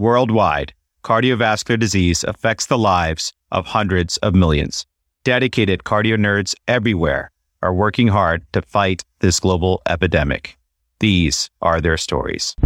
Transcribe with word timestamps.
Worldwide, 0.00 0.72
cardiovascular 1.04 1.78
disease 1.78 2.24
affects 2.24 2.64
the 2.64 2.78
lives 2.78 3.34
of 3.52 3.66
hundreds 3.66 4.16
of 4.16 4.34
millions. 4.34 4.86
Dedicated 5.24 5.80
cardio 5.80 6.16
nerds 6.16 6.54
everywhere 6.66 7.30
are 7.60 7.74
working 7.74 8.08
hard 8.08 8.46
to 8.54 8.62
fight 8.62 9.04
this 9.18 9.38
global 9.38 9.82
epidemic. 9.86 10.56
These 11.00 11.50
are 11.60 11.82
their 11.82 11.98
stories. 11.98 12.56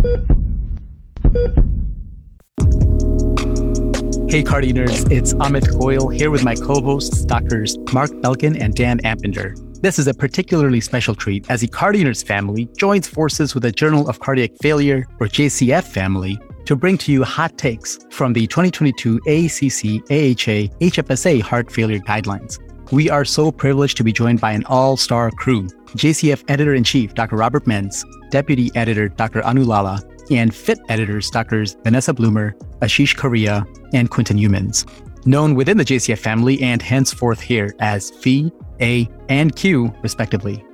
Hey, 4.29 4.45
Cardio 4.45 4.73
Nerds, 4.73 5.11
it's 5.11 5.35
Amit 5.35 5.67
Goyal 5.77 6.15
here 6.15 6.31
with 6.31 6.45
my 6.45 6.55
co 6.55 6.81
hosts, 6.81 7.25
Doctors 7.25 7.77
Mark 7.93 8.13
Belkin 8.23 8.61
and 8.61 8.77
Dan 8.77 9.01
Ambinder. 9.01 9.59
This 9.81 9.99
is 9.99 10.07
a 10.07 10.15
particularly 10.15 10.81
special 10.81 11.17
treat 11.17 11.51
as 11.51 11.63
the 11.63 11.69
Cardio 11.69 12.05
Nerds 12.05 12.25
family 12.25 12.69
joins 12.79 13.09
forces 13.09 13.55
with 13.55 13.65
the 13.65 13.73
Journal 13.73 14.09
of 14.09 14.21
Cardiac 14.21 14.53
Failure, 14.63 15.05
or 15.19 15.27
JCF 15.27 15.83
family, 15.83 16.39
to 16.67 16.77
bring 16.77 16.99
to 16.99 17.13
you 17.13 17.25
hot 17.25 17.57
takes 17.59 17.99
from 18.11 18.33
the 18.33 18.47
2022 18.47 19.17
ACC 19.27 20.03
AHA 20.11 20.75
HFSA 20.81 21.41
Heart 21.41 21.71
Failure 21.71 21.99
Guidelines. 22.01 22.59
We 22.93 23.11
are 23.11 23.25
so 23.25 23.51
privileged 23.51 23.97
to 23.99 24.05
be 24.05 24.13
joined 24.13 24.41
by 24.41 24.53
an 24.53 24.65
all 24.67 24.97
star 24.97 25.31
crew 25.31 25.69
JCF 25.97 26.45
Editor 26.49 26.75
in 26.75 26.85
Chief, 26.85 27.15
Dr. 27.15 27.37
Robert 27.37 27.65
Mentz, 27.65 28.05
Deputy 28.31 28.71
Editor, 28.75 29.09
Dr. 29.09 29.45
Anu 29.45 29.65
Lala, 29.65 30.03
and 30.31 30.55
FIT 30.55 30.81
editors 30.89 31.31
Drs. 31.31 31.77
Vanessa 31.85 32.13
Blumer, 32.13 32.55
Ashish 32.81 33.17
Correa, 33.17 33.65
and 33.93 34.11
Quinton 34.11 34.39
Youmans, 34.39 34.87
known 35.27 35.55
within 35.55 35.77
the 35.77 35.85
JCF 35.85 36.19
family 36.19 36.61
and 36.63 36.83
henceforth 36.83 37.41
here 37.41 37.75
as 37.79 38.11
Phi, 38.11 38.51
A, 38.81 39.09
and 39.29 39.55
Q, 39.55 39.93
respectively. 40.03 40.65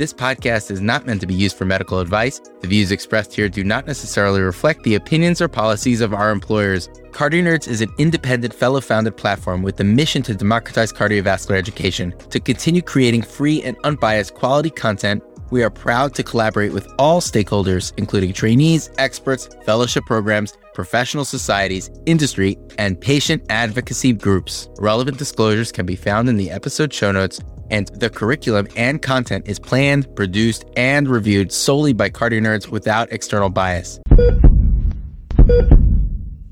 This 0.00 0.14
podcast 0.14 0.70
is 0.70 0.80
not 0.80 1.04
meant 1.04 1.20
to 1.20 1.26
be 1.26 1.34
used 1.34 1.58
for 1.58 1.66
medical 1.66 2.00
advice. 2.00 2.40
The 2.62 2.68
views 2.68 2.90
expressed 2.90 3.34
here 3.34 3.50
do 3.50 3.62
not 3.62 3.86
necessarily 3.86 4.40
reflect 4.40 4.82
the 4.82 4.94
opinions 4.94 5.42
or 5.42 5.48
policies 5.48 6.00
of 6.00 6.14
our 6.14 6.30
employers. 6.30 6.88
Cardio 7.10 7.42
Nerds 7.42 7.68
is 7.68 7.82
an 7.82 7.90
independent, 7.98 8.54
fellow 8.54 8.80
founded 8.80 9.18
platform 9.18 9.60
with 9.60 9.76
the 9.76 9.84
mission 9.84 10.22
to 10.22 10.34
democratize 10.34 10.90
cardiovascular 10.90 11.58
education, 11.58 12.14
to 12.30 12.40
continue 12.40 12.80
creating 12.80 13.20
free 13.20 13.62
and 13.62 13.76
unbiased 13.84 14.32
quality 14.32 14.70
content 14.70 15.22
we 15.50 15.62
are 15.62 15.70
proud 15.70 16.14
to 16.14 16.22
collaborate 16.22 16.72
with 16.72 16.88
all 16.98 17.20
stakeholders, 17.20 17.92
including 17.96 18.32
trainees, 18.32 18.90
experts, 18.98 19.50
fellowship 19.64 20.04
programs, 20.06 20.56
professional 20.74 21.24
societies, 21.24 21.90
industry, 22.06 22.56
and 22.78 23.00
patient 23.00 23.42
advocacy 23.50 24.12
groups. 24.12 24.68
Relevant 24.78 25.18
disclosures 25.18 25.72
can 25.72 25.84
be 25.84 25.96
found 25.96 26.28
in 26.28 26.36
the 26.36 26.50
episode 26.50 26.92
show 26.94 27.10
notes, 27.10 27.40
and 27.70 27.88
the 27.88 28.10
curriculum 28.10 28.68
and 28.76 29.00
content 29.00 29.48
is 29.48 29.58
planned, 29.58 30.14
produced, 30.16 30.64
and 30.76 31.08
reviewed 31.08 31.52
solely 31.52 31.92
by 31.92 32.10
cardio 32.10 32.40
nerds 32.40 32.68
without 32.68 33.10
external 33.12 33.50
bias. 33.50 34.00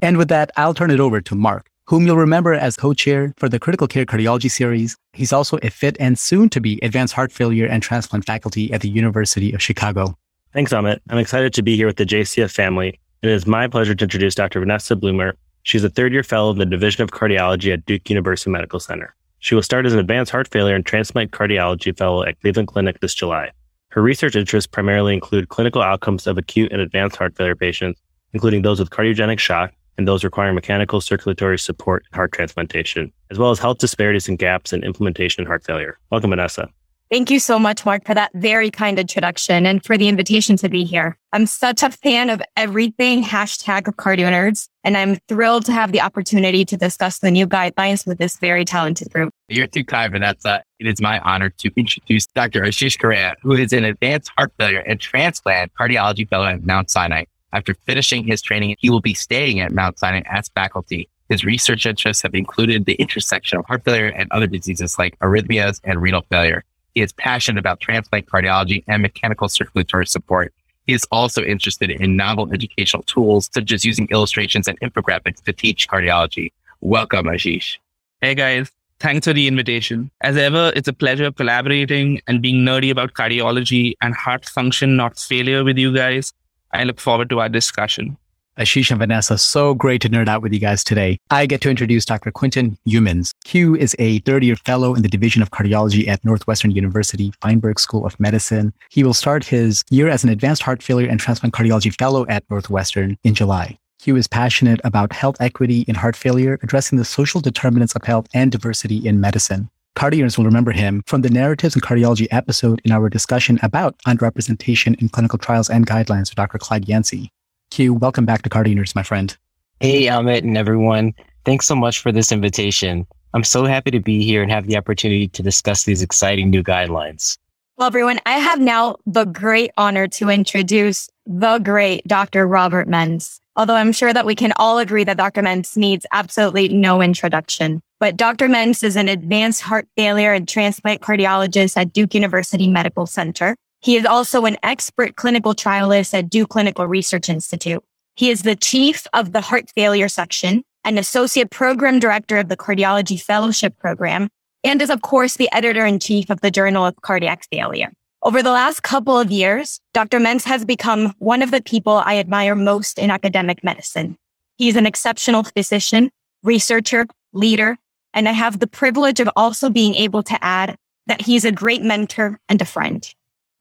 And 0.00 0.16
with 0.16 0.28
that, 0.28 0.50
I'll 0.56 0.74
turn 0.74 0.90
it 0.90 1.00
over 1.00 1.20
to 1.20 1.34
Mark 1.34 1.68
whom 1.88 2.06
you'll 2.06 2.18
remember 2.18 2.52
as 2.52 2.76
co-chair 2.76 3.32
for 3.38 3.48
the 3.48 3.58
Critical 3.58 3.88
Care 3.88 4.04
Cardiology 4.04 4.50
series. 4.50 4.94
He's 5.14 5.32
also 5.32 5.58
a 5.62 5.70
fit 5.70 5.96
and 5.98 6.18
soon 6.18 6.50
to 6.50 6.60
be 6.60 6.78
advanced 6.82 7.14
heart 7.14 7.32
failure 7.32 7.64
and 7.64 7.82
transplant 7.82 8.26
faculty 8.26 8.70
at 8.74 8.82
the 8.82 8.90
University 8.90 9.54
of 9.54 9.62
Chicago. 9.62 10.14
Thanks, 10.52 10.70
Amit. 10.70 11.00
I'm 11.08 11.16
excited 11.16 11.54
to 11.54 11.62
be 11.62 11.76
here 11.76 11.86
with 11.86 11.96
the 11.96 12.04
JCF 12.04 12.50
family. 12.50 13.00
It 13.22 13.30
is 13.30 13.46
my 13.46 13.68
pleasure 13.68 13.94
to 13.94 14.04
introduce 14.04 14.34
Dr. 14.34 14.60
Vanessa 14.60 14.96
Blumer. 14.96 15.32
She's 15.62 15.82
a 15.82 15.88
third 15.88 16.12
year 16.12 16.22
fellow 16.22 16.50
in 16.50 16.58
the 16.58 16.66
Division 16.66 17.02
of 17.02 17.10
Cardiology 17.10 17.72
at 17.72 17.86
Duke 17.86 18.10
University 18.10 18.50
Medical 18.50 18.80
Center. 18.80 19.14
She 19.40 19.54
will 19.54 19.62
start 19.62 19.86
as 19.86 19.92
an 19.92 20.00
advanced 20.00 20.32
heart 20.32 20.48
failure 20.48 20.74
and 20.74 20.84
transplant 20.84 21.30
cardiology 21.30 21.96
fellow 21.96 22.24
at 22.24 22.40
Cleveland 22.40 22.68
Clinic 22.68 23.00
this 23.00 23.14
July. 23.14 23.50
Her 23.90 24.02
research 24.02 24.36
interests 24.36 24.66
primarily 24.66 25.14
include 25.14 25.48
clinical 25.48 25.80
outcomes 25.80 26.26
of 26.26 26.36
acute 26.36 26.72
and 26.72 26.80
advanced 26.80 27.16
heart 27.16 27.36
failure 27.36 27.54
patients, 27.54 28.00
including 28.32 28.62
those 28.62 28.80
with 28.80 28.90
cardiogenic 28.90 29.38
shock, 29.38 29.72
and 29.96 30.06
those 30.06 30.24
requiring 30.24 30.54
mechanical 30.54 31.00
circulatory 31.00 31.58
support 31.58 32.04
and 32.10 32.16
heart 32.16 32.32
transplantation, 32.32 33.12
as 33.30 33.38
well 33.38 33.50
as 33.50 33.58
health 33.58 33.78
disparities 33.78 34.28
and 34.28 34.38
gaps 34.38 34.72
in 34.72 34.84
implementation 34.84 35.42
in 35.42 35.46
heart 35.46 35.64
failure. 35.64 35.98
Welcome, 36.10 36.30
Vanessa. 36.30 36.68
Thank 37.10 37.30
you 37.30 37.40
so 37.40 37.58
much, 37.58 37.86
Mark, 37.86 38.04
for 38.04 38.12
that 38.12 38.32
very 38.34 38.70
kind 38.70 38.98
introduction 38.98 39.64
and 39.64 39.82
for 39.82 39.96
the 39.96 40.08
invitation 40.08 40.58
to 40.58 40.68
be 40.68 40.84
here. 40.84 41.16
I'm 41.32 41.46
such 41.46 41.82
a 41.82 41.90
fan 41.90 42.28
of 42.28 42.42
everything 42.54 43.24
hashtag 43.24 43.84
cardio 43.94 44.30
nerds, 44.30 44.68
and 44.84 44.94
I'm 44.94 45.16
thrilled 45.26 45.64
to 45.66 45.72
have 45.72 45.92
the 45.92 46.02
opportunity 46.02 46.66
to 46.66 46.76
discuss 46.76 47.20
the 47.20 47.30
new 47.30 47.46
guidelines 47.46 48.06
with 48.06 48.18
this 48.18 48.36
very 48.36 48.66
talented 48.66 49.10
group. 49.10 49.32
You're 49.48 49.66
too 49.66 49.84
kind, 49.84 50.12
Vanessa. 50.12 50.62
It 50.78 50.86
is 50.86 51.00
my 51.00 51.18
honor 51.20 51.48
to 51.48 51.70
introduce 51.76 52.26
Dr. 52.26 52.60
Ashish 52.60 52.98
Correa, 52.98 53.36
who 53.40 53.54
is 53.54 53.72
an 53.72 53.84
advanced 53.84 54.30
heart 54.36 54.52
failure 54.58 54.80
and 54.80 55.00
transplant 55.00 55.72
cardiology 55.80 56.28
fellow 56.28 56.44
at 56.44 56.66
Mount 56.66 56.90
Sinai. 56.90 57.24
After 57.54 57.72
finishing 57.72 58.24
his 58.24 58.42
training, 58.42 58.76
he 58.80 58.90
will 58.90 59.00
be 59.00 59.14
staying 59.14 59.60
at 59.60 59.72
Mount 59.72 59.98
Sinai 59.98 60.20
as 60.26 60.50
faculty. 60.50 61.08
His 61.30 61.42
research 61.44 61.86
interests 61.86 62.22
have 62.22 62.34
included 62.34 62.84
the 62.84 62.94
intersection 62.94 63.58
of 63.58 63.66
heart 63.66 63.84
failure 63.84 64.08
and 64.08 64.30
other 64.30 64.46
diseases 64.46 64.98
like 64.98 65.18
arrhythmias 65.20 65.80
and 65.84 66.02
renal 66.02 66.22
failure. 66.30 66.64
He 66.94 67.02
is 67.02 67.12
passionate 67.12 67.58
about 67.58 67.80
transplant 67.80 68.26
cardiology 68.26 68.84
and 68.88 69.02
mechanical 69.02 69.48
circulatory 69.48 70.06
support. 70.06 70.52
He 70.86 70.94
is 70.94 71.06
also 71.10 71.42
interested 71.42 71.90
in 71.90 72.16
novel 72.16 72.52
educational 72.52 73.02
tools, 73.02 73.50
such 73.52 73.72
as 73.72 73.84
using 73.84 74.08
illustrations 74.10 74.66
and 74.66 74.80
infographics 74.80 75.42
to 75.44 75.52
teach 75.52 75.88
cardiology. 75.88 76.52
Welcome, 76.80 77.26
Ashish. 77.26 77.76
Hey 78.20 78.34
guys, 78.34 78.72
thanks 78.98 79.26
for 79.26 79.32
the 79.32 79.46
invitation. 79.46 80.10
As 80.22 80.36
ever, 80.36 80.72
it's 80.74 80.88
a 80.88 80.92
pleasure 80.92 81.30
collaborating 81.30 82.20
and 82.26 82.40
being 82.40 82.64
nerdy 82.64 82.90
about 82.90 83.12
cardiology 83.12 83.94
and 84.00 84.14
heart 84.14 84.46
function, 84.46 84.96
not 84.96 85.18
failure 85.18 85.62
with 85.62 85.76
you 85.76 85.94
guys. 85.94 86.32
I 86.72 86.84
look 86.84 87.00
forward 87.00 87.28
to 87.30 87.40
our 87.40 87.48
discussion. 87.48 88.16
Ashish 88.58 88.90
and 88.90 88.98
Vanessa, 88.98 89.38
so 89.38 89.72
great 89.74 90.00
to 90.02 90.08
nerd 90.08 90.28
out 90.28 90.42
with 90.42 90.52
you 90.52 90.58
guys 90.58 90.82
today. 90.82 91.18
I 91.30 91.46
get 91.46 91.60
to 91.62 91.70
introduce 91.70 92.04
Dr. 92.04 92.30
Quinton 92.30 92.76
Youmans. 92.86 93.32
Q 93.44 93.76
is 93.76 93.94
a 93.98 94.18
third 94.20 94.42
year 94.42 94.56
fellow 94.56 94.94
in 94.94 95.02
the 95.02 95.08
Division 95.08 95.42
of 95.42 95.50
Cardiology 95.50 96.08
at 96.08 96.24
Northwestern 96.24 96.72
University 96.72 97.32
Feinberg 97.40 97.78
School 97.78 98.04
of 98.04 98.18
Medicine. 98.18 98.72
He 98.90 99.04
will 99.04 99.14
start 99.14 99.44
his 99.44 99.84
year 99.90 100.08
as 100.08 100.24
an 100.24 100.30
advanced 100.30 100.62
heart 100.62 100.82
failure 100.82 101.08
and 101.08 101.20
transplant 101.20 101.54
cardiology 101.54 101.96
fellow 101.96 102.26
at 102.28 102.44
Northwestern 102.50 103.16
in 103.22 103.34
July. 103.34 103.78
Q 104.00 104.16
is 104.16 104.26
passionate 104.26 104.80
about 104.84 105.12
health 105.12 105.36
equity 105.40 105.82
in 105.88 105.94
heart 105.94 106.16
failure, 106.16 106.58
addressing 106.62 106.98
the 106.98 107.04
social 107.04 107.40
determinants 107.40 107.94
of 107.94 108.04
health 108.04 108.26
and 108.34 108.50
diversity 108.50 109.06
in 109.06 109.20
medicine. 109.20 109.70
Cardians 109.96 110.38
will 110.38 110.44
remember 110.44 110.70
him 110.70 111.02
from 111.06 111.22
the 111.22 111.30
Narratives 111.30 111.74
in 111.74 111.80
Cardiology 111.80 112.28
episode 112.30 112.80
in 112.84 112.92
our 112.92 113.08
discussion 113.08 113.58
about 113.62 113.98
underrepresentation 114.06 115.00
in 115.00 115.08
clinical 115.08 115.38
trials 115.38 115.68
and 115.68 115.86
guidelines 115.88 116.30
with 116.30 116.36
Dr. 116.36 116.58
Clyde 116.58 116.88
Yancy. 116.88 117.32
Q, 117.70 117.94
welcome 117.94 118.26
back 118.26 118.42
to 118.42 118.48
Cardians, 118.48 118.94
my 118.94 119.02
friend. 119.02 119.36
Hey, 119.80 120.04
Amit 120.04 120.42
and 120.42 120.56
everyone. 120.56 121.14
Thanks 121.44 121.66
so 121.66 121.76
much 121.76 122.00
for 122.00 122.10
this 122.10 122.32
invitation. 122.32 123.06
I'm 123.34 123.44
so 123.44 123.64
happy 123.64 123.90
to 123.90 124.00
be 124.00 124.24
here 124.24 124.42
and 124.42 124.50
have 124.50 124.66
the 124.66 124.76
opportunity 124.76 125.28
to 125.28 125.42
discuss 125.42 125.84
these 125.84 126.02
exciting 126.02 126.50
new 126.50 126.62
guidelines. 126.62 127.38
Well, 127.76 127.86
everyone, 127.86 128.18
I 128.26 128.38
have 128.38 128.58
now 128.58 128.96
the 129.06 129.24
great 129.24 129.70
honor 129.76 130.08
to 130.08 130.30
introduce 130.30 131.08
the 131.26 131.58
great 131.58 132.02
Dr. 132.08 132.46
Robert 132.48 132.88
Mentz. 132.88 133.38
Although 133.54 133.74
I'm 133.74 133.92
sure 133.92 134.12
that 134.12 134.26
we 134.26 134.34
can 134.34 134.52
all 134.56 134.78
agree 134.78 135.04
that 135.04 135.16
Dr. 135.16 135.42
Mentz 135.42 135.76
needs 135.76 136.06
absolutely 136.10 136.68
no 136.68 137.00
introduction. 137.02 137.80
But 138.00 138.16
Dr. 138.16 138.48
Mentz 138.48 138.82
is 138.82 138.96
an 138.96 139.08
advanced 139.08 139.62
heart 139.62 139.86
failure 139.96 140.32
and 140.32 140.48
transplant 140.48 141.02
cardiologist 141.02 141.76
at 141.76 141.92
Duke 141.92 142.14
University 142.14 142.68
Medical 142.68 143.06
Center. 143.06 143.56
He 143.80 143.96
is 143.96 144.04
also 144.04 144.44
an 144.44 144.56
expert 144.62 145.16
clinical 145.16 145.54
trialist 145.54 146.14
at 146.14 146.28
Duke 146.28 146.50
Clinical 146.50 146.86
Research 146.86 147.28
Institute. 147.28 147.82
He 148.16 148.30
is 148.30 148.42
the 148.42 148.56
chief 148.56 149.06
of 149.12 149.32
the 149.32 149.40
heart 149.40 149.70
failure 149.74 150.08
section 150.08 150.64
and 150.84 150.98
associate 150.98 151.50
program 151.50 151.98
director 151.98 152.38
of 152.38 152.48
the 152.48 152.56
cardiology 152.56 153.20
fellowship 153.20 153.78
program, 153.78 154.28
and 154.64 154.82
is 154.82 154.90
of 154.90 155.02
course 155.02 155.36
the 155.36 155.52
editor 155.52 155.86
in 155.86 156.00
chief 156.00 156.30
of 156.30 156.40
the 156.40 156.50
Journal 156.50 156.84
of 156.84 156.96
Cardiac 157.02 157.44
Failure. 157.52 157.92
Over 158.22 158.42
the 158.42 158.50
last 158.50 158.82
couple 158.82 159.16
of 159.16 159.30
years, 159.30 159.78
Dr. 159.94 160.18
Mentz 160.18 160.44
has 160.44 160.64
become 160.64 161.14
one 161.18 161.40
of 161.40 161.52
the 161.52 161.62
people 161.62 162.02
I 162.04 162.18
admire 162.18 162.56
most 162.56 162.98
in 162.98 163.10
academic 163.10 163.62
medicine. 163.62 164.16
He's 164.56 164.74
an 164.74 164.86
exceptional 164.86 165.44
physician, 165.44 166.10
researcher, 166.42 167.06
leader, 167.32 167.78
and 168.12 168.28
I 168.28 168.32
have 168.32 168.58
the 168.58 168.66
privilege 168.66 169.20
of 169.20 169.30
also 169.36 169.70
being 169.70 169.94
able 169.94 170.24
to 170.24 170.44
add 170.44 170.76
that 171.06 171.22
he's 171.22 171.44
a 171.44 171.52
great 171.52 171.82
mentor 171.82 172.40
and 172.48 172.60
a 172.60 172.64
friend. 172.64 173.08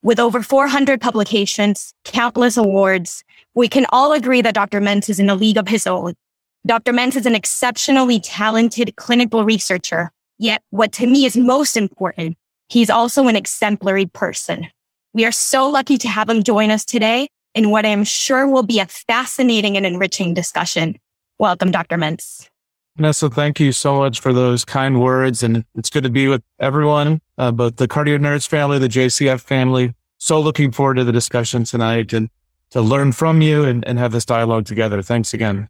With 0.08 0.22
over 0.22 0.42
400 0.42 1.02
publications, 1.02 1.94
countless 2.06 2.56
awards, 2.56 3.26
we 3.56 3.68
can 3.68 3.86
all 3.90 4.14
agree 4.14 4.42
that 4.42 4.54
Dr. 4.54 4.80
Mentz 4.80 5.10
is 5.10 5.20
in 5.20 5.30
a 5.30 5.36
league 5.36 5.58
of 5.58 5.68
his 5.68 5.86
own. 5.86 6.14
Dr. 6.66 6.94
Mentz 6.94 7.18
is 7.18 7.26
an 7.26 7.36
exceptionally 7.36 8.22
talented 8.22 8.96
clinical 8.96 9.44
researcher. 9.44 10.14
Yet 10.40 10.64
what 10.70 10.94
to 10.94 11.08
me 11.08 11.26
is 11.26 11.36
most 11.36 11.76
important, 11.76 12.38
he's 12.70 12.90
also 12.90 13.28
an 13.28 13.36
exemplary 13.36 14.06
person. 14.06 14.68
We 15.12 15.26
are 15.26 15.32
so 15.34 15.70
lucky 15.70 15.98
to 15.98 16.08
have 16.08 16.30
him 16.30 16.42
join 16.42 16.72
us 16.72 16.86
today 16.86 17.28
in 17.54 17.70
what 17.70 17.86
I 17.86 17.90
am 17.90 18.06
sure 18.06 18.48
will 18.48 18.64
be 18.64 18.80
a 18.80 18.86
fascinating 18.86 19.76
and 19.76 19.86
enriching 19.86 20.34
discussion. 20.34 20.96
Welcome, 21.38 21.70
Dr. 21.70 21.98
Mentz. 21.98 22.48
Vanessa, 22.96 23.30
thank 23.30 23.60
you 23.60 23.74
so 23.74 24.00
much 24.00 24.22
for 24.22 24.32
those 24.32 24.64
kind 24.64 25.02
words. 25.02 25.44
And 25.44 25.66
it's 25.76 25.90
good 25.90 26.04
to 26.04 26.10
be 26.10 26.30
with 26.30 26.42
everyone, 26.60 27.22
uh, 27.38 27.52
both 27.52 27.76
the 27.76 27.90
Cardio 27.90 28.18
Nerds 28.18 28.48
family, 28.48 28.80
the 28.80 28.88
JCF 28.88 29.42
family. 29.42 29.94
So 30.18 30.40
looking 30.40 30.72
forward 30.72 30.96
to 30.96 31.04
the 31.04 31.12
discussion 31.12 31.64
tonight 31.64 32.14
and 32.14 32.30
to 32.72 32.82
learn 32.82 33.12
from 33.12 33.42
you 33.42 33.64
and, 33.64 33.88
and 33.88 33.98
have 34.00 34.12
this 34.12 34.26
dialogue 34.26 34.66
together. 34.66 35.02
Thanks 35.02 35.34
again. 35.34 35.70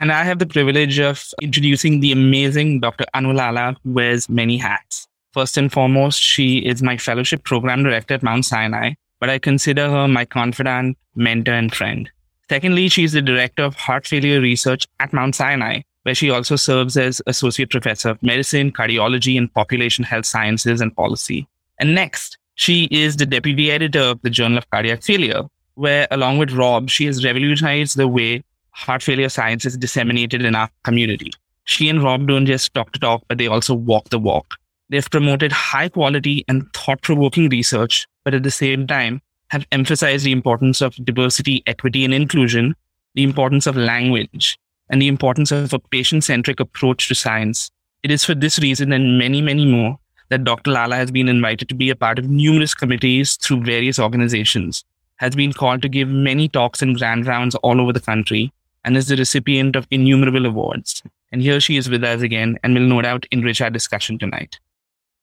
And 0.00 0.10
I 0.10 0.24
have 0.24 0.38
the 0.38 0.46
privilege 0.46 0.98
of 0.98 1.24
introducing 1.40 2.00
the 2.00 2.12
amazing 2.12 2.80
Dr. 2.80 3.04
Anu 3.14 3.32
Lala, 3.32 3.76
who 3.84 3.92
wears 3.92 4.28
many 4.28 4.56
hats. 4.56 5.06
First 5.32 5.56
and 5.56 5.72
foremost, 5.72 6.20
she 6.20 6.58
is 6.58 6.82
my 6.82 6.96
fellowship 6.96 7.44
program 7.44 7.84
director 7.84 8.14
at 8.14 8.22
Mount 8.22 8.44
Sinai, 8.44 8.94
but 9.20 9.30
I 9.30 9.38
consider 9.38 9.88
her 9.88 10.08
my 10.08 10.24
confidant, 10.24 10.98
mentor, 11.14 11.52
and 11.52 11.74
friend. 11.74 12.10
Secondly, 12.50 12.88
she 12.88 13.04
is 13.04 13.12
the 13.12 13.22
director 13.22 13.62
of 13.62 13.74
heart 13.76 14.06
failure 14.06 14.40
research 14.40 14.86
at 15.00 15.12
Mount 15.12 15.34
Sinai, 15.34 15.82
where 16.02 16.14
she 16.14 16.30
also 16.30 16.56
serves 16.56 16.96
as 16.96 17.22
associate 17.26 17.70
professor 17.70 18.10
of 18.10 18.22
medicine, 18.22 18.72
cardiology, 18.72 19.38
and 19.38 19.52
population 19.54 20.04
health 20.04 20.26
sciences 20.26 20.80
and 20.80 20.94
policy. 20.94 21.46
And 21.78 21.94
next, 21.94 22.38
she 22.54 22.84
is 22.90 23.16
the 23.16 23.26
deputy 23.26 23.70
editor 23.70 24.00
of 24.00 24.20
the 24.22 24.30
Journal 24.30 24.58
of 24.58 24.70
Cardiac 24.70 25.02
Failure, 25.02 25.42
where 25.74 26.06
along 26.10 26.38
with 26.38 26.52
Rob, 26.52 26.90
she 26.90 27.06
has 27.06 27.24
revolutionized 27.24 27.96
the 27.96 28.08
way 28.08 28.42
heart 28.70 29.02
failure 29.02 29.28
science 29.28 29.64
is 29.64 29.76
disseminated 29.76 30.44
in 30.44 30.54
our 30.54 30.68
community. 30.84 31.30
She 31.64 31.88
and 31.88 32.02
Rob 32.02 32.26
don't 32.26 32.46
just 32.46 32.72
talk 32.74 32.92
to 32.92 32.98
talk, 32.98 33.22
but 33.28 33.38
they 33.38 33.46
also 33.46 33.74
walk 33.74 34.08
the 34.10 34.18
walk. 34.18 34.54
They've 34.88 35.10
promoted 35.10 35.52
high 35.52 35.88
quality 35.88 36.44
and 36.48 36.70
thought 36.74 37.02
provoking 37.02 37.48
research, 37.48 38.06
but 38.24 38.34
at 38.34 38.42
the 38.42 38.50
same 38.50 38.86
time 38.86 39.22
have 39.48 39.66
emphasized 39.70 40.24
the 40.24 40.32
importance 40.32 40.80
of 40.80 40.96
diversity, 41.04 41.62
equity, 41.66 42.04
and 42.04 42.14
inclusion, 42.14 42.74
the 43.14 43.22
importance 43.22 43.66
of 43.66 43.76
language, 43.76 44.58
and 44.88 45.00
the 45.00 45.08
importance 45.08 45.52
of 45.52 45.72
a 45.72 45.78
patient 45.78 46.24
centric 46.24 46.60
approach 46.60 47.08
to 47.08 47.14
science. 47.14 47.70
It 48.02 48.10
is 48.10 48.24
for 48.24 48.34
this 48.34 48.58
reason 48.58 48.92
and 48.92 49.18
many, 49.18 49.40
many 49.40 49.64
more 49.64 49.98
that 50.32 50.44
Dr. 50.44 50.70
Lala 50.70 50.96
has 50.96 51.10
been 51.10 51.28
invited 51.28 51.68
to 51.68 51.74
be 51.74 51.90
a 51.90 51.94
part 51.94 52.18
of 52.18 52.30
numerous 52.30 52.72
committees 52.72 53.36
through 53.36 53.64
various 53.64 53.98
organizations, 53.98 54.82
has 55.16 55.36
been 55.36 55.52
called 55.52 55.82
to 55.82 55.90
give 55.90 56.08
many 56.08 56.48
talks 56.48 56.80
and 56.80 56.96
grand 56.96 57.26
rounds 57.26 57.54
all 57.56 57.82
over 57.82 57.92
the 57.92 58.00
country, 58.00 58.50
and 58.82 58.96
is 58.96 59.08
the 59.08 59.16
recipient 59.16 59.76
of 59.76 59.86
innumerable 59.90 60.46
awards. 60.46 61.02
And 61.32 61.42
here 61.42 61.60
she 61.60 61.76
is 61.76 61.90
with 61.90 62.02
us 62.02 62.22
again 62.22 62.58
and 62.62 62.72
will 62.72 62.80
no 62.80 63.02
doubt 63.02 63.26
enrich 63.30 63.60
our 63.60 63.68
discussion 63.68 64.18
tonight. 64.18 64.58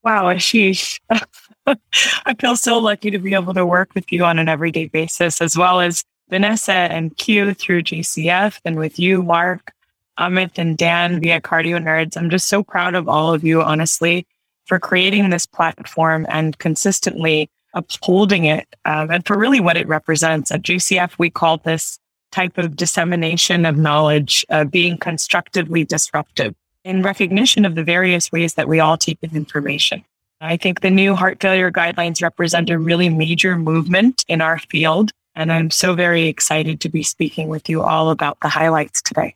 Wow, 0.03 0.25
Ashish. 0.25 0.99
I 1.65 2.35
feel 2.39 2.55
so 2.55 2.77
lucky 2.77 3.09
to 3.09 3.17
be 3.17 3.33
able 3.33 3.55
to 3.55 3.65
work 3.65 3.95
with 3.95 4.11
you 4.11 4.23
on 4.23 4.37
an 4.37 4.47
everyday 4.47 4.89
basis, 4.89 5.41
as 5.41 5.57
well 5.57 5.81
as 5.81 6.03
Vanessa 6.29 6.71
and 6.71 7.17
Q 7.17 7.55
through 7.55 7.81
JCF, 7.81 8.59
and 8.63 8.77
with 8.77 8.99
you, 8.99 9.23
Mark, 9.23 9.73
Amit, 10.19 10.59
and 10.59 10.77
Dan 10.77 11.19
via 11.19 11.41
Cardio 11.41 11.83
Nerds. 11.83 12.15
I'm 12.15 12.29
just 12.29 12.47
so 12.47 12.61
proud 12.61 12.93
of 12.93 13.09
all 13.09 13.33
of 13.33 13.43
you, 13.43 13.63
honestly, 13.63 14.27
for 14.69 14.79
creating 14.79 15.29
this 15.31 15.45
platform 15.45 16.25
and 16.29 16.57
consistently 16.59 17.49
upholding 17.73 18.45
it, 18.45 18.67
um, 18.85 19.11
and 19.11 19.25
for 19.25 19.37
really 19.37 19.59
what 19.59 19.75
it 19.75 19.87
represents. 19.87 20.51
At 20.51 20.61
JCF, 20.61 21.19
we 21.19 21.29
call 21.29 21.57
this 21.57 21.99
type 22.31 22.57
of 22.57 22.75
dissemination 22.75 23.65
of 23.65 23.75
knowledge 23.75 24.45
uh, 24.49 24.63
being 24.63 24.97
constructively 24.97 25.83
disruptive 25.83 26.55
in 26.85 27.01
recognition 27.01 27.65
of 27.65 27.75
the 27.75 27.83
various 27.83 28.31
ways 28.31 28.53
that 28.53 28.67
we 28.67 28.79
all 28.79 28.97
take 28.97 29.17
in 29.21 29.35
information. 29.35 30.05
I 30.39 30.55
think 30.55 30.81
the 30.81 30.89
new 30.89 31.15
heart 31.15 31.41
failure 31.41 31.71
guidelines 31.71 32.21
represent 32.21 32.69
a 32.69 32.79
really 32.79 33.09
major 33.09 33.57
movement 33.57 34.23
in 34.27 34.39
our 34.39 34.59
field. 34.59 35.11
And 35.35 35.51
I'm 35.51 35.69
so 35.69 35.95
very 35.95 36.27
excited 36.27 36.79
to 36.81 36.89
be 36.89 37.03
speaking 37.03 37.49
with 37.49 37.69
you 37.69 37.81
all 37.81 38.09
about 38.09 38.37
the 38.41 38.49
highlights 38.49 39.01
today. 39.01 39.35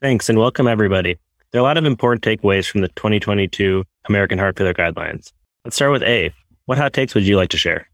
Thanks 0.00 0.28
and 0.28 0.38
welcome, 0.38 0.68
everybody. 0.68 1.18
There 1.50 1.60
are 1.60 1.64
a 1.64 1.66
lot 1.66 1.78
of 1.78 1.84
important 1.84 2.22
takeaways 2.22 2.68
from 2.68 2.80
the 2.80 2.88
2022 2.88 3.84
American 4.08 4.38
Heart 4.38 4.58
Failure 4.58 4.74
Guidelines. 4.74 5.32
Let's 5.64 5.76
start 5.76 5.92
with 5.92 6.02
A. 6.02 6.32
What 6.66 6.78
hot 6.78 6.92
takes 6.92 7.14
would 7.14 7.26
you 7.26 7.36
like 7.36 7.50
to 7.50 7.56
share? 7.56 7.88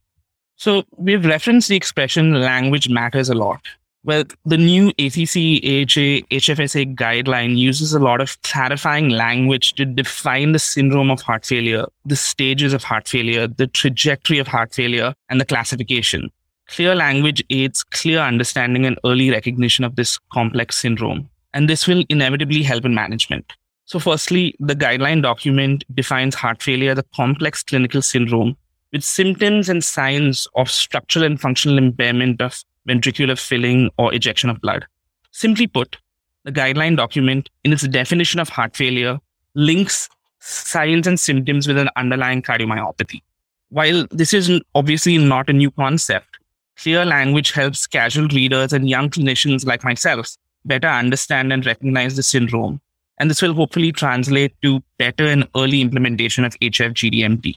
So, 0.57 0.85
we've 0.97 1.25
referenced 1.25 1.69
the 1.69 1.77
expression 1.77 2.41
language 2.41 2.89
matters 2.89 3.29
a 3.29 3.35
lot. 3.35 3.61
Well, 4.05 4.25
the 4.45 4.57
new 4.57 4.89
ACC 4.99 5.63
AHA 5.63 6.27
HFSA 6.33 6.97
guideline 6.97 7.57
uses 7.57 7.93
a 7.93 8.01
lot 8.01 8.21
of 8.21 8.41
clarifying 8.43 9.11
language 9.11 9.75
to 9.75 9.85
define 9.85 10.53
the 10.53 10.59
syndrome 10.59 11.11
of 11.11 11.21
heart 11.21 11.47
failure, 11.47 11.87
the 12.05 12.17
stages 12.17 12.73
of 12.73 12.83
heart 12.83 13.07
failure, 13.07 13.47
the 13.47 13.69
trajectory 13.69 14.39
of 14.39 14.49
heart 14.49 14.75
failure, 14.75 15.15
and 15.29 15.41
the 15.41 15.45
classification. 15.45 16.31
Clear 16.69 16.95
language 16.97 17.45
aids 17.51 17.85
clear 17.85 18.21
understanding 18.21 18.87
and 18.87 18.99
early 19.05 19.31
recognition 19.31 19.85
of 19.85 19.95
this 19.95 20.19
complex 20.33 20.77
syndrome. 20.79 21.29
And 21.55 21.69
this 21.69 21.87
will 21.87 22.05
inevitably 22.09 22.63
help 22.63 22.85
in 22.85 22.95
management. 22.95 23.53
So, 23.85 23.99
firstly, 23.99 24.55
the 24.59 24.75
guideline 24.75 25.23
document 25.23 25.85
defines 25.95 26.35
heart 26.35 26.63
failure 26.63 26.93
as 26.93 26.99
a 26.99 27.05
complex 27.15 27.63
clinical 27.63 28.01
syndrome 28.01 28.57
with 28.93 29.05
symptoms 29.05 29.69
and 29.69 29.83
signs 29.83 30.47
of 30.55 30.71
structural 30.71 31.25
and 31.25 31.41
functional 31.41 31.79
impairment 31.79 32.41
of 32.41 32.63
ventricular 32.89 33.39
filling, 33.39 33.91
or 33.99 34.13
ejection 34.15 34.51
of 34.51 34.61
blood. 34.61 34.87
Simply 35.31 35.67
put, 35.67 35.99
the 36.45 36.53
guideline 36.53 36.97
document, 36.97 37.49
in 37.65 37.73
its 37.73 37.87
definition 37.87 38.41
of 38.41 38.49
heart 38.49 38.77
failure, 38.77 39.19
links 39.55 40.09
signs 40.41 41.07
and 41.07 41.19
symptoms 41.19 41.69
with 41.69 41.79
an 41.79 41.89
underlying 41.97 42.43
cardiomyopathy. 42.43 43.23
While 43.69 44.07
this 44.11 44.35
is 44.35 44.61
obviously 44.75 45.17
not 45.19 45.49
a 45.49 45.53
new 45.53 45.71
concept, 45.71 46.39
clear 46.77 47.05
language 47.05 47.53
helps 47.53 47.87
casual 47.87 48.29
readers 48.29 48.73
and 48.73 48.89
young 48.89 49.09
clinicians 49.09 49.65
like 49.65 49.85
myself 49.85 50.37
better 50.65 50.89
understand 50.89 51.53
and 51.53 51.65
recognize 51.65 52.17
the 52.17 52.23
syndrome. 52.23 52.81
And 53.19 53.31
this 53.31 53.43
will 53.43 53.55
hopefully 53.55 53.93
translate 53.93 54.55
to 54.63 54.83
better 54.99 55.27
and 55.27 55.49
early 55.57 55.81
implementation 55.81 56.45
of 56.45 56.59
HF 56.61 56.95
GDMT. 56.95 57.55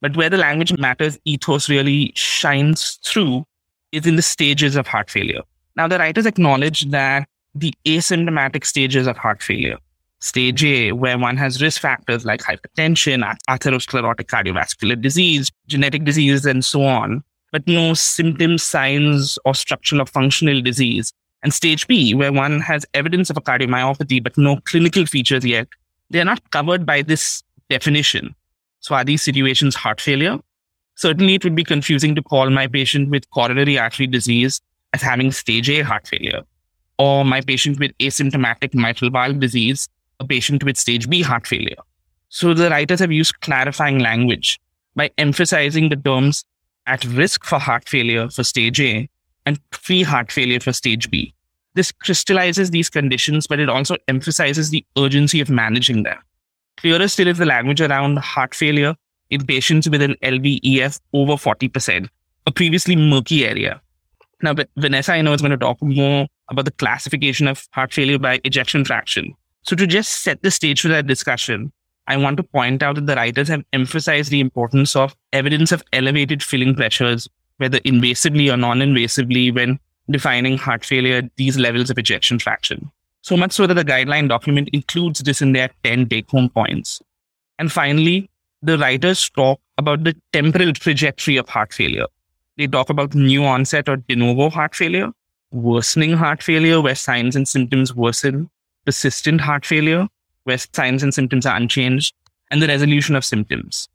But 0.00 0.16
where 0.16 0.30
the 0.30 0.36
language 0.36 0.76
matters 0.78 1.18
ethos 1.24 1.68
really 1.68 2.12
shines 2.14 2.98
through 3.04 3.44
is 3.92 4.06
in 4.06 4.16
the 4.16 4.22
stages 4.22 4.76
of 4.76 4.86
heart 4.86 5.10
failure. 5.10 5.42
Now, 5.76 5.88
the 5.88 5.98
writers 5.98 6.26
acknowledge 6.26 6.90
that 6.90 7.26
the 7.54 7.72
asymptomatic 7.84 8.64
stages 8.64 9.06
of 9.06 9.16
heart 9.16 9.42
failure, 9.42 9.78
stage 10.20 10.64
A, 10.64 10.92
where 10.92 11.18
one 11.18 11.36
has 11.36 11.62
risk 11.62 11.80
factors 11.80 12.24
like 12.24 12.40
hypertension, 12.40 13.22
atherosclerotic 13.48 14.26
cardiovascular 14.26 15.00
disease, 15.00 15.50
genetic 15.66 16.04
disease, 16.04 16.46
and 16.46 16.64
so 16.64 16.84
on, 16.84 17.22
but 17.52 17.66
no 17.66 17.94
symptoms, 17.94 18.62
signs, 18.62 19.38
or 19.44 19.54
structural 19.54 20.02
or 20.02 20.06
functional 20.06 20.60
disease. 20.62 21.12
And 21.42 21.52
stage 21.52 21.86
B, 21.88 22.14
where 22.14 22.32
one 22.32 22.60
has 22.60 22.86
evidence 22.94 23.28
of 23.28 23.36
a 23.36 23.40
cardiomyopathy, 23.40 24.22
but 24.22 24.38
no 24.38 24.58
clinical 24.64 25.06
features 25.06 25.44
yet, 25.44 25.68
they're 26.10 26.24
not 26.24 26.50
covered 26.50 26.86
by 26.86 27.02
this 27.02 27.42
definition. 27.68 28.34
So 28.80 28.94
are 28.94 29.04
these 29.04 29.22
situations 29.22 29.74
heart 29.74 30.00
failure? 30.00 30.38
Certainly, 30.94 31.34
it 31.34 31.44
would 31.44 31.54
be 31.54 31.64
confusing 31.64 32.14
to 32.14 32.22
call 32.22 32.50
my 32.50 32.66
patient 32.66 33.08
with 33.08 33.28
coronary 33.30 33.78
artery 33.78 34.06
disease 34.06 34.60
as 34.92 35.02
having 35.02 35.32
stage 35.32 35.70
A 35.70 35.80
heart 35.80 36.06
failure, 36.06 36.42
or 36.98 37.24
my 37.24 37.40
patient 37.40 37.80
with 37.80 37.96
asymptomatic 37.98 38.74
mitral 38.74 39.10
valve 39.10 39.40
disease, 39.40 39.88
a 40.20 40.26
patient 40.26 40.62
with 40.62 40.76
stage 40.76 41.08
B 41.08 41.22
heart 41.22 41.46
failure. 41.46 41.76
So 42.28 42.54
the 42.54 42.70
writers 42.70 43.00
have 43.00 43.10
used 43.10 43.40
clarifying 43.40 43.98
language 43.98 44.60
by 44.94 45.10
emphasizing 45.18 45.88
the 45.88 45.96
terms 45.96 46.44
at 46.86 47.04
risk 47.04 47.44
for 47.44 47.58
heart 47.58 47.88
failure 47.88 48.28
for 48.28 48.44
stage 48.44 48.80
A 48.80 49.08
and 49.46 49.58
pre 49.70 50.02
heart 50.02 50.30
failure 50.30 50.60
for 50.60 50.72
stage 50.72 51.10
B. 51.10 51.34
This 51.74 51.90
crystallizes 51.90 52.70
these 52.70 52.90
conditions, 52.90 53.46
but 53.46 53.58
it 53.58 53.68
also 53.68 53.96
emphasizes 54.08 54.70
the 54.70 54.84
urgency 54.98 55.40
of 55.40 55.48
managing 55.48 56.02
them. 56.02 56.18
Clearer 56.76 57.08
still 57.08 57.28
is 57.28 57.38
the 57.38 57.46
language 57.46 57.80
around 57.80 58.18
heart 58.18 58.54
failure 58.54 58.94
in 59.30 59.46
patients 59.46 59.88
with 59.88 60.02
an 60.02 60.14
LVEF 60.22 61.00
over 61.14 61.32
40%, 61.32 62.08
a 62.46 62.52
previously 62.52 62.96
murky 62.96 63.46
area. 63.46 63.80
Now, 64.42 64.54
Vanessa, 64.76 65.12
I 65.12 65.22
know, 65.22 65.32
is 65.32 65.40
going 65.40 65.52
to 65.52 65.56
talk 65.56 65.80
more 65.80 66.26
about 66.50 66.64
the 66.64 66.72
classification 66.72 67.46
of 67.46 67.66
heart 67.72 67.94
failure 67.94 68.18
by 68.18 68.40
ejection 68.44 68.84
fraction. 68.84 69.34
So, 69.62 69.76
to 69.76 69.86
just 69.86 70.22
set 70.22 70.42
the 70.42 70.50
stage 70.50 70.80
for 70.80 70.88
that 70.88 71.06
discussion, 71.06 71.72
I 72.08 72.16
want 72.16 72.36
to 72.38 72.42
point 72.42 72.82
out 72.82 72.96
that 72.96 73.06
the 73.06 73.14
writers 73.14 73.48
have 73.48 73.62
emphasized 73.72 74.30
the 74.30 74.40
importance 74.40 74.96
of 74.96 75.14
evidence 75.32 75.70
of 75.70 75.84
elevated 75.92 76.42
filling 76.42 76.74
pressures, 76.74 77.28
whether 77.58 77.78
invasively 77.80 78.52
or 78.52 78.56
non 78.56 78.78
invasively, 78.78 79.54
when 79.54 79.78
defining 80.10 80.58
heart 80.58 80.84
failure 80.84 81.22
these 81.36 81.58
levels 81.58 81.90
of 81.90 81.98
ejection 81.98 82.38
fraction. 82.38 82.90
So 83.22 83.36
much 83.36 83.52
so 83.52 83.66
that 83.66 83.74
the 83.74 83.84
guideline 83.84 84.28
document 84.28 84.68
includes 84.72 85.20
this 85.20 85.40
in 85.40 85.52
their 85.52 85.70
10 85.84 86.08
take 86.08 86.28
home 86.28 86.48
points. 86.48 87.00
And 87.58 87.70
finally, 87.70 88.28
the 88.62 88.78
writers 88.78 89.30
talk 89.30 89.60
about 89.78 90.04
the 90.04 90.16
temporal 90.32 90.72
trajectory 90.72 91.36
of 91.36 91.48
heart 91.48 91.72
failure. 91.72 92.06
They 92.56 92.66
talk 92.66 92.90
about 92.90 93.14
new 93.14 93.44
onset 93.44 93.88
or 93.88 93.96
de 93.96 94.16
novo 94.16 94.50
heart 94.50 94.74
failure, 94.74 95.10
worsening 95.52 96.12
heart 96.12 96.42
failure 96.42 96.80
where 96.80 96.94
signs 96.94 97.36
and 97.36 97.46
symptoms 97.46 97.94
worsen, 97.94 98.50
persistent 98.84 99.40
heart 99.40 99.64
failure 99.64 100.08
where 100.44 100.58
signs 100.58 101.02
and 101.02 101.14
symptoms 101.14 101.46
are 101.46 101.56
unchanged, 101.56 102.14
and 102.50 102.60
the 102.60 102.66
resolution 102.66 103.14
of 103.14 103.24
symptoms. 103.24 103.88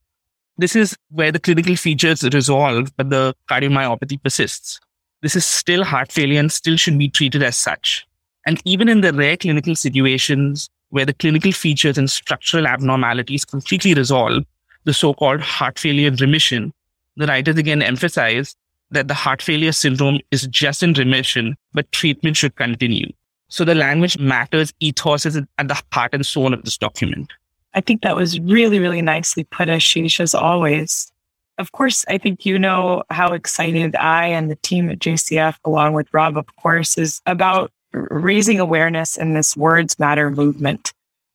This 0.59 0.75
is 0.75 0.97
where 1.09 1.31
the 1.31 1.39
clinical 1.39 1.75
features 1.75 2.23
resolve, 2.23 2.91
but 2.97 3.11
the 3.11 3.35
cardiomyopathy 3.49 4.21
persists. 4.23 4.79
This 5.21 5.35
is 5.35 5.45
still 5.45 5.83
heart 5.83 6.11
failure 6.11 6.39
and 6.39 6.51
still 6.51 6.77
should 6.77 6.97
be 6.97 7.09
treated 7.09 7.43
as 7.43 7.57
such. 7.57 8.07
And 8.45 8.61
even 8.65 8.89
in 8.89 9.01
the 9.01 9.13
rare 9.13 9.37
clinical 9.37 9.75
situations 9.75 10.69
where 10.89 11.05
the 11.05 11.13
clinical 11.13 11.51
features 11.51 11.97
and 11.97 12.09
structural 12.09 12.65
abnormalities 12.65 13.45
completely 13.45 13.93
resolve, 13.93 14.45
the 14.85 14.93
so-called 14.93 15.41
heart 15.41 15.77
failure 15.77 16.11
remission, 16.11 16.73
the 17.17 17.27
writers 17.27 17.57
again 17.57 17.81
emphasize 17.81 18.55
that 18.89 19.07
the 19.07 19.13
heart 19.13 19.41
failure 19.41 19.71
syndrome 19.71 20.19
is 20.31 20.47
just 20.47 20.81
in 20.81 20.93
remission, 20.93 21.55
but 21.73 21.91
treatment 21.91 22.37
should 22.37 22.55
continue. 22.55 23.11
So 23.49 23.63
the 23.63 23.75
language 23.75 24.17
matters 24.17 24.73
ethos 24.79 25.25
is 25.25 25.35
at 25.35 25.67
the 25.67 25.81
heart 25.91 26.13
and 26.13 26.25
soul 26.25 26.53
of 26.53 26.63
this 26.63 26.77
document. 26.77 27.31
I 27.77 27.81
think 27.81 28.01
that 28.01 28.15
was 28.15 28.39
really, 28.39 28.79
really 28.79 29.03
nicely 29.03 29.43
put, 29.43 29.67
Ashish, 29.67 30.19
as 30.19 30.33
always. 30.33 31.11
Of 31.59 31.73
course, 31.73 32.05
I 32.07 32.17
think 32.17 32.43
you 32.43 32.57
know 32.57 33.03
how 33.11 33.33
excited 33.33 33.95
I 33.95 34.25
and 34.29 34.49
the 34.49 34.55
team 34.55 34.89
at 34.89 34.97
JCF, 34.97 35.57
along 35.63 35.93
with 35.93 36.11
Rob, 36.11 36.37
of 36.37 36.47
course, 36.55 36.97
is 36.97 37.21
about 37.27 37.71
raising 37.91 38.59
awareness 38.59 39.15
in 39.15 39.35
this 39.35 39.55
Words 39.55 39.99
Matter 39.99 40.31
movement. 40.31 40.91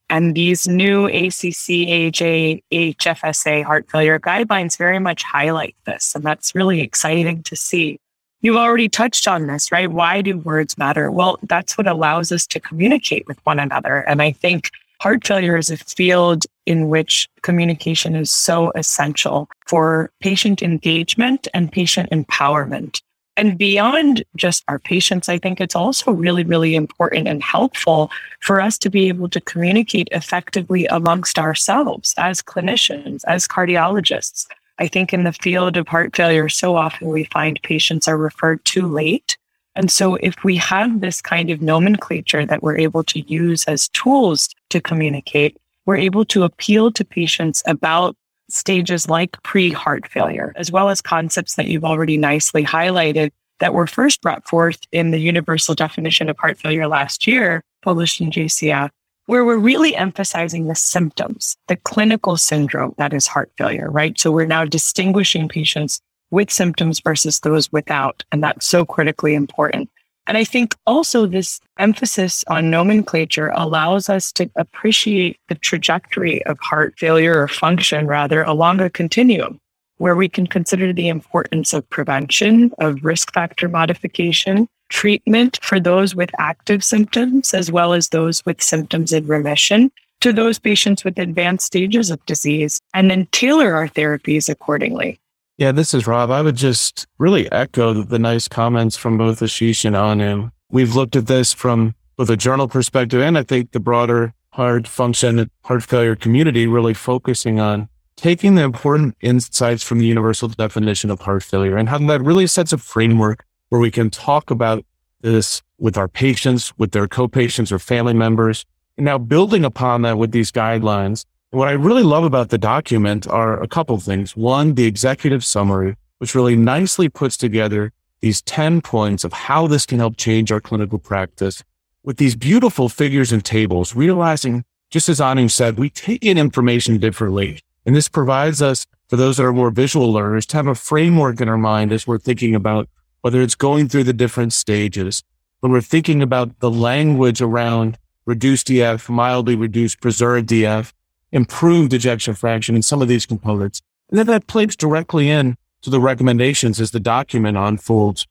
And 0.09 0.35
these 0.35 0.67
new 0.67 1.05
ACC, 1.05 1.87
AHA, 1.87 2.59
HFSA 2.73 3.63
heart 3.63 3.89
failure 3.89 4.19
guidelines 4.19 4.77
very 4.77 4.99
much 4.99 5.23
highlight 5.23 5.77
this. 5.85 6.13
And 6.13 6.25
that's 6.25 6.53
really 6.53 6.81
exciting 6.81 7.41
to 7.43 7.55
see. 7.55 8.01
You've 8.41 8.57
already 8.57 8.89
touched 8.89 9.29
on 9.29 9.47
this, 9.47 9.71
right? 9.71 9.89
Why 9.89 10.21
do 10.21 10.39
words 10.39 10.77
matter? 10.77 11.09
Well, 11.09 11.39
that's 11.43 11.77
what 11.77 11.87
allows 11.87 12.33
us 12.33 12.45
to 12.47 12.59
communicate 12.59 13.25
with 13.27 13.39
one 13.45 13.59
another. 13.59 13.99
And 13.99 14.21
I 14.21 14.33
think 14.33 14.71
heart 15.03 15.27
failure 15.27 15.57
is 15.57 15.69
a 15.69 15.75
field 15.75 16.45
in 16.65 16.87
which 16.87 17.27
communication 17.41 18.15
is 18.15 18.31
so 18.31 18.71
essential 18.73 19.49
for 19.67 20.09
patient 20.21 20.63
engagement 20.63 21.45
and 21.53 21.73
patient 21.73 22.09
empowerment. 22.09 23.01
And 23.35 23.57
beyond 23.57 24.23
just 24.37 24.63
our 24.69 24.79
patients, 24.79 25.27
I 25.27 25.39
think 25.39 25.59
it's 25.59 25.75
also 25.75 26.13
really, 26.13 26.45
really 26.45 26.73
important 26.73 27.27
and 27.27 27.43
helpful 27.43 28.11
for 28.39 28.61
us 28.61 28.77
to 28.77 28.89
be 28.89 29.09
able 29.09 29.27
to 29.27 29.41
communicate 29.41 30.07
effectively 30.13 30.85
amongst 30.85 31.37
ourselves 31.37 32.13
as 32.17 32.41
clinicians, 32.41 33.23
as 33.27 33.45
cardiologists. 33.45 34.47
I 34.79 34.87
think 34.87 35.11
in 35.11 35.25
the 35.25 35.33
field 35.33 35.75
of 35.75 35.85
heart 35.89 36.15
failure, 36.15 36.47
so 36.47 36.77
often 36.77 37.09
we 37.09 37.25
find 37.25 37.59
patients 37.61 38.07
are 38.07 38.17
referred 38.17 38.63
too 38.63 38.87
late. 38.87 39.37
And 39.75 39.89
so 39.89 40.15
if 40.15 40.43
we 40.43 40.55
have 40.57 41.01
this 41.01 41.21
kind 41.21 41.49
of 41.49 41.61
nomenclature 41.61 42.45
that 42.45 42.61
we're 42.61 42.77
able 42.77 43.03
to 43.05 43.21
use 43.21 43.63
as 43.65 43.89
tools 43.89 44.49
to 44.69 44.79
communicate, 44.79 45.57
we're 45.85 45.97
able 45.97 46.25
to 46.25 46.43
appeal 46.43 46.91
to 46.91 47.03
patients 47.03 47.63
about 47.65 48.15
stages 48.49 49.09
like 49.09 49.41
pre 49.43 49.71
heart 49.71 50.07
failure, 50.07 50.53
as 50.55 50.71
well 50.71 50.89
as 50.89 51.01
concepts 51.01 51.55
that 51.55 51.67
you've 51.67 51.85
already 51.85 52.17
nicely 52.17 52.63
highlighted 52.63 53.31
that 53.59 53.73
were 53.73 53.87
first 53.87 54.21
brought 54.21 54.47
forth 54.47 54.79
in 54.91 55.11
the 55.11 55.19
universal 55.19 55.75
definition 55.75 56.29
of 56.29 56.37
heart 56.37 56.57
failure 56.57 56.87
last 56.87 57.25
year, 57.25 57.63
published 57.81 58.21
in 58.21 58.29
JCF, 58.29 58.89
where 59.25 59.45
we're 59.45 59.57
really 59.57 59.95
emphasizing 59.95 60.67
the 60.67 60.75
symptoms, 60.75 61.55
the 61.67 61.77
clinical 61.77 62.37
syndrome 62.37 62.93
that 62.97 63.13
is 63.13 63.27
heart 63.27 63.51
failure, 63.57 63.89
right? 63.89 64.19
So 64.19 64.31
we're 64.31 64.45
now 64.45 64.65
distinguishing 64.65 65.47
patients 65.47 66.01
with 66.33 66.51
symptoms 66.51 66.99
versus 66.99 67.39
those 67.39 67.71
without. 67.71 68.23
And 68.31 68.43
that's 68.43 68.65
so 68.65 68.85
critically 68.85 69.35
important. 69.35 69.89
And 70.25 70.37
I 70.37 70.43
think 70.43 70.75
also 70.87 71.25
this 71.25 71.59
emphasis 71.77 72.43
on 72.47 72.69
nomenclature 72.69 73.51
allows 73.55 74.09
us 74.09 74.31
to 74.33 74.49
appreciate 74.55 75.37
the 75.49 75.55
trajectory 75.55 76.43
of 76.45 76.57
heart 76.59 76.95
failure 76.97 77.41
or 77.41 77.47
function 77.47 78.07
rather 78.07 78.41
along 78.43 78.81
a 78.81 78.89
continuum 78.89 79.59
where 79.97 80.15
we 80.15 80.27
can 80.27 80.47
consider 80.47 80.91
the 80.91 81.07
importance 81.07 81.71
of 81.71 81.87
prevention, 81.89 82.71
of 82.79 83.03
risk 83.03 83.31
factor 83.33 83.69
modification, 83.69 84.67
treatment 84.89 85.59
for 85.61 85.79
those 85.79 86.15
with 86.15 86.31
active 86.39 86.83
symptoms, 86.83 87.53
as 87.53 87.71
well 87.71 87.93
as 87.93 88.09
those 88.09 88.43
with 88.45 88.61
symptoms 88.61 89.13
in 89.13 89.25
remission 89.27 89.91
to 90.21 90.33
those 90.33 90.57
patients 90.57 91.03
with 91.03 91.19
advanced 91.19 91.65
stages 91.65 92.09
of 92.09 92.25
disease, 92.25 92.79
and 92.93 93.11
then 93.11 93.27
tailor 93.31 93.75
our 93.75 93.87
therapies 93.87 94.49
accordingly. 94.49 95.19
Yeah, 95.57 95.71
this 95.71 95.93
is 95.93 96.07
Rob. 96.07 96.31
I 96.31 96.41
would 96.41 96.55
just 96.55 97.05
really 97.19 97.51
echo 97.51 97.93
the, 97.93 98.17
nice 98.17 98.47
comments 98.47 98.97
from 98.97 99.19
both 99.19 99.39
Ashish 99.39 99.85
and 99.85 99.95
Anu. 99.95 100.49
We've 100.71 100.95
looked 100.95 101.15
at 101.15 101.27
this 101.27 101.53
from 101.53 101.93
both 102.17 102.31
a 102.31 102.37
journal 102.37 102.67
perspective 102.67 103.21
and 103.21 103.37
I 103.37 103.43
think 103.43 103.71
the 103.71 103.79
broader 103.79 104.33
heart 104.49 104.87
function, 104.87 105.49
heart 105.63 105.83
failure 105.83 106.15
community 106.15 106.65
really 106.65 106.95
focusing 106.95 107.59
on 107.59 107.87
taking 108.15 108.55
the 108.55 108.63
important 108.63 109.15
insights 109.21 109.83
from 109.83 109.99
the 109.99 110.07
universal 110.07 110.47
definition 110.47 111.11
of 111.11 111.21
heart 111.21 111.43
failure 111.43 111.77
and 111.77 111.87
how 111.87 111.99
that 111.99 112.21
really 112.21 112.47
sets 112.47 112.73
a 112.73 112.77
framework 112.79 113.45
where 113.69 113.81
we 113.81 113.91
can 113.91 114.09
talk 114.09 114.49
about 114.49 114.83
this 115.21 115.61
with 115.77 115.97
our 115.97 116.07
patients, 116.07 116.75
with 116.79 116.91
their 116.91 117.07
co-patients 117.07 117.71
or 117.71 117.77
family 117.77 118.13
members. 118.13 118.65
And 118.97 119.05
now 119.05 119.19
building 119.19 119.65
upon 119.65 120.01
that 120.01 120.17
with 120.17 120.31
these 120.31 120.51
guidelines, 120.51 121.25
what 121.53 121.67
I 121.67 121.73
really 121.73 122.01
love 122.01 122.23
about 122.23 122.49
the 122.49 122.57
document 122.57 123.27
are 123.27 123.61
a 123.61 123.67
couple 123.67 123.99
things. 123.99 124.35
One, 124.35 124.73
the 124.73 124.85
executive 124.85 125.45
summary, 125.45 125.95
which 126.17 126.33
really 126.33 126.55
nicely 126.55 127.09
puts 127.09 127.37
together 127.37 127.91
these 128.21 128.41
10 128.41 128.81
points 128.81 129.23
of 129.23 129.33
how 129.33 129.67
this 129.67 129.85
can 129.85 129.99
help 129.99 130.17
change 130.17 130.51
our 130.51 130.59
clinical 130.59 130.97
practice 130.97 131.63
with 132.03 132.17
these 132.17 132.35
beautiful 132.35 132.89
figures 132.89 133.31
and 133.31 133.45
tables, 133.45 133.95
realizing, 133.95 134.65
just 134.89 135.07
as 135.09 135.21
Anu 135.21 135.47
said, 135.47 135.77
we 135.77 135.91
take 135.91 136.25
in 136.25 136.39
information 136.39 136.97
differently. 136.97 137.59
And 137.85 137.95
this 137.95 138.09
provides 138.09 138.61
us, 138.61 138.87
for 139.07 139.15
those 139.15 139.37
that 139.37 139.45
are 139.45 139.53
more 139.53 139.69
visual 139.69 140.11
learners, 140.11 140.47
to 140.47 140.57
have 140.57 140.67
a 140.67 140.73
framework 140.73 141.39
in 141.39 141.49
our 141.49 141.57
mind 141.57 141.91
as 141.91 142.07
we're 142.07 142.17
thinking 142.17 142.55
about 142.55 142.89
whether 143.21 143.41
it's 143.41 143.55
going 143.55 143.89
through 143.89 144.05
the 144.05 144.13
different 144.13 144.53
stages, 144.53 145.23
when 145.59 145.71
we're 145.71 145.81
thinking 145.81 146.23
about 146.23 146.59
the 146.61 146.71
language 146.71 147.41
around 147.41 147.99
reduced 148.25 148.71
EF, 148.71 149.07
mildly 149.07 149.55
reduced 149.55 150.01
preserved 150.01 150.51
EF, 150.51 150.93
improved 151.33 151.93
ejection 151.93 152.35
fraction 152.35 152.75
in 152.75 152.81
some 152.81 153.01
of 153.01 153.09
these 153.09 153.25
components. 153.25 153.81
And 154.09 154.17
then 154.17 154.27
that 154.27 154.47
plays 154.47 154.75
directly 154.75 155.29
in 155.29 155.57
to 155.81 155.89
the 155.89 155.99
recommendations 155.99 156.79
as 156.79 156.91
the 156.91 156.99
document 156.99 157.57
unfolds. 157.57 158.25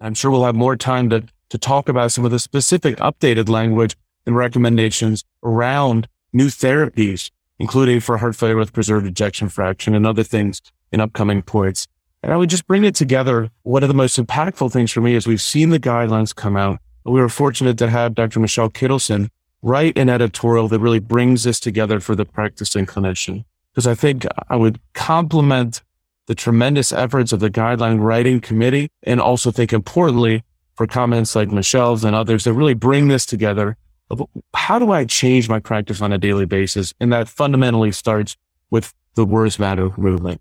I'm 0.00 0.14
sure 0.14 0.30
we'll 0.30 0.44
have 0.44 0.56
more 0.56 0.76
time 0.76 1.10
to, 1.10 1.24
to 1.50 1.58
talk 1.58 1.88
about 1.88 2.10
some 2.10 2.24
of 2.24 2.30
the 2.30 2.38
specific 2.38 2.96
updated 2.96 3.48
language 3.48 3.96
and 4.24 4.34
recommendations 4.34 5.22
around 5.44 6.08
new 6.32 6.46
therapies, 6.46 7.30
including 7.58 8.00
for 8.00 8.18
heart 8.18 8.34
failure 8.34 8.56
with 8.56 8.72
preserved 8.72 9.06
ejection 9.06 9.48
fraction 9.48 9.94
and 9.94 10.06
other 10.06 10.24
things 10.24 10.60
in 10.90 11.00
upcoming 11.00 11.42
points. 11.42 11.86
And 12.22 12.32
I 12.32 12.36
would 12.36 12.50
just 12.50 12.66
bring 12.66 12.84
it 12.84 12.94
together. 12.94 13.50
One 13.62 13.84
of 13.84 13.88
the 13.88 13.94
most 13.94 14.18
impactful 14.18 14.72
things 14.72 14.90
for 14.90 15.00
me 15.00 15.14
is 15.14 15.26
we've 15.26 15.40
seen 15.40 15.70
the 15.70 15.78
guidelines 15.78 16.34
come 16.34 16.56
out. 16.56 16.80
We 17.04 17.20
were 17.20 17.28
fortunate 17.28 17.78
to 17.78 17.90
have 17.90 18.14
Dr. 18.14 18.40
Michelle 18.40 18.70
Kittleson 18.70 19.28
write 19.66 19.98
an 19.98 20.08
editorial 20.08 20.68
that 20.68 20.78
really 20.78 21.00
brings 21.00 21.42
this 21.42 21.58
together 21.58 21.98
for 21.98 22.14
the 22.14 22.24
practicing 22.24 22.86
clinician. 22.86 23.44
Because 23.72 23.86
I 23.86 23.96
think 23.96 24.24
I 24.48 24.54
would 24.54 24.78
compliment 24.94 25.82
the 26.26 26.36
tremendous 26.36 26.92
efforts 26.92 27.32
of 27.32 27.40
the 27.40 27.50
guideline 27.50 28.00
writing 28.00 28.40
committee 28.40 28.88
and 29.02 29.20
also 29.20 29.50
think 29.50 29.72
importantly 29.72 30.44
for 30.76 30.86
comments 30.86 31.34
like 31.34 31.50
Michelle's 31.50 32.04
and 32.04 32.14
others 32.14 32.44
that 32.44 32.52
really 32.52 32.74
bring 32.74 33.08
this 33.08 33.26
together. 33.26 33.76
How 34.54 34.78
do 34.78 34.92
I 34.92 35.04
change 35.04 35.48
my 35.48 35.58
practice 35.58 36.00
on 36.00 36.12
a 36.12 36.18
daily 36.18 36.46
basis? 36.46 36.94
And 37.00 37.12
that 37.12 37.28
fundamentally 37.28 37.90
starts 37.90 38.36
with 38.70 38.94
the 39.16 39.24
words 39.24 39.58
matter 39.58 39.90
movement. 39.96 40.40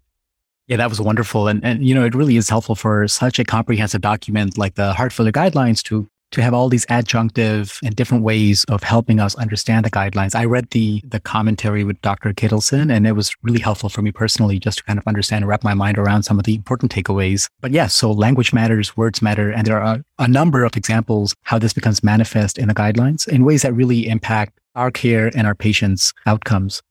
Yeah, 0.68 0.78
that 0.78 0.90
was 0.90 1.02
wonderful. 1.02 1.48
And, 1.48 1.64
and, 1.64 1.84
you 1.84 1.96
know, 1.96 2.06
it 2.06 2.14
really 2.14 2.38
is 2.38 2.50
helpful 2.50 2.76
for 2.76 3.08
such 3.08 3.40
a 3.40 3.44
comprehensive 3.44 4.02
document 4.02 4.58
like 4.58 4.76
the 4.76 4.94
heart 4.94 5.14
failure 5.14 5.32
guidelines 5.32 5.82
to 5.84 6.08
to 6.36 6.42
have 6.42 6.54
all 6.54 6.70
these 6.70 6.86
adjunctive 6.88 7.80
and 7.84 7.96
different 7.96 8.24
ways 8.24 8.64
of 8.70 8.84
helping 8.84 9.20
us 9.20 9.36
understand 9.36 9.86
the 9.86 9.92
guidelines. 9.92 10.36
I 10.36 10.46
read 10.46 10.70
the 10.72 11.02
the 11.06 11.20
commentary 11.20 11.84
with 11.84 12.00
Dr. 12.02 12.34
Kittleson, 12.34 12.92
and 12.92 13.08
it 13.08 13.14
was 13.14 13.36
really 13.42 13.60
helpful 13.60 13.90
for 13.90 14.02
me 14.02 14.12
personally 14.12 14.60
just 14.60 14.80
to 14.80 14.84
kind 14.84 15.00
of 15.00 15.08
understand 15.08 15.44
and 15.44 15.50
wrap 15.50 15.64
my 15.64 15.74
mind 15.74 15.98
around 15.98 16.24
some 16.24 16.40
of 16.40 16.46
the 16.46 16.56
important 16.56 16.92
takeaways. 16.92 17.50
But 17.62 17.72
yes, 17.72 17.84
yeah, 17.84 17.88
so 17.88 18.12
language 18.12 18.54
matters, 18.54 18.96
words 18.96 19.22
matter, 19.22 19.52
and 19.52 19.66
there 19.66 19.82
are 19.82 20.04
a 20.20 20.28
number 20.28 20.64
of 20.64 20.76
examples 20.76 21.36
how 21.44 21.60
this 21.60 21.74
becomes 21.74 22.04
manifest 22.04 22.58
in 22.58 22.68
the 22.68 22.74
guidelines 22.76 23.28
in 23.28 23.46
ways 23.46 23.62
that 23.62 23.74
really 23.74 24.08
impact 24.08 24.60
our 24.76 24.92
care 24.92 25.32
and 25.36 25.48
our 25.48 25.56
patients' 25.56 26.14
outcomes. 26.26 26.82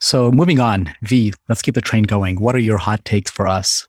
So 0.00 0.30
moving 0.30 0.60
on, 0.60 0.94
V, 1.02 1.32
let's 1.48 1.62
keep 1.62 1.74
the 1.74 1.80
train 1.80 2.04
going. 2.04 2.40
What 2.40 2.54
are 2.54 2.60
your 2.60 2.78
hot 2.78 3.04
takes 3.04 3.30
for 3.30 3.46
us? 3.46 3.86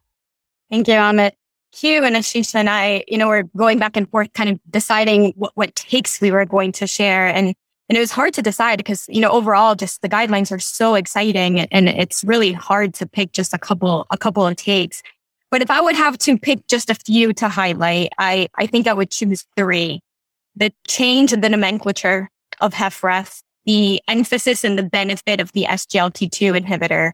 Thank 0.70 0.88
you, 0.88 0.96
Amit. 0.96 1.34
Hugh 1.76 2.06
and 2.06 2.16
Ashish 2.16 2.56
and 2.56 2.70
I, 2.70 3.04
you 3.08 3.18
know, 3.18 3.26
we 3.26 3.36
were 3.36 3.44
going 3.58 3.80
back 3.80 3.98
and 3.98 4.10
forth, 4.10 4.32
kind 4.34 4.50
of 4.50 4.60
deciding 4.70 5.34
what, 5.36 5.52
what 5.56 5.76
takes 5.76 6.22
we 6.22 6.32
were 6.32 6.46
going 6.46 6.72
to 6.74 6.88
share. 6.88 7.28
And, 7.28 7.54
and 7.90 7.98
it 7.98 8.00
was 8.00 8.12
hard 8.12 8.34
to 8.36 8.42
decide 8.42 8.78
because, 8.78 9.06
you 9.10 9.20
know, 9.20 9.30
overall, 9.30 9.76
just 9.76 10.02
the 10.02 10.08
guidelines 10.08 10.54
are 10.54 10.60
so 10.60 10.96
exciting 10.96 11.60
and 11.60 11.90
it's 11.90 12.24
really 12.24 12.54
hard 12.54 12.94
to 12.96 13.06
pick 13.06 13.34
just 13.34 13.54
a 13.54 13.58
couple, 13.58 14.08
a 14.10 14.18
couple 14.18 14.48
of 14.48 14.56
takes. 14.56 15.04
But 15.52 15.62
if 15.62 15.70
I 15.70 15.82
would 15.82 15.96
have 15.96 16.18
to 16.20 16.38
pick 16.38 16.66
just 16.68 16.90
a 16.90 16.96
few 16.96 17.34
to 17.34 17.50
highlight, 17.50 18.10
I, 18.18 18.48
I 18.56 18.68
think 18.68 18.88
I 18.88 18.94
would 18.94 19.12
choose 19.12 19.46
three. 19.58 20.00
The 20.56 20.72
change 20.88 21.34
in 21.34 21.42
the 21.42 21.50
nomenclature 21.50 22.30
of 22.62 22.74
HFrEF, 22.74 23.42
the 23.66 24.02
emphasis 24.08 24.64
and 24.64 24.80
the 24.80 24.84
benefit 24.84 25.42
of 25.42 25.52
the 25.52 25.66
SGLT2 25.66 26.58
inhibitor. 26.58 27.12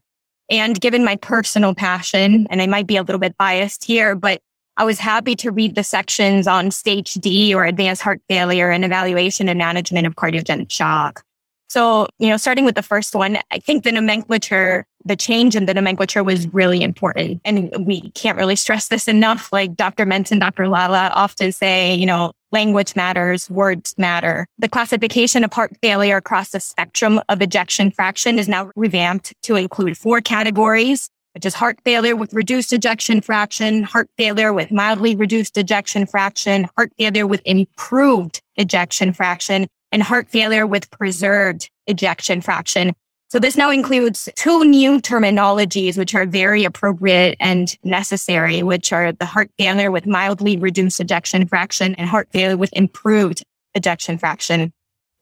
And 0.48 0.80
given 0.80 1.04
my 1.04 1.16
personal 1.16 1.74
passion, 1.74 2.46
and 2.48 2.62
I 2.62 2.66
might 2.66 2.86
be 2.86 2.96
a 2.96 3.02
little 3.02 3.18
bit 3.18 3.36
biased 3.36 3.84
here, 3.84 4.14
but 4.14 4.40
I 4.76 4.84
was 4.84 4.98
happy 4.98 5.34
to 5.36 5.50
read 5.50 5.74
the 5.74 5.84
sections 5.84 6.46
on 6.46 6.70
stage 6.70 7.14
D 7.14 7.54
or 7.54 7.64
advanced 7.64 8.02
heart 8.02 8.22
failure 8.28 8.70
and 8.70 8.84
evaluation 8.84 9.48
and 9.48 9.58
management 9.58 10.06
of 10.06 10.16
cardiogenic 10.16 10.70
shock. 10.70 11.24
So, 11.68 12.06
you 12.18 12.28
know, 12.28 12.36
starting 12.36 12.66
with 12.66 12.74
the 12.74 12.82
first 12.82 13.14
one, 13.14 13.38
I 13.50 13.58
think 13.58 13.82
the 13.82 13.92
nomenclature, 13.92 14.84
the 15.06 15.16
change 15.16 15.56
in 15.56 15.64
the 15.64 15.72
nomenclature 15.72 16.22
was 16.22 16.46
really 16.52 16.82
important. 16.82 17.40
And 17.46 17.74
we 17.86 18.10
can't 18.10 18.36
really 18.36 18.56
stress 18.56 18.88
this 18.88 19.08
enough. 19.08 19.50
Like 19.52 19.74
Dr. 19.74 20.04
Mentz 20.04 20.30
and 20.30 20.40
Dr. 20.40 20.68
Lala 20.68 21.10
often 21.14 21.50
say, 21.50 21.94
you 21.94 22.04
know, 22.04 22.32
language 22.50 22.94
matters, 22.94 23.48
words 23.48 23.94
matter. 23.96 24.46
The 24.58 24.68
classification 24.68 25.44
of 25.44 25.52
heart 25.54 25.72
failure 25.80 26.18
across 26.18 26.50
the 26.50 26.60
spectrum 26.60 27.20
of 27.30 27.40
ejection 27.40 27.90
fraction 27.90 28.38
is 28.38 28.48
now 28.48 28.70
revamped 28.76 29.32
to 29.44 29.56
include 29.56 29.96
four 29.96 30.20
categories, 30.20 31.08
which 31.34 31.46
is 31.46 31.54
heart 31.54 31.78
failure 31.84 32.16
with 32.16 32.34
reduced 32.34 32.72
ejection 32.72 33.20
fraction, 33.20 33.82
heart 33.82 34.08
failure 34.16 34.52
with 34.52 34.70
mildly 34.70 35.16
reduced 35.16 35.56
ejection 35.56 36.06
fraction, 36.06 36.68
heart 36.76 36.92
failure 36.98 37.26
with 37.26 37.42
improved 37.44 38.40
ejection 38.56 39.12
fraction, 39.12 39.66
and 39.90 40.02
heart 40.02 40.28
failure 40.28 40.66
with 40.66 40.90
preserved 40.90 41.70
ejection 41.86 42.40
fraction. 42.40 42.92
So 43.28 43.38
this 43.38 43.56
now 43.56 43.70
includes 43.70 44.28
two 44.36 44.62
new 44.62 45.00
terminologies, 45.00 45.96
which 45.96 46.14
are 46.14 46.26
very 46.26 46.64
appropriate 46.64 47.34
and 47.40 47.74
necessary, 47.82 48.62
which 48.62 48.92
are 48.92 49.12
the 49.12 49.24
heart 49.24 49.50
failure 49.58 49.90
with 49.90 50.06
mildly 50.06 50.58
reduced 50.58 51.00
ejection 51.00 51.46
fraction 51.46 51.94
and 51.94 52.08
heart 52.08 52.28
failure 52.30 52.58
with 52.58 52.70
improved 52.74 53.42
ejection 53.74 54.18
fraction. 54.18 54.70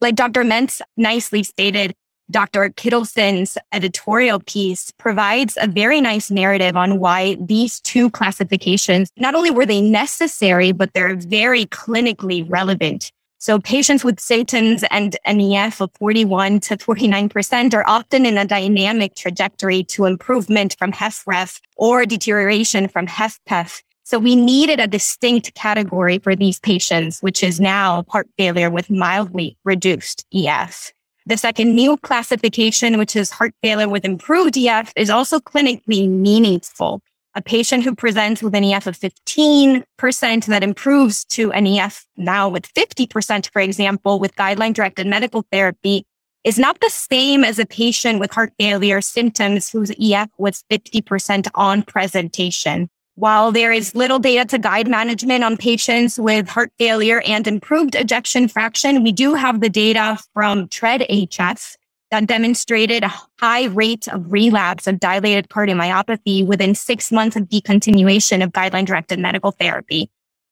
Like 0.01 0.15
Dr. 0.15 0.43
Mentz 0.43 0.81
nicely 0.97 1.43
stated, 1.43 1.93
Dr. 2.31 2.69
Kittleson's 2.69 3.57
editorial 3.71 4.39
piece 4.39 4.91
provides 4.91 5.57
a 5.61 5.67
very 5.67 6.01
nice 6.01 6.31
narrative 6.31 6.75
on 6.75 6.99
why 6.99 7.35
these 7.39 7.79
two 7.81 8.09
classifications, 8.09 9.11
not 9.17 9.35
only 9.35 9.51
were 9.51 9.65
they 9.65 9.81
necessary, 9.81 10.71
but 10.71 10.93
they're 10.93 11.15
very 11.15 11.65
clinically 11.67 12.49
relevant 12.49 13.11
so 13.41 13.57
patients 13.57 14.03
with 14.03 14.17
statins 14.17 14.83
and 14.91 15.17
NEF 15.25 15.81
of 15.81 15.89
41 15.97 16.59
to 16.59 16.77
49% 16.77 17.73
are 17.73 17.83
often 17.87 18.23
in 18.27 18.37
a 18.37 18.45
dynamic 18.45 19.15
trajectory 19.15 19.83
to 19.85 20.05
improvement 20.05 20.75
from 20.77 20.91
HFrEF 20.91 21.59
or 21.75 22.05
deterioration 22.05 22.87
from 22.87 23.07
HFpEF. 23.07 23.81
So 24.03 24.19
we 24.19 24.35
needed 24.35 24.79
a 24.79 24.85
distinct 24.85 25.55
category 25.55 26.19
for 26.19 26.35
these 26.35 26.59
patients, 26.59 27.19
which 27.21 27.41
is 27.41 27.59
now 27.59 28.05
heart 28.09 28.29
failure 28.37 28.69
with 28.69 28.91
mildly 28.91 29.57
reduced 29.63 30.23
EF. 30.31 30.93
The 31.31 31.37
second 31.37 31.75
new 31.75 31.95
classification, 31.95 32.97
which 32.97 33.15
is 33.15 33.31
heart 33.31 33.53
failure 33.63 33.87
with 33.87 34.03
improved 34.03 34.57
EF, 34.57 34.91
is 34.97 35.09
also 35.09 35.39
clinically 35.39 36.09
meaningful 36.09 37.01
a 37.35 37.41
patient 37.41 37.85
who 37.85 37.95
presents 37.95 38.43
with 38.43 38.53
an 38.53 38.65
EF 38.65 38.85
of 38.85 38.99
15% 38.99 40.45
that 40.47 40.61
improves 40.61 41.23
to 41.23 41.53
an 41.53 41.65
EF 41.65 42.05
now 42.17 42.49
with 42.49 42.67
50%, 42.73 43.49
for 43.53 43.61
example, 43.61 44.19
with 44.19 44.35
guideline 44.35 44.73
directed 44.73 45.07
medical 45.07 45.45
therapy 45.53 46.05
is 46.43 46.59
not 46.59 46.81
the 46.81 46.89
same 46.89 47.45
as 47.45 47.59
a 47.59 47.65
patient 47.65 48.19
with 48.19 48.33
heart 48.33 48.51
failure 48.59 48.99
symptoms 48.99 49.69
whose 49.69 49.91
EF 49.91 50.27
was 50.37 50.65
50% 50.69 51.47
on 51.55 51.81
presentation. 51.83 52.89
While 53.15 53.51
there 53.51 53.73
is 53.73 53.93
little 53.93 54.19
data 54.19 54.45
to 54.45 54.57
guide 54.57 54.87
management 54.87 55.43
on 55.43 55.57
patients 55.57 56.17
with 56.17 56.47
heart 56.47 56.71
failure 56.79 57.21
and 57.25 57.45
improved 57.45 57.93
ejection 57.93 58.47
fraction, 58.47 59.03
we 59.03 59.11
do 59.11 59.33
have 59.33 59.59
the 59.59 59.69
data 59.69 60.17
from 60.33 60.69
TRED-HF 60.69 61.75
that 62.09 62.27
demonstrated 62.27 63.03
a 63.03 63.13
high 63.39 63.65
rate 63.65 64.07
of 64.07 64.31
relapse 64.31 64.87
of 64.87 64.99
dilated 64.99 65.49
cardiomyopathy 65.49 66.45
within 66.45 66.73
six 66.73 67.11
months 67.11 67.35
of 67.35 67.43
decontinuation 67.43 68.43
of 68.43 68.51
guideline 68.51 68.85
directed 68.85 69.19
medical 69.19 69.51
therapy. 69.51 70.09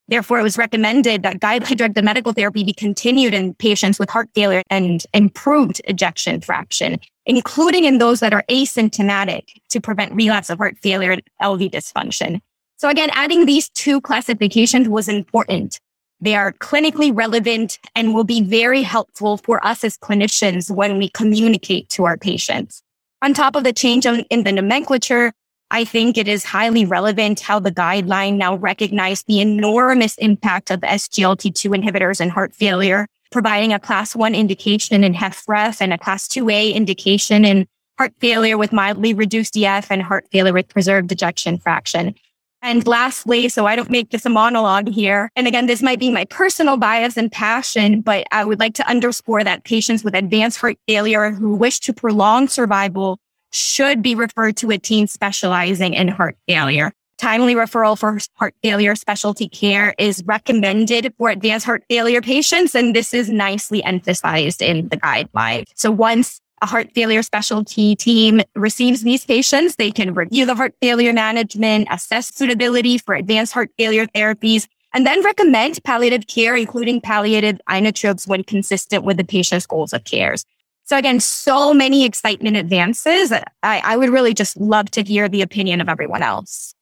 Therefore, 0.09 0.39
it 0.39 0.43
was 0.43 0.57
recommended 0.57 1.23
that 1.23 1.39
guideline 1.39 1.77
directed 1.77 2.03
medical 2.03 2.33
therapy 2.33 2.63
be 2.63 2.73
continued 2.73 3.33
in 3.33 3.53
patients 3.53 3.99
with 3.99 4.09
heart 4.09 4.29
failure 4.35 4.63
and 4.69 5.05
improved 5.13 5.81
ejection 5.85 6.41
fraction, 6.41 6.99
including 7.25 7.85
in 7.85 7.99
those 7.99 8.19
that 8.19 8.33
are 8.33 8.43
asymptomatic 8.49 9.43
to 9.69 9.79
prevent 9.79 10.13
relapse 10.13 10.49
of 10.49 10.57
heart 10.57 10.77
failure 10.79 11.11
and 11.11 11.21
LV 11.41 11.71
dysfunction. 11.71 12.41
So 12.79 12.87
again, 12.87 13.09
adding 13.11 13.45
these 13.45 13.69
two 13.69 13.99
classifications 14.01 14.87
was 14.87 15.07
important 15.07 15.79
they 16.21 16.35
are 16.35 16.51
clinically 16.51 17.15
relevant 17.15 17.79
and 17.95 18.13
will 18.13 18.25
be 18.25 18.41
very 18.41 18.81
helpful 18.81 19.37
for 19.37 19.65
us 19.65 19.83
as 19.83 19.97
clinicians 19.97 20.69
when 20.69 20.97
we 20.97 21.09
communicate 21.09 21.87
to 21.89 22.05
our 22.05 22.17
patients. 22.17 22.83
On 23.21 23.33
top 23.33 23.55
of 23.55 23.63
the 23.63 23.73
change 23.73 24.05
in 24.05 24.43
the 24.43 24.51
nomenclature, 24.51 25.31
I 25.71 25.85
think 25.85 26.17
it 26.17 26.27
is 26.27 26.43
highly 26.43 26.83
relevant 26.83 27.39
how 27.39 27.59
the 27.59 27.71
guideline 27.71 28.35
now 28.35 28.55
recognize 28.55 29.23
the 29.23 29.39
enormous 29.39 30.17
impact 30.17 30.71
of 30.71 30.81
SGLT2 30.81 31.81
inhibitors 31.81 32.19
in 32.19 32.29
heart 32.29 32.53
failure, 32.53 33.07
providing 33.31 33.71
a 33.71 33.79
class 33.79 34.15
one 34.15 34.35
indication 34.35 35.03
in 35.03 35.13
HFrEF 35.13 35.79
and 35.79 35.93
a 35.93 35.97
class 35.97 36.27
2A 36.27 36.73
indication 36.73 37.45
in 37.45 37.67
heart 37.97 38.13
failure 38.19 38.57
with 38.57 38.73
mildly 38.73 39.13
reduced 39.13 39.55
EF 39.55 39.91
and 39.91 40.01
heart 40.01 40.25
failure 40.31 40.53
with 40.53 40.67
preserved 40.67 41.11
ejection 41.11 41.57
fraction. 41.57 42.15
And 42.61 42.85
lastly, 42.85 43.47
so 43.47 43.65
I 43.65 43.75
don't 43.75 43.89
make 43.89 44.09
this 44.09 44.25
a 44.25 44.29
monologue 44.29 44.89
here. 44.89 45.31
And 45.35 45.47
again, 45.47 45.65
this 45.65 45.81
might 45.81 45.99
be 45.99 46.11
my 46.11 46.25
personal 46.25 46.77
bias 46.77 47.15
and 47.15 47.31
passion, 47.31 48.01
but 48.01 48.27
I 48.31 48.43
would 48.43 48.59
like 48.59 48.73
to 48.75 48.89
underscore 48.89 49.43
that 49.43 49.63
patients 49.63 50.03
with 50.03 50.13
advanced 50.13 50.59
heart 50.59 50.77
failure 50.87 51.31
who 51.31 51.55
wish 51.55 51.79
to 51.81 51.93
prolong 51.93 52.47
survival 52.47 53.17
should 53.51 54.01
be 54.01 54.13
referred 54.13 54.57
to 54.57 54.71
a 54.71 54.77
team 54.77 55.07
specializing 55.07 55.93
in 55.93 56.09
heart 56.09 56.37
failure. 56.47 56.91
Timely 57.17 57.53
referral 57.53 57.97
for 57.97 58.17
heart 58.35 58.55
failure 58.63 58.95
specialty 58.95 59.49
care 59.49 59.93
is 59.97 60.23
recommended 60.25 61.13
for 61.17 61.29
advanced 61.29 61.65
heart 61.65 61.83
failure 61.89 62.21
patients. 62.21 62.75
And 62.75 62.95
this 62.95 63.13
is 63.13 63.29
nicely 63.29 63.83
emphasized 63.83 64.61
in 64.61 64.87
the 64.87 64.97
guideline. 64.97 65.65
So 65.75 65.91
once 65.91 66.39
a 66.61 66.65
heart 66.65 66.91
failure 66.93 67.21
specialty 67.23 67.95
team 67.95 68.41
receives 68.55 69.01
these 69.01 69.25
patients. 69.25 69.75
They 69.75 69.91
can 69.91 70.13
review 70.13 70.45
the 70.45 70.55
heart 70.55 70.75
failure 70.81 71.13
management, 71.13 71.87
assess 71.91 72.33
suitability 72.33 72.97
for 72.97 73.15
advanced 73.15 73.53
heart 73.53 73.71
failure 73.77 74.05
therapies, 74.07 74.67
and 74.93 75.05
then 75.05 75.23
recommend 75.23 75.83
palliative 75.83 76.27
care, 76.27 76.55
including 76.55 77.01
palliative 77.01 77.59
inotropes 77.69 78.27
when 78.27 78.43
consistent 78.43 79.03
with 79.03 79.17
the 79.17 79.23
patient's 79.23 79.65
goals 79.65 79.93
of 79.93 80.03
cares. 80.03 80.45
So 80.85 80.97
again, 80.97 81.19
so 81.19 81.73
many 81.73 82.03
excitement 82.03 82.57
advances. 82.57 83.31
I, 83.31 83.43
I 83.61 83.95
would 83.95 84.09
really 84.09 84.33
just 84.33 84.57
love 84.57 84.89
to 84.91 85.03
hear 85.03 85.29
the 85.29 85.43
opinion 85.43 85.81
of 85.81 85.89
everyone 85.89 86.23
else. 86.23 86.73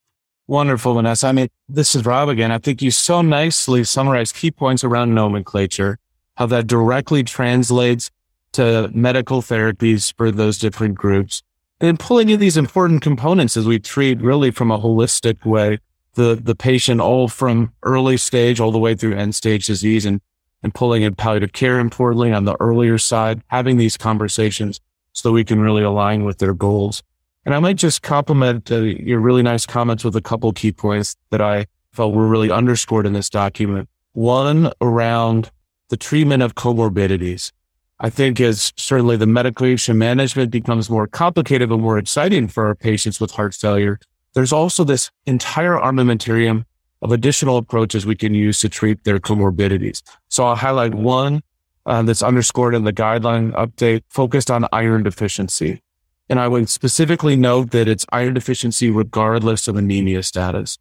Wonderful, 0.48 0.94
Vanessa. 0.94 1.28
I 1.28 1.34
mean, 1.34 1.50
this 1.68 1.94
is 1.94 2.06
Rob 2.06 2.30
again. 2.30 2.54
I 2.54 2.58
think 2.58 2.82
you 2.82 2.90
so 2.90 3.22
nicely 3.22 3.84
summarized 3.84 4.34
key 4.36 4.50
points 4.50 4.86
around 4.86 5.14
nomenclature, 5.14 6.00
how 6.38 6.46
that 6.46 6.68
directly 6.68 7.22
translates 7.24 8.10
to 8.58 8.90
medical 8.94 9.42
therapies 9.42 10.14
for 10.18 10.32
those 10.32 10.58
different 10.58 10.96
groups. 10.96 11.42
And 11.80 12.00
pulling 12.00 12.30
in 12.30 12.40
these 12.40 12.58
important 12.58 13.02
components 13.02 13.56
as 13.56 13.68
we 13.68 13.80
treat 13.80 14.20
really 14.20 14.52
from 14.52 14.72
a 14.72 14.80
holistic 14.80 15.46
way 15.46 15.80
the 16.18 16.36
the 16.36 16.56
patient 16.56 17.00
all 17.00 17.28
from 17.28 17.72
early 17.84 18.18
stage 18.18 18.60
all 18.60 18.72
the 18.72 18.80
way 18.80 18.96
through 18.96 19.16
end 19.16 19.36
stage 19.36 19.68
disease 19.68 20.04
and 20.04 20.20
and 20.64 20.74
pulling 20.74 21.04
in 21.04 21.14
palliative 21.14 21.54
care 21.54 21.80
importantly 21.80 22.34
on 22.34 22.46
the 22.46 22.58
earlier 22.60 22.98
side 22.98 23.42
having 23.48 23.78
these 23.78 23.96
conversations 23.96 24.82
so 25.14 25.32
we 25.32 25.46
can 25.46 25.62
really 25.62 25.84
align 25.84 26.26
with 26.26 26.40
their 26.40 26.56
goals. 26.56 27.04
And 27.46 27.54
i 27.54 27.60
might 27.60 27.78
just 27.78 28.02
compliment 28.02 28.72
uh, 28.72 28.78
your 28.78 29.20
really 29.20 29.44
nice 29.44 29.68
comments 29.68 30.04
with 30.04 30.16
a 30.16 30.22
couple 30.22 30.52
key 30.52 30.72
points 30.72 31.16
that 31.30 31.42
i 31.42 31.68
felt 31.92 32.16
were 32.16 32.28
really 32.28 32.52
underscored 32.52 33.06
in 33.06 33.14
this 33.14 33.30
document. 33.30 33.88
One 34.14 34.72
around 34.82 35.52
the 35.90 35.98
treatment 35.98 36.42
of 36.42 36.56
comorbidities 36.56 37.52
I 38.00 38.10
think 38.12 38.40
as 38.40 38.74
certainly 38.78 39.18
the 39.18 39.26
medication 39.26 39.98
management 39.98 40.52
becomes 40.52 40.90
more 40.90 41.08
complicated 41.08 41.72
and 41.72 41.82
more 41.82 41.98
exciting 41.98 42.48
for 42.48 42.68
our 42.68 42.76
patients 42.76 43.20
with 43.20 43.32
heart 43.32 43.56
failure, 43.56 44.00
there's 44.34 44.54
also 44.54 44.84
this 44.84 45.10
entire 45.26 45.74
armamentarium 45.74 46.66
of 47.02 47.12
additional 47.12 47.58
approaches 47.58 48.06
we 48.06 48.16
can 48.16 48.36
use 48.36 48.60
to 48.60 48.70
treat 48.70 49.04
their 49.04 49.20
comorbidities. 49.20 50.04
So 50.30 50.46
I'll 50.46 50.56
highlight 50.56 50.94
one 50.94 51.42
uh, 51.88 52.04
that's 52.04 52.22
underscored 52.22 52.76
in 52.76 52.84
the 52.84 52.94
guideline 52.94 53.52
update 53.54 54.04
focused 54.10 54.52
on 54.52 54.68
iron 54.72 55.04
deficiency. 55.04 55.82
And 56.30 56.40
I 56.40 56.48
would 56.48 56.70
specifically 56.70 57.36
note 57.36 57.72
that 57.72 57.88
it's 57.88 58.06
iron 58.12 58.34
deficiency 58.34 58.92
regardless 58.92 59.68
of 59.68 59.76
anemia 59.76 60.22
status. 60.22 60.78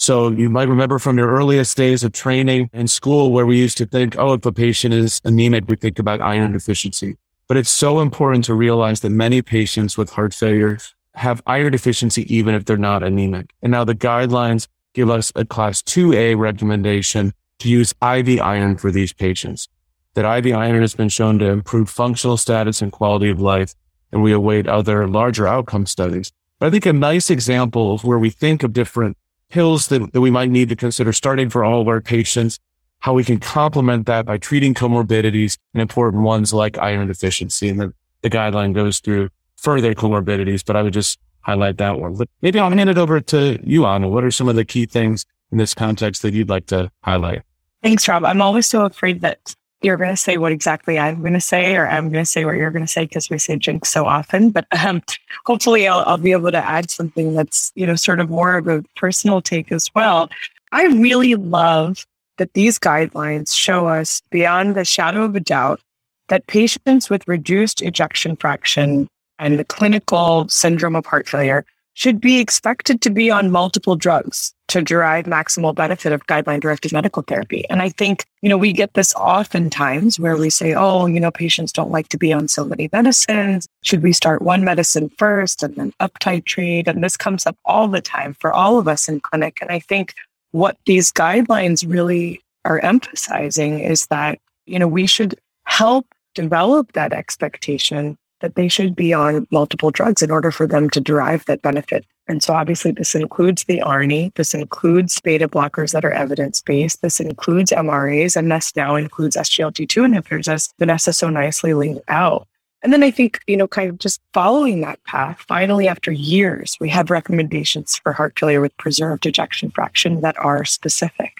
So 0.00 0.30
you 0.30 0.48
might 0.48 0.66
remember 0.66 0.98
from 0.98 1.18
your 1.18 1.28
earliest 1.28 1.76
days 1.76 2.02
of 2.02 2.12
training 2.12 2.70
in 2.72 2.88
school 2.88 3.32
where 3.32 3.44
we 3.44 3.58
used 3.58 3.76
to 3.76 3.86
think, 3.86 4.16
oh, 4.18 4.32
if 4.32 4.46
a 4.46 4.50
patient 4.50 4.94
is 4.94 5.20
anemic, 5.26 5.64
we 5.68 5.76
think 5.76 5.98
about 5.98 6.22
iron 6.22 6.52
deficiency. 6.52 7.18
But 7.48 7.58
it's 7.58 7.68
so 7.68 8.00
important 8.00 8.46
to 8.46 8.54
realize 8.54 9.00
that 9.00 9.10
many 9.10 9.42
patients 9.42 9.98
with 9.98 10.08
heart 10.08 10.32
failure 10.32 10.78
have 11.16 11.42
iron 11.46 11.72
deficiency 11.72 12.34
even 12.34 12.54
if 12.54 12.64
they're 12.64 12.78
not 12.78 13.02
anemic. 13.02 13.52
And 13.60 13.72
now 13.72 13.84
the 13.84 13.94
guidelines 13.94 14.68
give 14.94 15.10
us 15.10 15.32
a 15.36 15.44
class 15.44 15.82
2A 15.82 16.38
recommendation 16.38 17.34
to 17.58 17.68
use 17.68 17.92
IV 18.02 18.40
iron 18.40 18.78
for 18.78 18.90
these 18.90 19.12
patients. 19.12 19.68
That 20.14 20.24
IV 20.24 20.54
iron 20.54 20.80
has 20.80 20.94
been 20.94 21.10
shown 21.10 21.38
to 21.40 21.50
improve 21.50 21.90
functional 21.90 22.38
status 22.38 22.80
and 22.80 22.90
quality 22.90 23.28
of 23.28 23.38
life. 23.38 23.74
And 24.12 24.22
we 24.22 24.32
await 24.32 24.66
other 24.66 25.06
larger 25.06 25.46
outcome 25.46 25.84
studies. 25.84 26.32
But 26.58 26.68
I 26.68 26.70
think 26.70 26.86
a 26.86 26.94
nice 26.94 27.28
example 27.28 27.92
of 27.92 28.02
where 28.02 28.18
we 28.18 28.30
think 28.30 28.62
of 28.62 28.72
different 28.72 29.18
pills 29.50 29.88
that, 29.88 30.12
that 30.12 30.20
we 30.20 30.30
might 30.30 30.50
need 30.50 30.68
to 30.68 30.76
consider 30.76 31.12
starting 31.12 31.50
for 31.50 31.64
all 31.64 31.80
of 31.80 31.88
our 31.88 32.00
patients, 32.00 32.58
how 33.00 33.12
we 33.12 33.24
can 33.24 33.38
complement 33.38 34.06
that 34.06 34.26
by 34.26 34.38
treating 34.38 34.74
comorbidities 34.74 35.58
and 35.74 35.80
important 35.80 36.22
ones 36.22 36.52
like 36.52 36.78
iron 36.78 37.08
deficiency. 37.08 37.68
And 37.68 37.80
the, 37.80 37.92
the 38.22 38.30
guideline 38.30 38.74
goes 38.74 39.00
through 39.00 39.30
further 39.56 39.94
comorbidities, 39.94 40.64
but 40.64 40.76
I 40.76 40.82
would 40.82 40.92
just 40.92 41.18
highlight 41.40 41.78
that 41.78 41.98
one. 41.98 42.14
But 42.14 42.28
maybe 42.42 42.58
I'll 42.58 42.70
hand 42.70 42.90
it 42.90 42.98
over 42.98 43.20
to 43.20 43.58
you, 43.62 43.86
Anna. 43.86 44.08
What 44.08 44.24
are 44.24 44.30
some 44.30 44.48
of 44.48 44.56
the 44.56 44.64
key 44.64 44.86
things 44.86 45.26
in 45.50 45.58
this 45.58 45.74
context 45.74 46.22
that 46.22 46.34
you'd 46.34 46.48
like 46.48 46.66
to 46.66 46.90
highlight? 47.02 47.42
Thanks, 47.82 48.06
Rob. 48.06 48.24
I'm 48.24 48.42
always 48.42 48.66
so 48.66 48.84
afraid 48.84 49.22
that 49.22 49.54
you're 49.82 49.96
going 49.96 50.10
to 50.10 50.16
say 50.16 50.36
what 50.36 50.52
exactly 50.52 50.98
I'm 50.98 51.20
going 51.20 51.32
to 51.32 51.40
say, 51.40 51.74
or 51.74 51.88
I'm 51.88 52.10
going 52.10 52.22
to 52.22 52.30
say 52.30 52.44
what 52.44 52.56
you're 52.56 52.70
going 52.70 52.84
to 52.84 52.90
say 52.90 53.04
because 53.04 53.30
we 53.30 53.38
say 53.38 53.56
jinx 53.56 53.88
so 53.88 54.04
often. 54.04 54.50
But 54.50 54.66
um, 54.84 55.02
hopefully, 55.46 55.88
I'll, 55.88 56.04
I'll 56.06 56.18
be 56.18 56.32
able 56.32 56.50
to 56.50 56.64
add 56.64 56.90
something 56.90 57.34
that's 57.34 57.72
you 57.74 57.86
know 57.86 57.94
sort 57.94 58.20
of 58.20 58.28
more 58.28 58.56
of 58.56 58.68
a 58.68 58.84
personal 58.96 59.40
take 59.40 59.72
as 59.72 59.88
well. 59.94 60.28
I 60.72 60.84
really 60.86 61.34
love 61.34 62.06
that 62.38 62.54
these 62.54 62.78
guidelines 62.78 63.54
show 63.54 63.86
us 63.86 64.22
beyond 64.30 64.74
the 64.74 64.84
shadow 64.84 65.24
of 65.24 65.36
a 65.36 65.40
doubt 65.40 65.80
that 66.28 66.46
patients 66.46 67.10
with 67.10 67.26
reduced 67.26 67.82
ejection 67.82 68.36
fraction 68.36 69.08
and 69.38 69.58
the 69.58 69.64
clinical 69.64 70.48
syndrome 70.48 70.94
of 70.94 71.04
heart 71.06 71.28
failure 71.28 71.64
should 72.00 72.18
be 72.18 72.40
expected 72.40 73.02
to 73.02 73.10
be 73.10 73.30
on 73.30 73.50
multiple 73.50 73.94
drugs 73.94 74.54
to 74.68 74.80
derive 74.80 75.26
maximal 75.26 75.74
benefit 75.74 76.12
of 76.12 76.26
guideline 76.26 76.58
directed 76.58 76.94
medical 76.94 77.22
therapy. 77.22 77.66
And 77.68 77.82
I 77.82 77.90
think, 77.90 78.24
you 78.40 78.48
know, 78.48 78.56
we 78.56 78.72
get 78.72 78.94
this 78.94 79.14
oftentimes 79.16 80.18
where 80.18 80.34
we 80.34 80.48
say, 80.48 80.72
oh, 80.72 81.04
you 81.04 81.20
know, 81.20 81.30
patients 81.30 81.72
don't 81.72 81.90
like 81.90 82.08
to 82.08 82.16
be 82.16 82.32
on 82.32 82.48
so 82.48 82.64
many 82.64 82.88
medicines. 82.90 83.68
Should 83.82 84.02
we 84.02 84.14
start 84.14 84.40
one 84.40 84.64
medicine 84.64 85.10
first 85.18 85.62
and 85.62 85.76
then 85.76 85.92
up 86.00 86.18
titrate? 86.20 86.86
And 86.86 87.04
this 87.04 87.18
comes 87.18 87.44
up 87.44 87.58
all 87.66 87.86
the 87.86 88.00
time 88.00 88.34
for 88.40 88.50
all 88.50 88.78
of 88.78 88.88
us 88.88 89.06
in 89.06 89.20
clinic. 89.20 89.58
And 89.60 89.70
I 89.70 89.80
think 89.80 90.14
what 90.52 90.78
these 90.86 91.12
guidelines 91.12 91.84
really 91.86 92.40
are 92.64 92.78
emphasizing 92.78 93.80
is 93.80 94.06
that, 94.06 94.38
you 94.64 94.78
know, 94.78 94.88
we 94.88 95.06
should 95.06 95.38
help 95.64 96.06
develop 96.34 96.92
that 96.92 97.12
expectation 97.12 98.16
that 98.40 98.54
they 98.54 98.68
should 98.68 98.96
be 98.96 99.12
on 99.12 99.46
multiple 99.50 99.90
drugs 99.90 100.22
in 100.22 100.30
order 100.30 100.50
for 100.50 100.66
them 100.66 100.90
to 100.90 101.00
derive 101.00 101.44
that 101.46 101.62
benefit. 101.62 102.04
And 102.28 102.42
so 102.42 102.54
obviously 102.54 102.92
this 102.92 103.14
includes 103.14 103.64
the 103.64 103.80
ARNI, 103.80 104.32
this 104.34 104.54
includes 104.54 105.20
beta 105.20 105.48
blockers 105.48 105.92
that 105.92 106.04
are 106.04 106.12
evidence-based, 106.12 107.02
this 107.02 107.18
includes 107.20 107.72
MRAs, 107.72 108.36
and 108.36 108.50
this 108.50 108.74
now 108.76 108.94
includes 108.94 109.36
SGLT2 109.36 110.06
inhibitors 110.06 110.46
as 110.46 110.72
Vanessa 110.78 111.12
so 111.12 111.28
nicely 111.28 111.74
laid 111.74 112.00
out. 112.08 112.46
And 112.82 112.92
then 112.92 113.02
I 113.02 113.10
think, 113.10 113.40
you 113.46 113.56
know, 113.56 113.68
kind 113.68 113.90
of 113.90 113.98
just 113.98 114.20
following 114.32 114.80
that 114.80 115.02
path, 115.04 115.44
finally, 115.46 115.86
after 115.86 116.10
years, 116.12 116.76
we 116.80 116.88
have 116.88 117.10
recommendations 117.10 117.98
for 117.98 118.12
heart 118.12 118.38
failure 118.38 118.60
with 118.60 118.76
preserved 118.78 119.26
ejection 119.26 119.70
fraction 119.70 120.22
that 120.22 120.38
are 120.38 120.64
specific. 120.64 121.32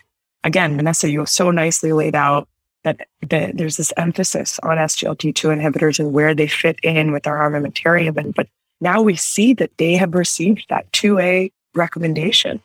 Again, 0.44 0.76
Vanessa, 0.76 1.10
you 1.10 1.24
so 1.24 1.50
nicely 1.50 1.92
laid 1.92 2.14
out 2.14 2.48
that, 2.84 3.06
that 3.28 3.56
there's 3.56 3.76
this 3.76 3.92
emphasis 3.96 4.58
on 4.62 4.78
SGLT2 4.78 5.60
inhibitors 5.60 5.98
and 5.98 6.12
where 6.12 6.34
they 6.34 6.46
fit 6.46 6.78
in 6.82 7.12
with 7.12 7.26
our 7.26 7.38
armamentarium. 7.38 8.16
And, 8.16 8.34
But 8.34 8.48
now 8.80 9.02
we 9.02 9.16
see 9.16 9.54
that 9.54 9.70
they 9.76 9.94
have 9.96 10.14
received 10.14 10.66
that 10.68 10.90
2A 10.92 11.52
recommendation. 11.74 12.60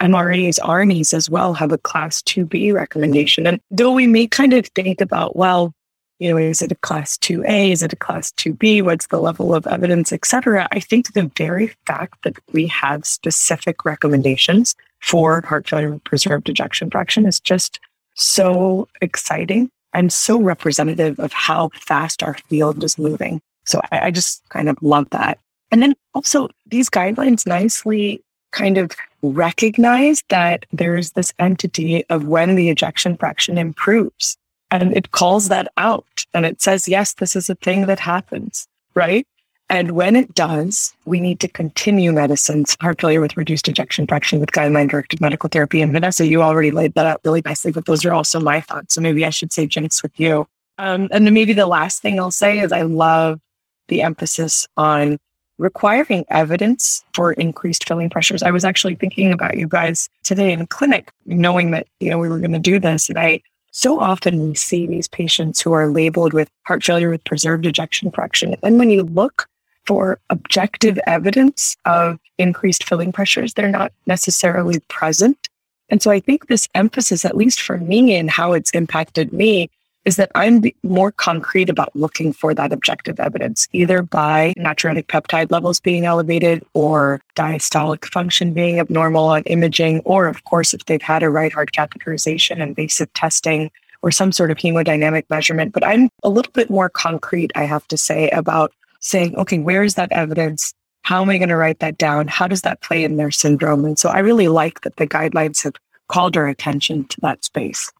MRAs, 0.00 0.58
ARNIs 0.62 1.14
as 1.14 1.30
well 1.30 1.54
have 1.54 1.72
a 1.72 1.78
class 1.78 2.20
2B 2.22 2.74
recommendation. 2.74 3.46
And 3.46 3.60
though 3.70 3.92
we 3.92 4.06
may 4.06 4.26
kind 4.26 4.52
of 4.52 4.66
think 4.68 5.00
about, 5.00 5.36
well, 5.36 5.72
you 6.18 6.30
know, 6.30 6.36
is 6.36 6.62
it 6.62 6.72
a 6.72 6.76
class 6.76 7.16
2A? 7.18 7.70
Is 7.70 7.82
it 7.82 7.92
a 7.92 7.96
class 7.96 8.32
2B? 8.32 8.82
What's 8.82 9.08
the 9.08 9.20
level 9.20 9.54
of 9.54 9.66
evidence, 9.66 10.12
et 10.12 10.24
cetera? 10.24 10.68
I 10.72 10.80
think 10.80 11.12
the 11.12 11.30
very 11.36 11.72
fact 11.86 12.22
that 12.22 12.36
we 12.52 12.66
have 12.68 13.04
specific 13.04 13.84
recommendations 13.84 14.74
for 15.00 15.42
heart 15.42 15.68
failure 15.68 15.92
with 15.92 16.04
preserved 16.04 16.48
ejection 16.48 16.90
fraction 16.90 17.26
is 17.26 17.40
just 17.40 17.80
so 18.14 18.88
exciting 19.00 19.70
and 19.92 20.12
so 20.12 20.40
representative 20.40 21.18
of 21.18 21.32
how 21.32 21.70
fast 21.74 22.22
our 22.22 22.34
field 22.48 22.82
is 22.82 22.98
moving. 22.98 23.40
So 23.64 23.80
I, 23.92 24.06
I 24.06 24.10
just 24.10 24.46
kind 24.48 24.68
of 24.68 24.76
love 24.82 25.08
that. 25.10 25.38
And 25.70 25.82
then 25.82 25.94
also 26.14 26.48
these 26.66 26.90
guidelines 26.90 27.46
nicely 27.46 28.22
kind 28.52 28.78
of 28.78 28.92
recognize 29.22 30.22
that 30.28 30.66
there's 30.72 31.12
this 31.12 31.32
entity 31.38 32.04
of 32.08 32.26
when 32.26 32.54
the 32.54 32.70
ejection 32.70 33.16
fraction 33.16 33.58
improves 33.58 34.36
and 34.70 34.96
it 34.96 35.10
calls 35.10 35.48
that 35.48 35.68
out 35.76 36.24
and 36.32 36.46
it 36.46 36.60
says, 36.60 36.88
yes, 36.88 37.14
this 37.14 37.34
is 37.34 37.50
a 37.50 37.54
thing 37.56 37.86
that 37.86 38.00
happens, 38.00 38.68
right? 38.94 39.26
And 39.74 39.90
when 39.90 40.14
it 40.14 40.34
does, 40.34 40.94
we 41.04 41.18
need 41.18 41.40
to 41.40 41.48
continue 41.48 42.12
medicines, 42.12 42.76
heart 42.80 43.00
failure 43.00 43.20
with 43.20 43.36
reduced 43.36 43.66
ejection 43.66 44.06
fraction 44.06 44.38
with 44.38 44.52
guideline 44.52 44.88
directed 44.88 45.20
medical 45.20 45.48
therapy. 45.48 45.82
And 45.82 45.92
Vanessa, 45.92 46.24
you 46.24 46.42
already 46.42 46.70
laid 46.70 46.94
that 46.94 47.06
out 47.06 47.20
really 47.24 47.42
nicely, 47.44 47.72
but 47.72 47.86
those 47.86 48.04
are 48.04 48.12
also 48.12 48.38
my 48.38 48.60
thoughts. 48.60 48.94
So 48.94 49.00
maybe 49.00 49.26
I 49.26 49.30
should 49.30 49.52
say 49.52 49.66
jinx 49.66 50.00
with 50.00 50.12
you. 50.20 50.46
Um, 50.78 51.08
and 51.10 51.26
then 51.26 51.34
maybe 51.34 51.54
the 51.54 51.66
last 51.66 52.02
thing 52.02 52.20
I'll 52.20 52.30
say 52.30 52.60
is 52.60 52.70
I 52.70 52.82
love 52.82 53.40
the 53.88 54.02
emphasis 54.02 54.68
on 54.76 55.18
requiring 55.58 56.24
evidence 56.30 57.04
for 57.12 57.32
increased 57.32 57.88
filling 57.88 58.10
pressures. 58.10 58.44
I 58.44 58.52
was 58.52 58.64
actually 58.64 58.94
thinking 58.94 59.32
about 59.32 59.56
you 59.56 59.66
guys 59.66 60.08
today 60.22 60.52
in 60.52 60.68
clinic, 60.68 61.10
knowing 61.26 61.72
that, 61.72 61.88
you 61.98 62.10
know, 62.10 62.18
we 62.18 62.28
were 62.28 62.38
going 62.38 62.52
to 62.52 62.60
do 62.60 62.78
this. 62.78 63.08
And 63.08 63.18
I 63.18 63.42
so 63.72 63.98
often 63.98 64.50
we 64.50 64.54
see 64.54 64.86
these 64.86 65.08
patients 65.08 65.60
who 65.60 65.72
are 65.72 65.90
labeled 65.90 66.32
with 66.32 66.48
heart 66.62 66.84
failure 66.84 67.10
with 67.10 67.24
preserved 67.24 67.66
ejection 67.66 68.12
fraction. 68.12 68.54
And 68.62 68.78
when 68.78 68.88
you 68.88 69.02
look 69.02 69.48
for 69.86 70.18
objective 70.30 70.98
evidence 71.06 71.76
of 71.84 72.18
increased 72.38 72.84
filling 72.84 73.12
pressures, 73.12 73.54
they're 73.54 73.68
not 73.68 73.92
necessarily 74.06 74.80
present. 74.88 75.48
And 75.90 76.02
so 76.02 76.10
I 76.10 76.20
think 76.20 76.46
this 76.46 76.68
emphasis, 76.74 77.24
at 77.24 77.36
least 77.36 77.60
for 77.60 77.78
me 77.78 78.14
and 78.14 78.30
how 78.30 78.52
it's 78.52 78.70
impacted 78.70 79.32
me, 79.32 79.70
is 80.04 80.16
that 80.16 80.30
I'm 80.34 80.62
more 80.82 81.12
concrete 81.12 81.70
about 81.70 81.94
looking 81.96 82.32
for 82.32 82.54
that 82.54 82.72
objective 82.72 83.18
evidence, 83.18 83.68
either 83.72 84.02
by 84.02 84.52
natriuretic 84.58 85.06
peptide 85.06 85.50
levels 85.50 85.80
being 85.80 86.04
elevated 86.04 86.64
or 86.74 87.20
diastolic 87.36 88.04
function 88.06 88.52
being 88.52 88.78
abnormal 88.78 89.24
on 89.24 89.42
imaging, 89.44 90.00
or 90.00 90.26
of 90.26 90.44
course, 90.44 90.74
if 90.74 90.84
they've 90.84 91.00
had 91.00 91.22
a 91.22 91.30
right 91.30 91.52
heart 91.52 91.72
catheterization, 91.72 92.58
invasive 92.58 93.12
testing, 93.14 93.70
or 94.02 94.10
some 94.10 94.32
sort 94.32 94.50
of 94.50 94.58
hemodynamic 94.58 95.24
measurement. 95.30 95.72
But 95.72 95.86
I'm 95.86 96.10
a 96.22 96.28
little 96.28 96.52
bit 96.52 96.68
more 96.68 96.90
concrete, 96.90 97.50
I 97.54 97.64
have 97.64 97.88
to 97.88 97.96
say, 97.96 98.28
about 98.30 98.72
saying, 99.04 99.36
okay, 99.36 99.58
where 99.58 99.82
is 99.82 99.94
that 99.94 100.10
evidence? 100.12 100.72
How 101.02 101.20
am 101.20 101.28
I 101.28 101.36
going 101.36 101.50
to 101.50 101.56
write 101.56 101.80
that 101.80 101.98
down? 101.98 102.26
How 102.26 102.48
does 102.48 102.62
that 102.62 102.80
play 102.80 103.04
in 103.04 103.16
their 103.18 103.30
syndrome? 103.30 103.84
And 103.84 103.98
so 103.98 104.08
I 104.08 104.20
really 104.20 104.48
like 104.48 104.80
that 104.80 104.96
the 104.96 105.06
guidelines 105.06 105.62
have 105.62 105.74
called 106.08 106.36
our 106.36 106.48
attention 106.48 107.06
to 107.08 107.20
that 107.20 107.44
space. 107.44 107.92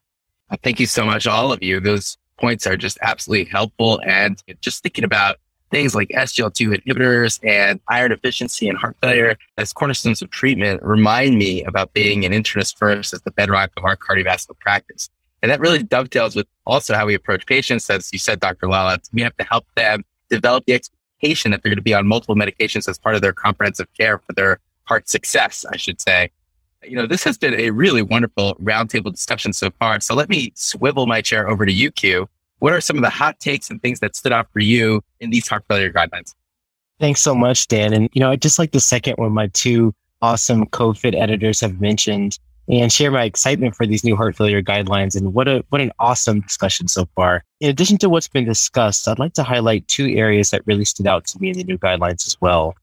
Thank 0.63 0.79
you 0.79 0.87
so 0.87 1.05
much, 1.05 1.27
all 1.27 1.51
of 1.51 1.61
you. 1.61 1.79
Those 1.79 2.17
points 2.39 2.65
are 2.65 2.75
just 2.75 2.97
absolutely 3.01 3.45
helpful. 3.45 4.01
And 4.05 4.41
just 4.61 4.81
thinking 4.81 5.03
about 5.03 5.37
things 5.69 5.93
like 5.93 6.09
SGLT2 6.09 6.81
inhibitors 6.81 7.39
and 7.43 7.79
iron 7.87 8.09
deficiency 8.09 8.67
and 8.67 8.77
heart 8.77 8.97
failure 9.01 9.37
as 9.57 9.73
cornerstones 9.73 10.23
of 10.23 10.31
treatment 10.31 10.81
remind 10.81 11.37
me 11.37 11.63
about 11.65 11.93
being 11.93 12.25
an 12.25 12.31
internist 12.31 12.77
first 12.77 13.13
as 13.13 13.21
the 13.21 13.31
bedrock 13.31 13.71
of 13.77 13.83
our 13.83 13.95
cardiovascular 13.95 14.57
practice. 14.59 15.09
And 15.43 15.51
that 15.51 15.59
really 15.59 15.83
dovetails 15.83 16.35
with 16.35 16.47
also 16.65 16.95
how 16.95 17.05
we 17.05 17.13
approach 17.13 17.45
patients. 17.45 17.87
As 17.91 18.09
you 18.11 18.17
said, 18.17 18.39
Dr. 18.39 18.67
Lala, 18.67 18.99
we 19.13 19.21
have 19.21 19.37
to 19.37 19.43
help 19.43 19.67
them 19.75 20.03
develop 20.29 20.65
the 20.65 20.73
expectation 20.73 21.51
that 21.51 21.63
they're 21.63 21.69
going 21.69 21.77
to 21.77 21.83
be 21.83 21.93
on 21.93 22.07
multiple 22.07 22.35
medications 22.35 22.87
as 22.87 22.97
part 22.97 23.15
of 23.15 23.21
their 23.21 23.33
comprehensive 23.33 23.87
care 23.97 24.19
for 24.19 24.33
their 24.33 24.59
heart 24.83 25.09
success, 25.09 25.65
I 25.71 25.77
should 25.77 25.99
say 25.99 26.31
you 26.87 26.95
know, 26.95 27.07
this 27.07 27.23
has 27.23 27.37
been 27.37 27.53
a 27.59 27.71
really 27.71 28.01
wonderful 28.01 28.55
roundtable 28.55 29.11
discussion 29.11 29.53
so 29.53 29.69
far. 29.79 29.99
So 29.99 30.15
let 30.15 30.29
me 30.29 30.51
swivel 30.55 31.05
my 31.07 31.21
chair 31.21 31.47
over 31.47 31.65
to 31.65 31.71
you, 31.71 31.91
Q. 31.91 32.29
What 32.59 32.73
are 32.73 32.81
some 32.81 32.97
of 32.97 33.03
the 33.03 33.09
hot 33.09 33.39
takes 33.39 33.69
and 33.69 33.81
things 33.81 33.99
that 33.99 34.15
stood 34.15 34.31
out 34.31 34.47
for 34.51 34.59
you 34.59 35.01
in 35.19 35.29
these 35.29 35.47
heart 35.47 35.65
failure 35.67 35.91
guidelines? 35.91 36.33
Thanks 36.99 37.21
so 37.21 37.35
much, 37.35 37.67
Dan. 37.67 37.93
And, 37.93 38.09
you 38.13 38.21
know, 38.21 38.31
I 38.31 38.37
just 38.37 38.57
like 38.57 38.71
the 38.71 38.79
second 38.79 39.15
one 39.17 39.33
my 39.33 39.47
two 39.47 39.93
awesome 40.21 40.65
co-fit 40.67 41.13
editors 41.13 41.59
have 41.59 41.81
mentioned 41.81 42.39
and 42.67 42.91
share 42.91 43.11
my 43.11 43.23
excitement 43.23 43.75
for 43.75 43.85
these 43.85 44.03
new 44.03 44.15
heart 44.15 44.35
failure 44.35 44.61
guidelines. 44.61 45.15
And 45.15 45.33
what 45.33 45.47
a, 45.47 45.63
what 45.69 45.81
an 45.81 45.91
awesome 45.99 46.41
discussion 46.41 46.87
so 46.87 47.07
far. 47.15 47.43
In 47.59 47.69
addition 47.69 47.97
to 47.99 48.09
what's 48.09 48.27
been 48.27 48.45
discussed, 48.45 49.07
I'd 49.07 49.19
like 49.19 49.33
to 49.33 49.43
highlight 49.43 49.87
two 49.87 50.07
areas 50.07 50.51
that 50.51 50.65
really 50.65 50.85
stood 50.85 51.07
out 51.07 51.25
to 51.27 51.39
me 51.39 51.49
in 51.49 51.57
the 51.57 51.63
new 51.63 51.77
guidelines 51.77 52.25
as 52.25 52.37
well. 52.41 52.75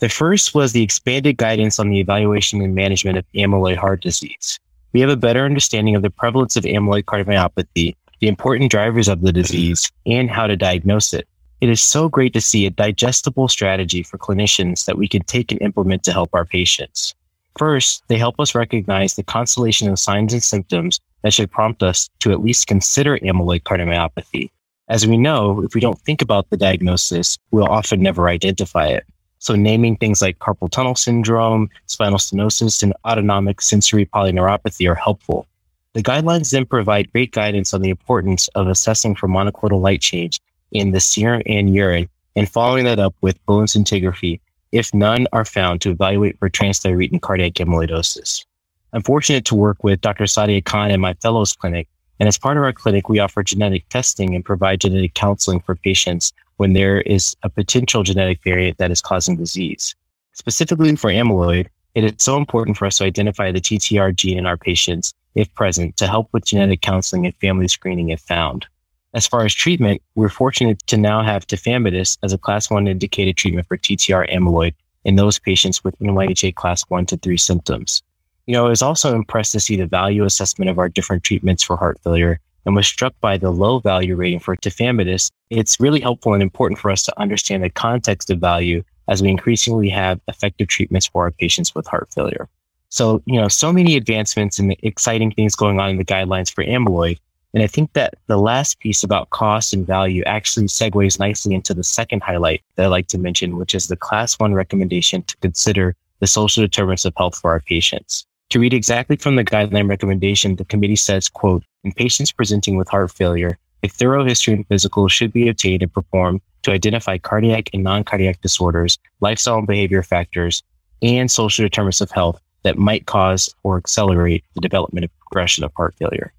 The 0.00 0.08
first 0.08 0.54
was 0.54 0.72
the 0.72 0.82
expanded 0.82 1.36
guidance 1.36 1.78
on 1.78 1.90
the 1.90 2.00
evaluation 2.00 2.62
and 2.62 2.74
management 2.74 3.18
of 3.18 3.24
amyloid 3.34 3.76
heart 3.76 4.02
disease. 4.02 4.58
We 4.92 5.00
have 5.00 5.10
a 5.10 5.16
better 5.16 5.44
understanding 5.44 5.94
of 5.94 6.02
the 6.02 6.10
prevalence 6.10 6.56
of 6.56 6.64
amyloid 6.64 7.04
cardiomyopathy, 7.04 7.94
the 8.20 8.28
important 8.28 8.70
drivers 8.70 9.08
of 9.08 9.20
the 9.20 9.32
disease, 9.32 9.90
and 10.06 10.30
how 10.30 10.46
to 10.46 10.56
diagnose 10.56 11.12
it. 11.12 11.28
It 11.60 11.68
is 11.68 11.82
so 11.82 12.08
great 12.08 12.32
to 12.32 12.40
see 12.40 12.64
a 12.64 12.70
digestible 12.70 13.46
strategy 13.48 14.02
for 14.02 14.16
clinicians 14.16 14.86
that 14.86 14.96
we 14.96 15.06
can 15.06 15.22
take 15.24 15.52
and 15.52 15.60
implement 15.60 16.02
to 16.04 16.12
help 16.12 16.30
our 16.32 16.46
patients. 16.46 17.14
First, 17.58 18.04
they 18.08 18.16
help 18.16 18.38
us 18.38 18.54
recognize 18.54 19.14
the 19.14 19.22
constellation 19.22 19.88
of 19.88 19.98
signs 19.98 20.32
and 20.32 20.42
symptoms 20.42 21.00
that 21.22 21.32
should 21.32 21.50
prompt 21.50 21.82
us 21.82 22.08
to 22.20 22.32
at 22.32 22.42
least 22.42 22.66
consider 22.66 23.18
amyloid 23.18 23.62
cardiomyopathy. 23.62 24.50
As 24.88 25.06
we 25.06 25.16
know, 25.16 25.62
if 25.62 25.74
we 25.74 25.80
don't 25.80 26.00
think 26.00 26.22
about 26.22 26.50
the 26.50 26.56
diagnosis, 26.56 27.38
we'll 27.50 27.66
often 27.66 28.00
never 28.00 28.28
identify 28.28 28.86
it. 28.86 29.04
So 29.38 29.54
naming 29.54 29.96
things 29.96 30.20
like 30.20 30.38
carpal 30.38 30.70
tunnel 30.70 30.94
syndrome, 30.94 31.70
spinal 31.86 32.18
stenosis, 32.18 32.82
and 32.82 32.92
autonomic 33.06 33.60
sensory 33.62 34.04
polyneuropathy 34.06 34.90
are 34.90 34.94
helpful. 34.94 35.46
The 35.94 36.02
guidelines 36.02 36.50
then 36.50 36.66
provide 36.66 37.12
great 37.12 37.32
guidance 37.32 37.72
on 37.72 37.82
the 37.82 37.90
importance 37.90 38.48
of 38.48 38.68
assessing 38.68 39.14
for 39.16 39.28
monoclonal 39.28 39.80
light 39.80 40.00
chains 40.00 40.38
in 40.72 40.92
the 40.92 41.00
serum 41.00 41.42
and 41.46 41.74
urine 41.74 42.08
and 42.36 42.48
following 42.48 42.84
that 42.84 42.98
up 42.98 43.14
with 43.22 43.44
bone 43.46 43.66
scintigraphy 43.66 44.40
if 44.72 44.92
none 44.94 45.26
are 45.32 45.44
found 45.44 45.80
to 45.80 45.90
evaluate 45.90 46.38
for 46.38 46.48
transthyretin 46.48 47.20
cardiac 47.20 47.54
amyloidosis. 47.54 48.44
I'm 48.92 49.02
fortunate 49.02 49.44
to 49.46 49.54
work 49.54 49.82
with 49.84 50.00
Dr. 50.00 50.24
Sadia 50.24 50.64
Khan 50.64 50.90
in 50.90 51.00
my 51.00 51.14
fellows 51.14 51.52
clinic. 51.52 51.88
And 52.18 52.28
as 52.28 52.38
part 52.38 52.56
of 52.56 52.62
our 52.62 52.72
clinic, 52.72 53.08
we 53.08 53.18
offer 53.18 53.42
genetic 53.42 53.88
testing 53.88 54.34
and 54.34 54.44
provide 54.44 54.80
genetic 54.80 55.14
counseling 55.14 55.60
for 55.60 55.74
patients 55.74 56.32
when 56.58 56.74
there 56.74 57.00
is 57.02 57.34
a 57.42 57.48
potential 57.48 58.02
genetic 58.02 58.42
variant 58.44 58.78
that 58.78 58.90
is 58.90 59.00
causing 59.00 59.36
disease. 59.36 59.94
Specifically 60.32 60.94
for 60.96 61.10
amyloid, 61.10 61.68
it 61.94 62.04
is 62.04 62.12
so 62.18 62.36
important 62.36 62.76
for 62.76 62.86
us 62.86 62.98
to 62.98 63.04
identify 63.04 63.50
the 63.50 63.60
TTR 63.60 64.14
gene 64.14 64.38
in 64.38 64.46
our 64.46 64.56
patients, 64.56 65.14
if 65.34 65.52
present, 65.54 65.96
to 65.96 66.06
help 66.06 66.28
with 66.32 66.44
genetic 66.44 66.82
counseling 66.82 67.26
and 67.26 67.34
family 67.36 67.68
screening 67.68 68.10
if 68.10 68.20
found. 68.20 68.66
As 69.12 69.26
far 69.26 69.44
as 69.44 69.52
treatment, 69.52 70.00
we're 70.14 70.28
fortunate 70.28 70.78
to 70.86 70.96
now 70.96 71.22
have 71.22 71.46
tafamidis 71.46 72.16
as 72.22 72.32
a 72.32 72.38
class 72.38 72.70
one 72.70 72.86
indicated 72.86 73.36
treatment 73.36 73.66
for 73.66 73.76
TTR 73.76 74.32
amyloid 74.32 74.74
in 75.04 75.16
those 75.16 75.38
patients 75.38 75.82
with 75.82 75.98
NYHA 75.98 76.54
class 76.54 76.82
one 76.82 77.06
to 77.06 77.16
three 77.16 77.36
symptoms. 77.36 78.02
You 78.46 78.54
know, 78.54 78.66
I 78.66 78.68
was 78.68 78.82
also 78.82 79.14
impressed 79.14 79.52
to 79.52 79.60
see 79.60 79.76
the 79.76 79.86
value 79.86 80.24
assessment 80.24 80.70
of 80.70 80.78
our 80.78 80.88
different 80.88 81.24
treatments 81.24 81.62
for 81.62 81.76
heart 81.76 81.98
failure 82.04 82.38
and 82.66 82.76
was 82.76 82.86
struck 82.86 83.14
by 83.20 83.36
the 83.36 83.50
low 83.50 83.80
value 83.80 84.14
rating 84.14 84.38
for 84.38 84.56
tafamidis. 84.56 85.30
It's 85.50 85.80
really 85.80 86.00
helpful 86.00 86.34
and 86.34 86.42
important 86.42 86.78
for 86.78 86.90
us 86.90 87.02
to 87.04 87.20
understand 87.20 87.64
the 87.64 87.70
context 87.70 88.30
of 88.30 88.38
value 88.38 88.84
as 89.08 89.22
we 89.22 89.28
increasingly 89.28 89.88
have 89.88 90.20
effective 90.28 90.68
treatments 90.68 91.06
for 91.06 91.24
our 91.24 91.30
patients 91.32 91.74
with 91.74 91.86
heart 91.86 92.08
failure. 92.14 92.48
So, 92.90 93.22
you 93.26 93.40
know, 93.40 93.48
so 93.48 93.72
many 93.72 93.96
advancements 93.96 94.58
and 94.58 94.76
exciting 94.82 95.32
things 95.32 95.56
going 95.56 95.80
on 95.80 95.90
in 95.90 95.96
the 95.96 96.04
guidelines 96.04 96.52
for 96.52 96.64
amyloid. 96.64 97.18
And 97.52 97.62
I 97.62 97.66
think 97.66 97.92
that 97.94 98.14
the 98.26 98.38
last 98.38 98.78
piece 98.78 99.02
about 99.02 99.30
cost 99.30 99.72
and 99.72 99.86
value 99.86 100.22
actually 100.24 100.66
segues 100.66 101.18
nicely 101.18 101.54
into 101.54 101.74
the 101.74 101.82
second 101.82 102.22
highlight 102.22 102.62
that 102.76 102.84
I 102.84 102.88
like 102.88 103.08
to 103.08 103.18
mention, 103.18 103.56
which 103.56 103.74
is 103.74 103.88
the 103.88 103.96
class 103.96 104.38
one 104.38 104.54
recommendation 104.54 105.22
to 105.24 105.36
consider 105.38 105.96
the 106.20 106.26
social 106.26 106.62
determinants 106.62 107.04
of 107.04 107.14
health 107.16 107.36
for 107.38 107.50
our 107.50 107.60
patients. 107.60 108.26
To 108.50 108.60
read 108.60 108.74
exactly 108.74 109.16
from 109.16 109.36
the 109.36 109.44
guideline 109.44 109.88
recommendation, 109.88 110.56
the 110.56 110.64
committee 110.64 110.96
says, 110.96 111.28
quote, 111.28 111.64
in 111.82 111.92
patients 111.92 112.32
presenting 112.32 112.76
with 112.76 112.88
heart 112.88 113.10
failure, 113.10 113.58
a 113.82 113.88
thorough 113.88 114.24
history 114.24 114.54
and 114.54 114.66
physical 114.66 115.08
should 115.08 115.32
be 115.32 115.48
obtained 115.48 115.82
and 115.82 115.92
performed 115.92 116.40
to 116.62 116.72
identify 116.72 117.16
cardiac 117.16 117.70
and 117.72 117.82
non-cardiac 117.82 118.40
disorders, 118.42 118.98
lifestyle 119.20 119.58
and 119.58 119.66
behavior 119.66 120.02
factors, 120.02 120.62
and 121.02 121.30
social 121.30 121.64
determinants 121.64 122.00
of 122.00 122.10
health 122.10 122.40
that 122.62 122.76
might 122.76 123.06
cause 123.06 123.52
or 123.62 123.78
accelerate 123.78 124.44
the 124.54 124.60
development 124.60 125.04
of 125.04 125.18
progression 125.20 125.64
of 125.64 125.72
heart 125.76 125.94
failure. 125.98 126.32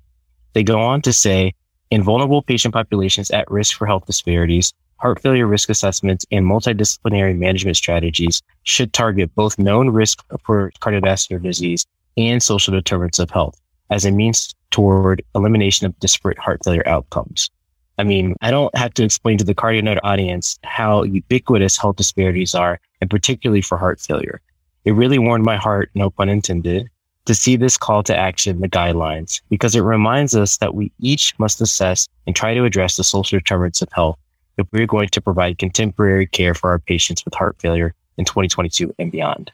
They 0.53 0.63
go 0.63 0.79
on 0.79 1.01
to 1.03 1.13
say, 1.13 1.53
in 1.89 2.03
vulnerable 2.03 2.41
patient 2.41 2.73
populations 2.73 3.31
at 3.31 3.49
risk 3.51 3.77
for 3.77 3.85
health 3.85 4.05
disparities, 4.05 4.73
heart 4.97 5.21
failure 5.21 5.47
risk 5.47 5.69
assessments 5.69 6.25
and 6.31 6.45
multidisciplinary 6.45 7.37
management 7.37 7.77
strategies 7.77 8.41
should 8.63 8.93
target 8.93 9.33
both 9.35 9.57
known 9.57 9.89
risk 9.89 10.23
for 10.43 10.71
cardiovascular 10.79 11.41
disease 11.41 11.85
and 12.17 12.41
social 12.43 12.73
determinants 12.73 13.19
of 13.19 13.29
health 13.29 13.59
as 13.89 14.05
a 14.05 14.11
means 14.11 14.53
toward 14.69 15.21
elimination 15.35 15.85
of 15.85 15.99
disparate 15.99 16.37
heart 16.37 16.61
failure 16.63 16.87
outcomes. 16.87 17.49
I 17.97 18.03
mean, 18.03 18.35
I 18.41 18.51
don't 18.51 18.75
have 18.75 18.93
to 18.95 19.03
explain 19.03 19.37
to 19.37 19.43
the 19.43 19.53
CardioNerd 19.53 19.99
audience 20.03 20.57
how 20.63 21.03
ubiquitous 21.03 21.77
health 21.77 21.97
disparities 21.97 22.55
are, 22.55 22.79
and 23.01 23.09
particularly 23.09 23.61
for 23.61 23.77
heart 23.77 23.99
failure. 23.99 24.41
It 24.85 24.93
really 24.93 25.19
warmed 25.19 25.45
my 25.45 25.57
heart, 25.57 25.91
no 25.93 26.09
pun 26.09 26.29
intended, 26.29 26.89
to 27.25 27.35
see 27.35 27.55
this 27.55 27.77
call 27.77 28.03
to 28.03 28.15
action 28.15 28.61
the 28.61 28.69
guidelines 28.69 29.41
because 29.49 29.75
it 29.75 29.81
reminds 29.81 30.35
us 30.35 30.57
that 30.57 30.75
we 30.75 30.91
each 30.99 31.37
must 31.39 31.61
assess 31.61 32.07
and 32.25 32.35
try 32.35 32.53
to 32.53 32.65
address 32.65 32.97
the 32.97 33.03
social 33.03 33.39
determinants 33.39 33.81
of 33.81 33.89
health 33.93 34.17
if 34.57 34.67
we're 34.71 34.87
going 34.87 35.09
to 35.09 35.21
provide 35.21 35.57
contemporary 35.57 36.27
care 36.27 36.53
for 36.53 36.71
our 36.71 36.79
patients 36.79 37.23
with 37.23 37.33
heart 37.33 37.55
failure 37.59 37.93
in 38.17 38.25
2022 38.25 38.93
and 38.99 39.11
beyond. 39.11 39.51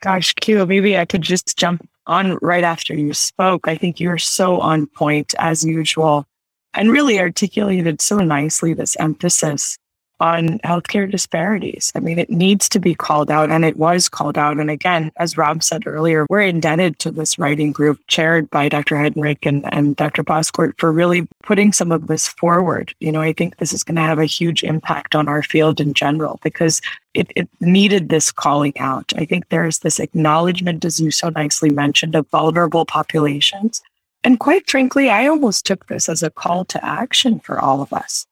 Gosh, 0.00 0.34
Q, 0.34 0.64
maybe 0.66 0.96
I 0.96 1.04
could 1.04 1.22
just 1.22 1.56
jump 1.56 1.86
on 2.06 2.38
right 2.40 2.64
after 2.64 2.94
you 2.94 3.12
spoke. 3.12 3.68
I 3.68 3.76
think 3.76 4.00
you're 4.00 4.18
so 4.18 4.60
on 4.60 4.86
point 4.86 5.34
as 5.38 5.64
usual 5.64 6.26
and 6.74 6.90
really 6.90 7.18
articulated 7.18 8.00
so 8.00 8.18
nicely 8.18 8.72
this 8.74 8.96
emphasis 8.96 9.76
on 10.20 10.58
healthcare 10.60 11.10
disparities. 11.10 11.90
I 11.94 12.00
mean, 12.00 12.18
it 12.18 12.30
needs 12.30 12.68
to 12.68 12.78
be 12.78 12.94
called 12.94 13.30
out 13.30 13.50
and 13.50 13.64
it 13.64 13.76
was 13.76 14.08
called 14.08 14.36
out. 14.36 14.58
And 14.58 14.70
again, 14.70 15.10
as 15.16 15.36
Rob 15.36 15.62
said 15.62 15.86
earlier, 15.86 16.26
we're 16.28 16.42
indebted 16.42 16.98
to 17.00 17.10
this 17.10 17.38
writing 17.38 17.72
group 17.72 17.98
chaired 18.06 18.50
by 18.50 18.68
Dr. 18.68 18.96
Heidenreich 18.96 19.46
and, 19.46 19.64
and 19.72 19.96
Dr. 19.96 20.22
Bozkurt 20.22 20.78
for 20.78 20.92
really 20.92 21.26
putting 21.42 21.72
some 21.72 21.90
of 21.90 22.06
this 22.06 22.28
forward. 22.28 22.94
You 23.00 23.10
know, 23.12 23.22
I 23.22 23.32
think 23.32 23.56
this 23.56 23.72
is 23.72 23.82
going 23.82 23.96
to 23.96 24.02
have 24.02 24.18
a 24.18 24.26
huge 24.26 24.62
impact 24.62 25.14
on 25.14 25.26
our 25.28 25.42
field 25.42 25.80
in 25.80 25.94
general 25.94 26.38
because 26.42 26.80
it, 27.14 27.32
it 27.34 27.48
needed 27.60 28.08
this 28.08 28.30
calling 28.30 28.78
out. 28.78 29.12
I 29.16 29.24
think 29.24 29.48
there's 29.48 29.80
this 29.80 29.98
acknowledgement, 29.98 30.84
as 30.84 31.00
you 31.00 31.10
so 31.10 31.30
nicely 31.30 31.70
mentioned, 31.70 32.14
of 32.14 32.28
vulnerable 32.28 32.84
populations. 32.84 33.82
And 34.22 34.38
quite 34.38 34.68
frankly, 34.70 35.08
I 35.08 35.26
almost 35.26 35.64
took 35.64 35.86
this 35.86 36.08
as 36.08 36.22
a 36.22 36.30
call 36.30 36.66
to 36.66 36.84
action 36.84 37.40
for 37.40 37.58
all 37.58 37.80
of 37.80 37.92
us 37.92 38.26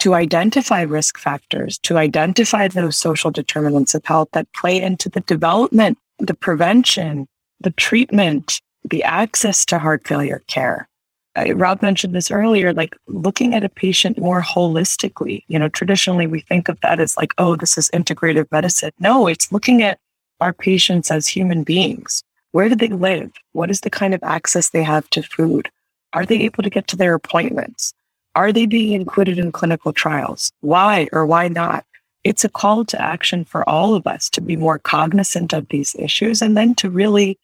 to 0.00 0.14
identify 0.14 0.82
risk 0.82 1.18
factors, 1.18 1.78
to 1.78 1.98
identify 1.98 2.68
those 2.68 2.96
social 2.96 3.30
determinants 3.30 3.94
of 3.94 4.04
health 4.04 4.28
that 4.32 4.52
play 4.54 4.80
into 4.80 5.08
the 5.08 5.20
development, 5.20 5.98
the 6.18 6.34
prevention, 6.34 7.26
the 7.60 7.70
treatment, 7.72 8.60
the 8.84 9.04
access 9.04 9.64
to 9.66 9.78
heart 9.78 10.06
failure 10.06 10.42
care. 10.46 10.88
Uh, 11.36 11.54
Rob 11.54 11.80
mentioned 11.82 12.14
this 12.14 12.30
earlier, 12.30 12.72
like 12.72 12.96
looking 13.06 13.54
at 13.54 13.62
a 13.62 13.68
patient 13.68 14.18
more 14.18 14.42
holistically. 14.42 15.44
You 15.48 15.58
know, 15.58 15.68
traditionally 15.68 16.26
we 16.26 16.40
think 16.40 16.68
of 16.68 16.80
that 16.80 16.98
as 16.98 17.16
like, 17.16 17.32
oh, 17.38 17.54
this 17.56 17.78
is 17.78 17.90
integrative 17.90 18.50
medicine. 18.50 18.90
No, 18.98 19.26
it's 19.26 19.52
looking 19.52 19.82
at 19.82 19.98
our 20.40 20.52
patients 20.52 21.10
as 21.10 21.28
human 21.28 21.62
beings. 21.62 22.22
Where 22.52 22.68
do 22.68 22.74
they 22.74 22.88
live? 22.88 23.30
What 23.52 23.70
is 23.70 23.82
the 23.82 23.90
kind 23.90 24.14
of 24.14 24.22
access 24.24 24.70
they 24.70 24.82
have 24.82 25.08
to 25.10 25.22
food? 25.22 25.70
Are 26.12 26.26
they 26.26 26.40
able 26.40 26.64
to 26.64 26.70
get 26.70 26.88
to 26.88 26.96
their 26.96 27.14
appointments? 27.14 27.94
Are 28.34 28.52
they 28.52 28.66
being 28.66 28.92
included 28.92 29.38
in 29.38 29.52
clinical 29.52 29.92
trials? 29.92 30.52
Why 30.60 31.08
or 31.12 31.26
why 31.26 31.48
not? 31.48 31.84
It's 32.22 32.44
a 32.44 32.48
call 32.48 32.84
to 32.84 33.00
action 33.00 33.44
for 33.44 33.68
all 33.68 33.94
of 33.94 34.06
us 34.06 34.28
to 34.30 34.40
be 34.40 34.56
more 34.56 34.78
cognizant 34.78 35.52
of 35.52 35.68
these 35.68 35.96
issues 35.98 36.42
and 36.42 36.56
then 36.56 36.74
to 36.76 36.90
really 36.90 37.38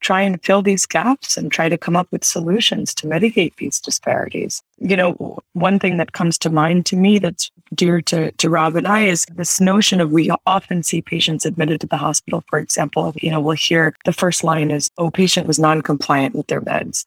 try 0.00 0.22
and 0.22 0.42
fill 0.42 0.62
these 0.62 0.86
gaps 0.86 1.36
and 1.36 1.52
try 1.52 1.68
to 1.68 1.76
come 1.76 1.94
up 1.94 2.08
with 2.10 2.24
solutions 2.24 2.94
to 2.94 3.06
mitigate 3.06 3.54
these 3.58 3.78
disparities. 3.78 4.62
You 4.78 4.96
know, 4.96 5.38
one 5.52 5.78
thing 5.78 5.98
that 5.98 6.12
comes 6.12 6.38
to 6.38 6.50
mind 6.50 6.86
to 6.86 6.96
me 6.96 7.18
that's 7.18 7.50
dear 7.74 8.00
to, 8.02 8.32
to 8.32 8.50
Rob 8.50 8.76
and 8.76 8.86
I 8.86 9.02
is 9.02 9.26
this 9.26 9.60
notion 9.60 10.00
of 10.00 10.10
we 10.10 10.30
often 10.46 10.82
see 10.82 11.02
patients 11.02 11.44
admitted 11.44 11.82
to 11.82 11.86
the 11.86 11.98
hospital, 11.98 12.42
for 12.48 12.58
example, 12.58 13.14
you 13.20 13.30
know, 13.30 13.40
we'll 13.40 13.56
hear 13.56 13.94
the 14.04 14.12
first 14.12 14.42
line 14.42 14.70
is, 14.70 14.90
oh, 14.96 15.10
patient 15.10 15.46
was 15.46 15.58
non-compliant 15.58 16.34
with 16.34 16.46
their 16.46 16.62
meds. 16.62 17.04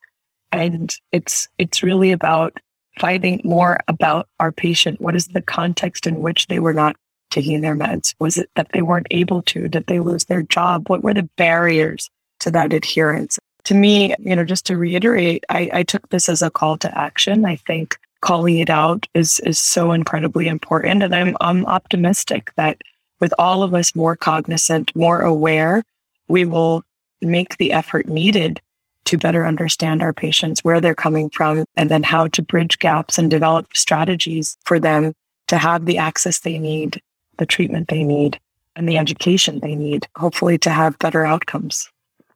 And 0.52 0.94
it's 1.10 1.48
it's 1.58 1.82
really 1.82 2.12
about 2.12 2.60
finding 2.98 3.40
more 3.44 3.78
about 3.88 4.28
our 4.40 4.52
patient. 4.52 5.00
What 5.00 5.16
is 5.16 5.28
the 5.28 5.42
context 5.42 6.06
in 6.06 6.20
which 6.20 6.46
they 6.46 6.58
were 6.58 6.72
not 6.72 6.96
taking 7.30 7.60
their 7.60 7.76
meds? 7.76 8.14
Was 8.18 8.36
it 8.36 8.50
that 8.54 8.68
they 8.72 8.82
weren't 8.82 9.08
able 9.10 9.42
to? 9.42 9.68
Did 9.68 9.86
they 9.86 10.00
lose 10.00 10.24
their 10.24 10.42
job? 10.42 10.88
What 10.88 11.02
were 11.02 11.14
the 11.14 11.28
barriers 11.36 12.10
to 12.40 12.50
that 12.52 12.72
adherence? 12.72 13.38
To 13.64 13.74
me, 13.74 14.14
you 14.18 14.36
know, 14.36 14.44
just 14.44 14.66
to 14.66 14.76
reiterate, 14.76 15.44
I, 15.48 15.70
I 15.72 15.82
took 15.82 16.08
this 16.10 16.28
as 16.28 16.42
a 16.42 16.50
call 16.50 16.76
to 16.78 16.98
action. 16.98 17.44
I 17.44 17.56
think 17.56 17.98
calling 18.20 18.58
it 18.58 18.70
out 18.70 19.06
is 19.14 19.38
is 19.40 19.58
so 19.58 19.92
incredibly 19.92 20.48
important. 20.48 21.02
And 21.02 21.14
I'm 21.14 21.36
I'm 21.40 21.66
optimistic 21.66 22.52
that 22.56 22.80
with 23.20 23.34
all 23.38 23.62
of 23.62 23.74
us 23.74 23.94
more 23.94 24.16
cognizant, 24.16 24.94
more 24.94 25.20
aware, 25.20 25.82
we 26.28 26.44
will 26.44 26.82
make 27.20 27.56
the 27.56 27.72
effort 27.72 28.08
needed 28.08 28.60
to 29.04 29.18
better 29.18 29.46
understand 29.46 30.02
our 30.02 30.12
patients, 30.12 30.62
where 30.62 30.80
they're 30.80 30.94
coming 30.94 31.30
from, 31.30 31.64
and 31.76 31.90
then 31.90 32.02
how 32.02 32.28
to 32.28 32.42
bridge 32.42 32.78
gaps 32.78 33.18
and 33.18 33.30
develop 33.30 33.66
strategies 33.74 34.56
for 34.64 34.78
them 34.78 35.12
to 35.48 35.58
have 35.58 35.86
the 35.86 35.98
access 35.98 36.40
they 36.40 36.58
need, 36.58 37.00
the 37.38 37.46
treatment 37.46 37.88
they 37.88 38.02
need, 38.02 38.40
and 38.76 38.88
the 38.88 38.98
education 38.98 39.60
they 39.60 39.74
need, 39.74 40.06
hopefully 40.16 40.58
to 40.58 40.70
have 40.70 40.98
better 40.98 41.24
outcomes. 41.24 41.88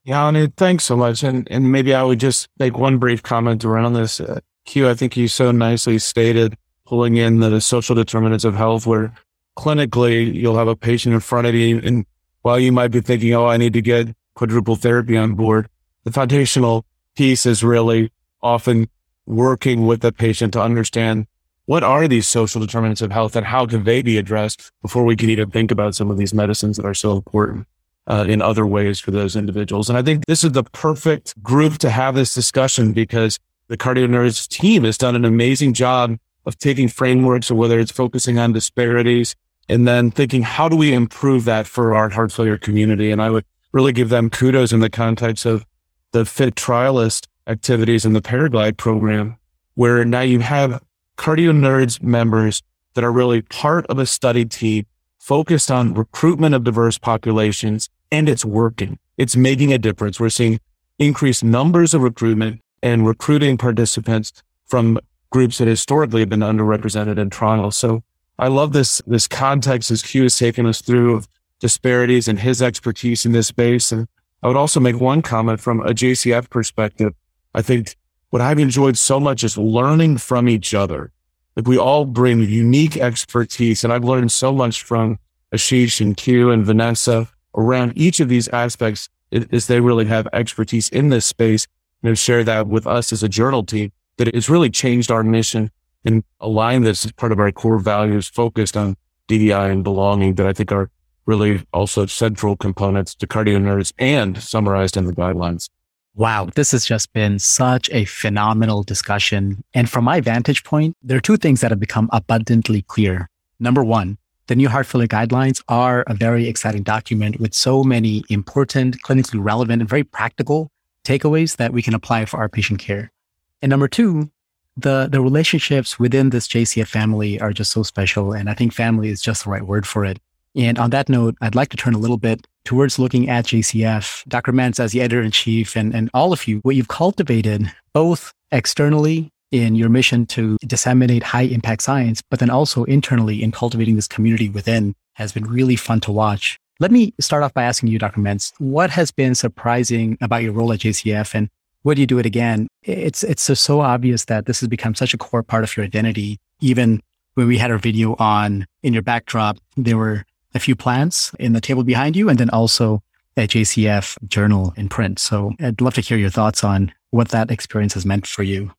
Yeah, 0.04 0.28
and 0.28 0.56
thanks 0.56 0.84
so 0.84 0.96
much. 0.96 1.22
And 1.22 1.46
and 1.50 1.70
maybe 1.70 1.94
I 1.94 2.02
would 2.02 2.20
just 2.20 2.48
make 2.58 2.78
one 2.78 2.98
brief 2.98 3.22
comment 3.22 3.64
around 3.64 3.92
this. 3.92 4.20
Uh, 4.20 4.40
Q, 4.64 4.88
I 4.88 4.94
think 4.94 5.16
you 5.16 5.28
so 5.28 5.50
nicely 5.50 5.98
stated 5.98 6.56
pulling 6.86 7.16
in 7.16 7.40
the 7.40 7.60
social 7.60 7.94
determinants 7.94 8.44
of 8.44 8.54
health 8.54 8.86
where 8.86 9.12
clinically 9.58 10.32
you'll 10.32 10.56
have 10.56 10.68
a 10.68 10.76
patient 10.76 11.14
in 11.14 11.20
front 11.20 11.46
of 11.46 11.54
you 11.54 11.80
and 11.84 12.06
while 12.42 12.58
you 12.58 12.72
might 12.72 12.88
be 12.88 13.00
thinking, 13.00 13.34
oh, 13.34 13.46
I 13.46 13.56
need 13.56 13.72
to 13.74 13.82
get 13.82 14.08
quadruple 14.34 14.76
therapy 14.76 15.16
on 15.16 15.34
board, 15.34 15.68
the 16.04 16.12
foundational 16.12 16.84
piece 17.16 17.46
is 17.46 17.64
really 17.64 18.12
often 18.42 18.88
working 19.26 19.86
with 19.86 20.00
the 20.00 20.12
patient 20.12 20.52
to 20.54 20.62
understand 20.62 21.26
what 21.66 21.82
are 21.82 22.08
these 22.08 22.26
social 22.26 22.60
determinants 22.60 23.02
of 23.02 23.12
health 23.12 23.36
and 23.36 23.46
how 23.46 23.66
can 23.66 23.84
they 23.84 24.00
be 24.00 24.16
addressed 24.16 24.72
before 24.80 25.04
we 25.04 25.14
can 25.14 25.28
even 25.28 25.50
think 25.50 25.70
about 25.70 25.94
some 25.94 26.10
of 26.10 26.16
these 26.16 26.32
medicines 26.32 26.78
that 26.78 26.86
are 26.86 26.94
so 26.94 27.12
important 27.12 27.66
uh, 28.06 28.24
in 28.26 28.40
other 28.40 28.66
ways 28.66 28.98
for 28.98 29.10
those 29.10 29.36
individuals. 29.36 29.90
And 29.90 29.98
I 29.98 30.02
think 30.02 30.24
this 30.24 30.42
is 30.42 30.52
the 30.52 30.64
perfect 30.64 31.40
group 31.42 31.76
to 31.78 31.90
have 31.90 32.14
this 32.14 32.32
discussion 32.34 32.92
because 32.92 33.38
the 33.68 33.76
CardioNerds 33.76 34.48
team 34.48 34.84
has 34.84 34.96
done 34.96 35.14
an 35.14 35.26
amazing 35.26 35.74
job 35.74 36.16
of 36.46 36.58
taking 36.58 36.88
frameworks, 36.88 37.50
or 37.50 37.54
whether 37.54 37.78
it's 37.78 37.92
focusing 37.92 38.38
on 38.38 38.54
disparities 38.54 39.36
and 39.68 39.86
then 39.86 40.10
thinking, 40.10 40.40
how 40.42 40.70
do 40.70 40.76
we 40.76 40.94
improve 40.94 41.44
that 41.44 41.66
for 41.66 41.94
our 41.94 42.08
heart 42.08 42.32
failure 42.32 42.56
community? 42.56 43.10
And 43.10 43.20
I 43.20 43.28
would 43.28 43.44
really 43.72 43.92
give 43.92 44.08
them 44.08 44.30
kudos 44.30 44.72
in 44.72 44.80
the 44.80 44.88
context 44.88 45.44
of 45.44 45.66
the 46.12 46.24
fit 46.24 46.54
trialist 46.54 47.26
activities 47.46 48.04
in 48.04 48.12
the 48.12 48.22
Paraglide 48.22 48.76
program, 48.76 49.36
where 49.74 50.04
now 50.04 50.20
you 50.20 50.40
have 50.40 50.82
cardio 51.16 51.52
nerds 51.52 52.02
members 52.02 52.62
that 52.94 53.04
are 53.04 53.12
really 53.12 53.42
part 53.42 53.86
of 53.86 53.98
a 53.98 54.06
study 54.06 54.44
team 54.44 54.86
focused 55.18 55.70
on 55.70 55.94
recruitment 55.94 56.54
of 56.54 56.64
diverse 56.64 56.98
populations 56.98 57.88
and 58.10 58.28
it's 58.28 58.44
working. 58.44 58.98
It's 59.16 59.36
making 59.36 59.72
a 59.72 59.78
difference. 59.78 60.18
We're 60.18 60.30
seeing 60.30 60.60
increased 60.98 61.44
numbers 61.44 61.94
of 61.94 62.02
recruitment 62.02 62.60
and 62.82 63.06
recruiting 63.06 63.58
participants 63.58 64.32
from 64.66 64.98
groups 65.30 65.58
that 65.58 65.68
historically 65.68 66.20
have 66.20 66.28
been 66.28 66.40
underrepresented 66.40 67.18
in 67.18 67.30
Toronto. 67.30 67.70
So 67.70 68.02
I 68.38 68.48
love 68.48 68.72
this, 68.72 69.02
this 69.06 69.28
context 69.28 69.90
as 69.90 70.02
Q 70.02 70.22
has 70.22 70.38
taken 70.38 70.66
us 70.66 70.80
through 70.80 71.16
of 71.16 71.28
disparities 71.60 72.28
and 72.28 72.38
his 72.38 72.62
expertise 72.62 73.26
in 73.26 73.32
this 73.32 73.48
space. 73.48 73.92
And 73.92 74.08
I 74.42 74.48
would 74.48 74.56
also 74.56 74.80
make 74.80 75.00
one 75.00 75.22
comment 75.22 75.60
from 75.60 75.80
a 75.80 75.90
JCF 75.90 76.48
perspective. 76.50 77.12
I 77.54 77.62
think 77.62 77.96
what 78.30 78.42
I've 78.42 78.58
enjoyed 78.58 78.96
so 78.96 79.18
much 79.18 79.42
is 79.42 79.58
learning 79.58 80.18
from 80.18 80.48
each 80.48 80.74
other. 80.74 81.12
Like 81.56 81.66
we 81.66 81.78
all 81.78 82.04
bring 82.04 82.40
unique 82.40 82.96
expertise 82.96 83.82
and 83.82 83.92
I've 83.92 84.04
learned 84.04 84.30
so 84.30 84.52
much 84.52 84.82
from 84.82 85.18
Ashish 85.52 86.00
and 86.00 86.16
Q 86.16 86.50
and 86.50 86.64
Vanessa 86.64 87.28
around 87.56 87.94
each 87.96 88.20
of 88.20 88.28
these 88.28 88.48
aspects 88.48 89.08
is 89.30 89.66
they 89.66 89.80
really 89.80 90.04
have 90.04 90.28
expertise 90.32 90.88
in 90.90 91.08
this 91.08 91.26
space 91.26 91.66
and 92.02 92.08
have 92.08 92.18
shared 92.18 92.46
that 92.46 92.68
with 92.68 92.86
us 92.86 93.12
as 93.12 93.22
a 93.22 93.28
journal 93.28 93.64
team 93.64 93.90
that 94.18 94.28
it's 94.28 94.48
really 94.48 94.70
changed 94.70 95.10
our 95.10 95.22
mission 95.22 95.70
and 96.04 96.22
aligned 96.40 96.86
this 96.86 97.04
as 97.04 97.12
part 97.12 97.32
of 97.32 97.40
our 97.40 97.50
core 97.50 97.78
values 97.78 98.28
focused 98.28 98.76
on 98.76 98.96
DEI 99.26 99.70
and 99.70 99.84
belonging 99.84 100.34
that 100.36 100.46
I 100.46 100.52
think 100.52 100.70
are 100.70 100.90
really 101.28 101.62
also 101.74 102.06
central 102.06 102.56
components 102.56 103.14
to 103.14 103.26
cardio 103.26 103.58
nerds 103.60 103.92
and 103.98 104.42
summarized 104.42 104.96
in 104.96 105.04
the 105.04 105.12
guidelines. 105.12 105.68
Wow, 106.14 106.48
this 106.54 106.72
has 106.72 106.84
just 106.84 107.12
been 107.12 107.38
such 107.38 107.88
a 107.90 108.06
phenomenal 108.06 108.82
discussion. 108.82 109.62
And 109.74 109.88
from 109.88 110.04
my 110.04 110.20
vantage 110.20 110.64
point, 110.64 110.96
there 111.02 111.18
are 111.18 111.20
two 111.20 111.36
things 111.36 111.60
that 111.60 111.70
have 111.70 111.78
become 111.78 112.08
abundantly 112.12 112.82
clear. 112.82 113.28
Number 113.60 113.84
one, 113.84 114.16
the 114.48 114.56
new 114.56 114.70
heart 114.70 114.86
failure 114.86 115.06
guidelines 115.06 115.62
are 115.68 116.02
a 116.06 116.14
very 116.14 116.48
exciting 116.48 116.82
document 116.82 117.38
with 117.38 117.52
so 117.52 117.84
many 117.84 118.24
important, 118.30 119.00
clinically 119.02 119.38
relevant, 119.40 119.82
and 119.82 119.88
very 119.88 120.02
practical 120.02 120.72
takeaways 121.04 121.56
that 121.56 121.72
we 121.72 121.82
can 121.82 121.94
apply 121.94 122.24
for 122.24 122.38
our 122.38 122.48
patient 122.48 122.80
care. 122.80 123.12
And 123.60 123.68
number 123.70 123.86
two, 123.86 124.30
the, 124.78 125.08
the 125.10 125.20
relationships 125.20 125.98
within 125.98 126.30
this 126.30 126.48
JCF 126.48 126.86
family 126.86 127.38
are 127.40 127.52
just 127.52 127.70
so 127.70 127.82
special. 127.82 128.32
And 128.32 128.48
I 128.48 128.54
think 128.54 128.72
family 128.72 129.10
is 129.10 129.20
just 129.20 129.44
the 129.44 129.50
right 129.50 129.62
word 129.62 129.86
for 129.86 130.04
it. 130.04 130.18
And 130.56 130.78
on 130.78 130.90
that 130.90 131.08
note, 131.08 131.36
I'd 131.40 131.54
like 131.54 131.68
to 131.70 131.76
turn 131.76 131.94
a 131.94 131.98
little 131.98 132.16
bit 132.16 132.46
towards 132.64 132.98
looking 132.98 133.28
at 133.28 133.46
JCF. 133.46 134.24
Dr. 134.28 134.52
Mentz, 134.52 134.80
as 134.80 134.92
the 134.92 135.00
editor 135.00 135.22
in 135.22 135.30
chief, 135.30 135.76
and, 135.76 135.94
and 135.94 136.10
all 136.14 136.32
of 136.32 136.46
you, 136.46 136.58
what 136.60 136.76
you've 136.76 136.88
cultivated 136.88 137.72
both 137.92 138.32
externally 138.50 139.30
in 139.50 139.74
your 139.74 139.88
mission 139.88 140.26
to 140.26 140.58
disseminate 140.66 141.22
high 141.22 141.42
impact 141.42 141.82
science, 141.82 142.22
but 142.30 142.38
then 142.38 142.50
also 142.50 142.84
internally 142.84 143.42
in 143.42 143.52
cultivating 143.52 143.96
this 143.96 144.08
community 144.08 144.48
within 144.48 144.94
has 145.14 145.32
been 145.32 145.44
really 145.44 145.76
fun 145.76 146.00
to 146.00 146.12
watch. 146.12 146.58
Let 146.80 146.92
me 146.92 147.12
start 147.18 147.42
off 147.42 147.54
by 147.54 147.64
asking 147.64 147.88
you, 147.88 147.98
Dr. 147.98 148.20
Mentz, 148.20 148.52
what 148.58 148.90
has 148.90 149.10
been 149.10 149.34
surprising 149.34 150.16
about 150.20 150.42
your 150.42 150.52
role 150.52 150.72
at 150.72 150.80
JCF 150.80 151.34
and 151.34 151.48
would 151.84 151.98
you 151.98 152.06
do 152.06 152.18
it 152.18 152.26
again? 152.26 152.68
It's, 152.82 153.24
it's 153.24 153.42
so, 153.42 153.54
so 153.54 153.80
obvious 153.80 154.26
that 154.26 154.46
this 154.46 154.60
has 154.60 154.68
become 154.68 154.94
such 154.94 155.14
a 155.14 155.18
core 155.18 155.42
part 155.42 155.64
of 155.64 155.76
your 155.76 155.86
identity. 155.86 156.38
Even 156.60 157.00
when 157.34 157.46
we 157.46 157.58
had 157.58 157.70
our 157.70 157.78
video 157.78 158.14
on 158.18 158.66
in 158.82 158.92
your 158.92 159.02
backdrop, 159.02 159.58
there 159.76 159.96
were 159.96 160.24
a 160.54 160.58
few 160.58 160.74
plants 160.74 161.32
in 161.38 161.52
the 161.52 161.60
table 161.60 161.84
behind 161.84 162.16
you 162.16 162.28
and 162.28 162.38
then 162.38 162.50
also 162.50 163.02
a 163.36 163.46
JCF 163.46 164.16
journal 164.28 164.72
in 164.76 164.88
print. 164.88 165.18
So 165.18 165.52
I'd 165.60 165.80
love 165.80 165.94
to 165.94 166.00
hear 166.00 166.18
your 166.18 166.30
thoughts 166.30 166.64
on 166.64 166.92
what 167.10 167.28
that 167.28 167.50
experience 167.50 167.94
has 167.94 168.04
meant 168.04 168.26
for 168.26 168.42
you. 168.42 168.72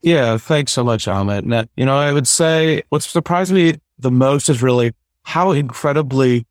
Yeah, 0.00 0.38
thanks 0.38 0.72
so 0.72 0.84
much, 0.84 1.08
Ahmed. 1.08 1.44
And, 1.44 1.68
you 1.76 1.84
know, 1.84 1.96
I 1.96 2.12
would 2.12 2.28
say 2.28 2.82
what 2.88 3.02
surprised 3.02 3.52
me 3.52 3.80
the 3.98 4.10
most 4.10 4.48
is 4.48 4.62
really 4.62 4.92
how 5.24 5.50
incredibly 5.50 6.46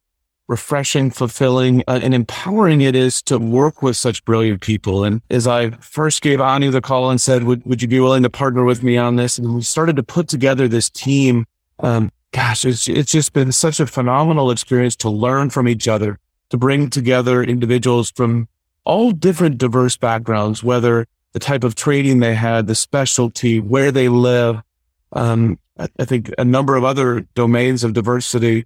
refreshing, 0.48 1.12
fulfilling, 1.12 1.84
uh, 1.88 2.00
and 2.02 2.14
empowering 2.14 2.82
it 2.82 2.96
is 2.96 3.22
to 3.24 3.38
work 3.38 3.82
with 3.82 3.98
such 3.98 4.24
brilliant 4.24 4.62
people. 4.62 5.04
And 5.04 5.22
as 5.30 5.48
I 5.48 5.72
first 5.72 6.22
gave 6.22 6.40
Anu 6.40 6.72
the 6.72 6.82
call 6.82 7.10
and 7.10 7.20
said, 7.20 7.44
would, 7.44 7.66
would 7.66 7.82
you 7.82 7.88
be 7.88 8.00
willing 8.00 8.24
to 8.24 8.30
partner 8.30 8.64
with 8.64 8.82
me 8.82 8.98
on 8.98 9.18
this? 9.18 9.38
And 9.38 9.56
we 9.56 9.62
started 9.62 9.96
to 9.98 10.04
put 10.04 10.28
together 10.28 10.68
this 10.68 10.90
team. 10.90 11.46
Um, 11.80 12.12
gosh, 12.32 12.66
it's, 12.66 12.88
it's 12.88 13.12
just 13.12 13.34
been 13.34 13.52
such 13.52 13.80
a 13.80 13.88
phenomenal 13.88 14.52
experience 14.52 14.96
to 14.98 15.10
learn 15.10 15.50
from 15.50 15.68
each 15.68 15.88
other, 15.88 16.20
to 16.50 16.58
bring 16.58 16.90
together 16.90 17.44
individuals 17.44 18.12
from 18.12 18.48
all 18.84 19.12
different 19.12 19.58
diverse 19.58 19.98
backgrounds, 19.98 20.64
whether 20.64 21.08
the 21.34 21.40
type 21.40 21.64
of 21.64 21.76
training 21.76 22.20
they 22.20 22.36
had, 22.36 22.68
the 22.68 22.76
specialty, 22.76 23.60
where 23.60 23.92
they 23.92 24.10
live. 24.10 24.62
Um, 25.12 25.60
I, 25.78 26.06
think 26.06 26.32
a 26.38 26.46
number 26.46 26.76
of 26.76 26.84
other 26.84 27.22
domains 27.36 27.84
of 27.84 27.94
diversity. 27.94 28.66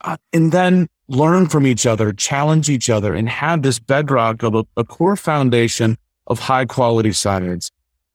Uh, 0.00 0.16
and 0.32 0.52
then 0.52 0.88
learn 1.08 1.48
from 1.48 1.66
each 1.66 1.86
other, 1.86 2.12
challenge 2.12 2.70
each 2.70 2.88
other, 2.88 3.14
and 3.14 3.28
have 3.28 3.62
this 3.62 3.78
bedrock 3.78 4.42
of 4.42 4.54
a, 4.54 4.64
a 4.76 4.84
core 4.84 5.16
foundation 5.16 5.98
of 6.26 6.38
high 6.38 6.64
quality 6.64 7.12
science. 7.12 7.70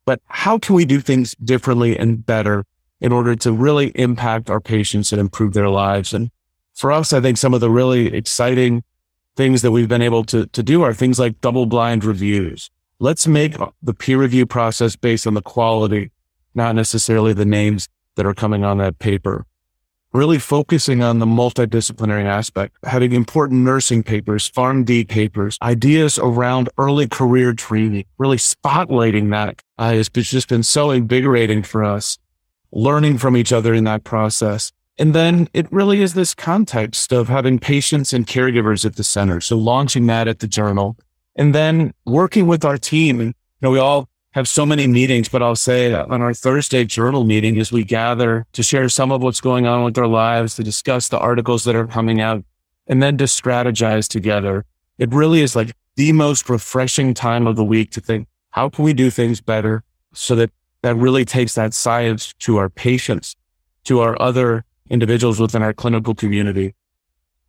But 0.06 0.22
how 0.28 0.58
can 0.58 0.76
we 0.76 0.86
do 0.86 1.02
things 1.02 1.36
differently 1.44 1.98
and 1.98 2.26
better 2.26 2.66
in 3.04 3.12
order 3.12 3.36
to 3.36 3.52
really 3.52 3.90
impact 3.90 4.50
our 4.50 4.60
patients 4.60 5.12
and 5.12 5.22
improve 5.22 5.54
their 5.54 5.70
lives? 5.70 6.14
And 6.14 6.32
for 6.74 6.92
us, 6.92 7.14
I 7.14 7.22
think 7.22 7.38
some 7.38 7.54
of 7.54 7.62
the 7.62 7.70
really 7.70 8.12
exciting 8.12 8.84
things 9.36 9.62
that 9.62 9.72
we've 9.72 9.88
been 9.88 10.02
able 10.02 10.24
to, 10.24 10.48
to 10.48 10.64
do 10.64 10.82
are 10.82 10.94
things 10.94 11.20
like 11.20 11.40
double 11.42 11.68
blind 11.68 12.04
reviews. 12.04 12.72
Let's 13.00 13.28
make 13.28 13.56
the 13.84 13.94
peer 13.94 14.18
review 14.18 14.48
process 14.48 14.96
based 14.96 15.28
on 15.28 15.36
the 15.36 15.42
quality, 15.42 16.12
not 16.56 16.74
necessarily 16.76 17.34
the 17.34 17.46
names 17.46 17.88
that 18.16 18.26
are 18.26 18.34
coming 18.34 18.64
on 18.64 18.80
that 18.80 18.98
paper 18.98 19.46
really 20.14 20.38
focusing 20.38 21.02
on 21.02 21.20
the 21.20 21.26
multidisciplinary 21.26 22.26
aspect, 22.26 22.78
having 22.84 23.14
important 23.14 23.62
nursing 23.62 24.04
papers, 24.04 24.50
PharmD 24.50 25.08
papers, 25.10 25.58
ideas 25.62 26.20
around 26.20 26.70
early 26.78 27.08
career 27.08 27.54
training, 27.54 28.06
really 28.20 28.38
spotlighting 28.38 29.32
that 29.32 29.62
uh, 29.80 29.92
has 29.92 30.10
just 30.10 30.48
been 30.48 30.64
so 30.64 30.92
invigorating 30.92 31.64
for 31.64 31.84
us, 31.84 32.20
learning 32.74 33.18
from 33.18 33.38
each 33.38 33.54
other 33.54 33.74
in 33.74 33.84
that 33.86 34.04
process. 34.04 34.72
And 34.98 35.14
then 35.14 35.48
it 35.54 35.72
really 35.72 36.02
is 36.02 36.14
this 36.14 36.36
context 36.36 37.12
of 37.12 37.28
having 37.28 37.60
patients 37.60 38.14
and 38.14 38.28
caregivers 38.28 38.86
at 38.86 38.96
the 38.96 39.04
center. 39.04 39.42
So 39.42 39.58
launching 39.58 40.06
that 40.08 40.28
at 40.28 40.40
the 40.40 40.48
journal 40.48 40.98
and 41.36 41.54
then 41.56 41.94
working 42.06 42.48
with 42.48 42.64
our 42.64 42.78
team. 42.78 43.20
You 43.20 43.34
know, 43.62 43.72
we 43.72 43.80
all 43.80 44.10
have 44.32 44.48
so 44.48 44.66
many 44.66 44.88
meetings, 44.88 45.30
but 45.30 45.42
I'll 45.42 45.56
say 45.56 45.94
on 45.94 46.22
our 46.22 46.34
Thursday 46.34 46.86
journal 46.86 47.24
meeting 47.24 47.60
as 47.60 47.72
we 47.72 47.84
gather 47.84 48.46
to 48.54 48.64
share 48.64 48.90
some 48.90 49.12
of 49.12 49.22
what's 49.22 49.42
going 49.42 49.68
on 49.68 49.84
with 49.84 49.98
our 49.98 50.08
lives, 50.08 50.56
to 50.56 50.64
discuss 50.64 51.08
the 51.08 51.20
articles 51.20 51.64
that 51.64 51.76
are 51.76 51.88
coming 51.88 52.20
out, 52.20 52.44
and 52.88 53.02
then 53.02 53.18
to 53.18 53.26
strategize 53.26 54.08
together. 54.08 54.66
It 54.98 55.14
really 55.14 55.42
is 55.42 55.56
like 55.56 55.76
the 55.96 56.12
most 56.12 56.50
refreshing 56.50 57.14
time 57.14 57.48
of 57.48 57.56
the 57.56 57.64
week 57.64 57.92
to 57.92 58.02
think, 58.02 58.28
how 58.52 58.70
can 58.70 58.84
we 58.84 58.94
do 58.94 59.10
things 59.10 59.42
better 59.42 59.84
so 60.14 60.36
that 60.36 60.52
that 60.84 60.96
really 60.96 61.26
takes 61.26 61.56
that 61.56 61.74
science 61.74 62.34
to 62.40 62.58
our 62.58 62.70
patients, 62.70 63.36
to 63.86 64.00
our 64.00 64.20
other 64.22 64.64
individuals 64.90 65.40
within 65.40 65.64
our 65.64 65.74
clinical 65.74 66.14
community. 66.14 66.76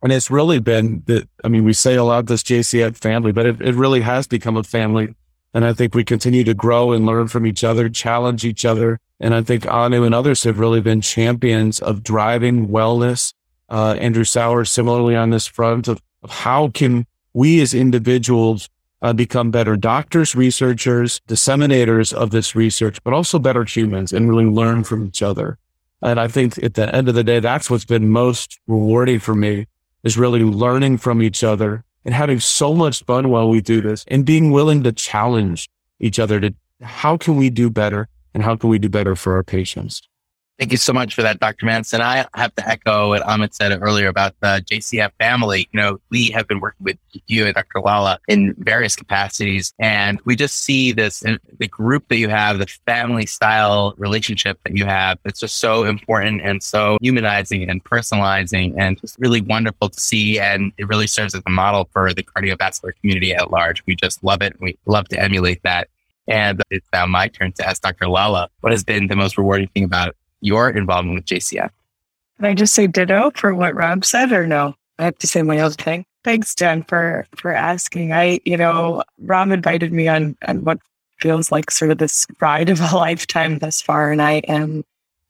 And 0.01 0.11
it's 0.11 0.29
really 0.29 0.59
been 0.59 1.03
that, 1.05 1.29
I 1.43 1.47
mean, 1.47 1.63
we 1.63 1.73
say 1.73 1.95
a 1.95 2.03
lot 2.03 2.25
this 2.25 2.43
JCF 2.43 2.97
family, 2.97 3.31
but 3.31 3.45
it, 3.45 3.61
it 3.61 3.75
really 3.75 4.01
has 4.01 4.27
become 4.27 4.57
a 4.57 4.63
family 4.63 5.13
and 5.55 5.63
I 5.63 5.71
think 5.71 5.95
we 5.95 6.03
continue 6.03 6.43
to 6.43 6.53
grow 6.53 6.91
and 6.91 7.05
learn 7.05 7.29
from 7.29 7.47
each 7.47 7.63
other, 7.63 7.87
challenge 7.87 8.43
each 8.43 8.65
other. 8.65 8.99
And 9.21 9.33
I 9.33 9.41
think 9.41 9.65
Anu 9.65 10.03
and 10.03 10.13
others 10.13 10.43
have 10.43 10.59
really 10.59 10.81
been 10.81 10.99
champions 10.99 11.79
of 11.79 12.03
driving 12.03 12.67
wellness. 12.67 13.33
Uh, 13.69 13.93
Andrew 13.93 14.25
Sauer, 14.25 14.65
similarly 14.65 15.15
on 15.15 15.29
this 15.29 15.47
front 15.47 15.87
of, 15.87 16.01
of 16.23 16.29
how 16.29 16.67
can 16.67 17.07
we 17.33 17.61
as 17.61 17.73
individuals 17.73 18.67
uh, 19.05 19.13
become 19.13 19.51
better 19.51 19.77
doctors, 19.77 20.35
researchers, 20.35 21.21
disseminators 21.27 22.11
of 22.11 22.31
this 22.31 22.55
research, 22.55 22.97
but 23.03 23.13
also 23.13 23.37
better 23.37 23.63
humans 23.63 24.11
and 24.11 24.27
really 24.27 24.45
learn 24.45 24.83
from 24.83 25.05
each 25.05 25.21
other. 25.21 25.59
And 26.01 26.19
I 26.19 26.27
think 26.27 26.57
at 26.63 26.73
the 26.73 26.93
end 26.93 27.07
of 27.07 27.13
the 27.13 27.23
day, 27.23 27.39
that's 27.39 27.69
what's 27.69 27.85
been 27.85 28.09
most 28.09 28.59
rewarding 28.65 29.19
for 29.19 29.35
me 29.35 29.67
is 30.03 30.17
really 30.17 30.41
learning 30.41 30.97
from 30.97 31.21
each 31.21 31.43
other 31.43 31.83
and 32.03 32.15
having 32.15 32.39
so 32.39 32.73
much 32.73 33.03
fun 33.03 33.29
while 33.29 33.47
we 33.47 33.61
do 33.61 33.79
this 33.79 34.05
and 34.07 34.25
being 34.25 34.49
willing 34.49 34.81
to 34.81 34.91
challenge 34.91 35.69
each 35.99 36.17
other 36.17 36.39
to 36.39 36.55
how 36.81 37.15
can 37.15 37.35
we 37.37 37.51
do 37.51 37.69
better 37.69 38.07
and 38.33 38.41
how 38.41 38.55
can 38.55 38.71
we 38.71 38.79
do 38.79 38.89
better 38.89 39.15
for 39.15 39.35
our 39.35 39.43
patients? 39.43 40.01
Thank 40.57 40.71
you 40.71 40.77
so 40.77 40.93
much 40.93 41.13
for 41.13 41.21
that, 41.21 41.41
Dr. 41.41 41.65
Manson. 41.65 41.99
I 41.99 42.25
have 42.33 42.55
to 42.55 42.65
echo 42.65 43.09
what 43.09 43.21
Amit 43.23 43.53
said 43.53 43.77
earlier 43.81 44.07
about 44.07 44.35
the 44.39 44.63
JCF 44.65 45.11
family. 45.19 45.67
You 45.73 45.81
know, 45.81 45.99
we 46.11 46.29
have 46.29 46.47
been 46.47 46.61
working 46.61 46.85
with 46.85 46.97
you 47.27 47.45
and 47.45 47.53
Dr. 47.53 47.81
Lala 47.81 48.19
in 48.29 48.55
various 48.59 48.95
capacities, 48.95 49.73
and 49.79 50.21
we 50.23 50.37
just 50.37 50.61
see 50.61 50.93
this 50.93 51.25
uh, 51.25 51.35
the 51.59 51.67
group 51.67 52.07
that 52.07 52.19
you 52.19 52.29
have, 52.29 52.59
the 52.59 52.67
family 52.85 53.25
style 53.25 53.95
relationship 53.97 54.57
that 54.63 54.77
you 54.77 54.85
have. 54.85 55.19
It's 55.25 55.41
just 55.41 55.57
so 55.57 55.83
important 55.83 56.41
and 56.41 56.63
so 56.63 56.97
humanizing 57.01 57.69
and 57.69 57.83
personalizing, 57.83 58.75
and 58.77 58.97
just 59.01 59.19
really 59.19 59.41
wonderful 59.41 59.89
to 59.89 59.99
see. 59.99 60.39
And 60.39 60.71
it 60.77 60.87
really 60.87 61.07
serves 61.07 61.35
as 61.35 61.41
a 61.45 61.49
model 61.49 61.89
for 61.91 62.13
the 62.13 62.23
cardiovascular 62.23 62.93
community 63.01 63.35
at 63.35 63.51
large. 63.51 63.85
We 63.85 63.97
just 63.97 64.23
love 64.23 64.41
it. 64.41 64.55
We 64.61 64.77
love 64.85 65.09
to 65.09 65.21
emulate 65.21 65.63
that. 65.63 65.89
And 66.29 66.61
it's 66.71 66.87
now 66.93 67.05
my 67.05 67.27
turn 67.27 67.51
to 67.53 67.67
ask 67.67 67.81
Dr. 67.81 68.07
Lala 68.07 68.49
what 68.61 68.71
has 68.71 68.85
been 68.85 69.07
the 69.07 69.17
most 69.17 69.37
rewarding 69.37 69.67
thing 69.67 69.83
about 69.83 70.15
your 70.45 70.69
involvement 70.69 71.15
with 71.15 71.25
JCF. 71.25 71.71
Can 72.37 72.45
I 72.45 72.53
just 72.53 72.73
say 72.73 72.87
ditto 72.87 73.31
for 73.35 73.53
what 73.53 73.75
Rob 73.75 74.05
said 74.05 74.31
or 74.31 74.45
no? 74.45 74.75
I 74.99 75.05
have 75.05 75.17
to 75.19 75.27
say 75.27 75.41
my 75.41 75.59
own 75.59 75.71
thing. 75.71 76.05
Thanks, 76.23 76.55
Jen, 76.55 76.83
for 76.83 77.25
for 77.35 77.51
asking. 77.51 78.13
I, 78.13 78.39
you 78.45 78.57
know, 78.57 79.03
Rob 79.19 79.51
invited 79.51 79.91
me 79.91 80.07
on 80.07 80.37
on 80.47 80.63
what 80.63 80.79
feels 81.19 81.51
like 81.51 81.71
sort 81.71 81.91
of 81.91 81.97
this 81.97 82.27
ride 82.39 82.69
of 82.69 82.79
a 82.79 82.95
lifetime 82.95 83.59
thus 83.59 83.81
far, 83.81 84.11
and 84.11 84.21
I 84.21 84.35
am 84.47 84.83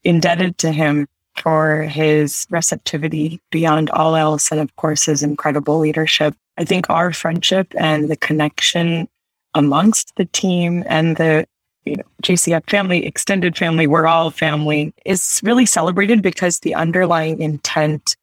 indebted 0.03 0.57
to 0.59 0.71
him 0.71 1.07
for 1.35 1.83
his 1.83 2.47
receptivity 2.49 3.41
beyond 3.51 3.89
all 3.91 4.15
else, 4.15 4.51
and 4.51 4.59
of 4.59 4.75
course 4.75 5.05
his 5.05 5.23
incredible 5.23 5.79
leadership. 5.79 6.35
I 6.57 6.65
think 6.65 6.89
our 6.89 7.11
friendship 7.11 7.73
and 7.77 8.09
the 8.09 8.15
connection 8.15 9.09
amongst 9.53 10.15
the 10.15 10.25
team 10.25 10.83
and 10.87 11.17
the 11.17 11.45
you 11.85 11.95
know, 11.95 12.03
JCF 12.23 12.69
family, 12.69 13.05
extended 13.05 13.57
family, 13.57 13.87
we're 13.87 14.07
all 14.07 14.31
family 14.31 14.93
is 15.05 15.39
really 15.43 15.65
celebrated 15.65 16.21
because 16.21 16.59
the 16.59 16.75
underlying 16.75 17.41
intent 17.41 18.17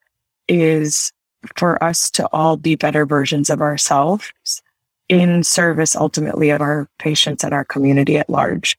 is 0.49 1.13
for 1.57 1.83
us 1.83 2.11
to 2.11 2.29
all 2.33 2.57
be 2.57 2.75
better 2.75 3.07
versions 3.07 3.51
of 3.51 3.61
ourselves 3.61 4.63
in 5.09 5.43
service 5.43 5.97
ultimately 5.97 6.51
of 6.51 6.61
our 6.61 6.89
patients 6.99 7.45
and 7.45 7.53
our 7.53 7.65
community 7.65 8.17
at 8.17 8.31
large. 8.31 8.79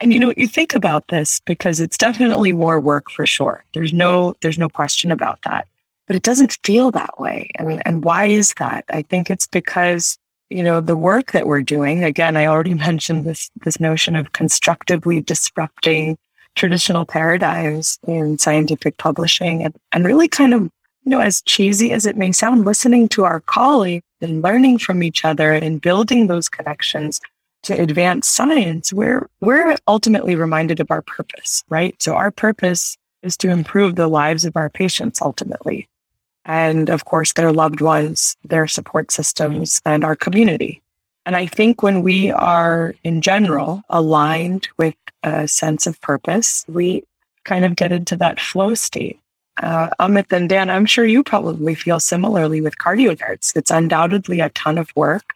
And 0.00 0.12
you 0.12 0.18
know, 0.18 0.28
what 0.28 0.38
you 0.38 0.46
think 0.46 0.74
about 0.74 1.08
this 1.08 1.40
because 1.40 1.80
it's 1.80 1.98
definitely 1.98 2.52
more 2.52 2.80
work 2.80 3.10
for 3.10 3.26
sure. 3.26 3.64
There's 3.74 3.92
no, 3.92 4.34
there's 4.40 4.58
no 4.58 4.68
question 4.68 5.10
about 5.10 5.40
that, 5.44 5.66
but 6.06 6.16
it 6.16 6.22
doesn't 6.22 6.58
feel 6.64 6.90
that 6.92 7.20
way. 7.20 7.50
And, 7.56 7.82
and 7.86 8.04
why 8.04 8.26
is 8.26 8.54
that? 8.58 8.84
I 8.88 9.02
think 9.02 9.30
it's 9.30 9.46
because 9.46 10.18
you 10.50 10.62
know, 10.62 10.80
the 10.80 10.96
work 10.96 11.32
that 11.32 11.46
we're 11.46 11.62
doing, 11.62 12.04
again, 12.04 12.36
I 12.36 12.46
already 12.46 12.74
mentioned 12.88 13.24
this, 13.24 13.50
this 13.64 13.80
notion 13.80 14.16
of 14.16 14.32
constructively 14.32 15.20
disrupting 15.20 16.18
traditional 16.56 17.06
paradigms 17.06 17.98
in 18.06 18.36
scientific 18.36 18.96
publishing 18.98 19.62
and, 19.64 19.74
and 19.92 20.04
really 20.04 20.28
kind 20.28 20.52
of, 20.52 20.62
you 20.62 21.10
know, 21.10 21.20
as 21.20 21.42
cheesy 21.42 21.92
as 21.92 22.04
it 22.04 22.16
may 22.16 22.32
sound, 22.32 22.64
listening 22.64 23.08
to 23.10 23.24
our 23.24 23.40
colleagues 23.40 24.04
and 24.20 24.42
learning 24.42 24.78
from 24.78 25.02
each 25.02 25.24
other 25.24 25.52
and 25.52 25.80
building 25.80 26.26
those 26.26 26.48
connections 26.48 27.20
to 27.62 27.74
advance 27.74 28.26
science, 28.26 28.92
we're, 28.92 29.28
we're 29.40 29.76
ultimately 29.86 30.34
reminded 30.34 30.80
of 30.80 30.90
our 30.90 31.02
purpose, 31.02 31.62
right? 31.68 31.94
So 32.02 32.14
our 32.14 32.30
purpose 32.30 32.96
is 33.22 33.36
to 33.38 33.50
improve 33.50 33.94
the 33.94 34.08
lives 34.08 34.44
of 34.44 34.56
our 34.56 34.70
patients 34.70 35.20
ultimately 35.22 35.89
and 36.44 36.88
of 36.88 37.04
course 37.04 37.32
their 37.32 37.52
loved 37.52 37.80
ones, 37.80 38.36
their 38.44 38.66
support 38.66 39.10
systems 39.10 39.80
and 39.84 40.04
our 40.04 40.16
community. 40.16 40.82
And 41.26 41.36
I 41.36 41.46
think 41.46 41.82
when 41.82 42.02
we 42.02 42.30
are 42.30 42.94
in 43.04 43.20
general 43.20 43.82
aligned 43.88 44.68
with 44.78 44.94
a 45.22 45.46
sense 45.46 45.86
of 45.86 46.00
purpose, 46.00 46.64
we 46.68 47.04
kind 47.44 47.64
of 47.64 47.76
get 47.76 47.92
into 47.92 48.16
that 48.16 48.40
flow 48.40 48.74
state. 48.74 49.18
Uh, 49.62 49.90
Amit 50.00 50.32
and 50.32 50.48
Dan, 50.48 50.70
I'm 50.70 50.86
sure 50.86 51.04
you 51.04 51.22
probably 51.22 51.74
feel 51.74 52.00
similarly 52.00 52.60
with 52.60 52.78
cardio 52.78 53.16
nerds. 53.16 53.54
It's 53.54 53.70
undoubtedly 53.70 54.40
a 54.40 54.48
ton 54.50 54.78
of 54.78 54.90
work, 54.96 55.34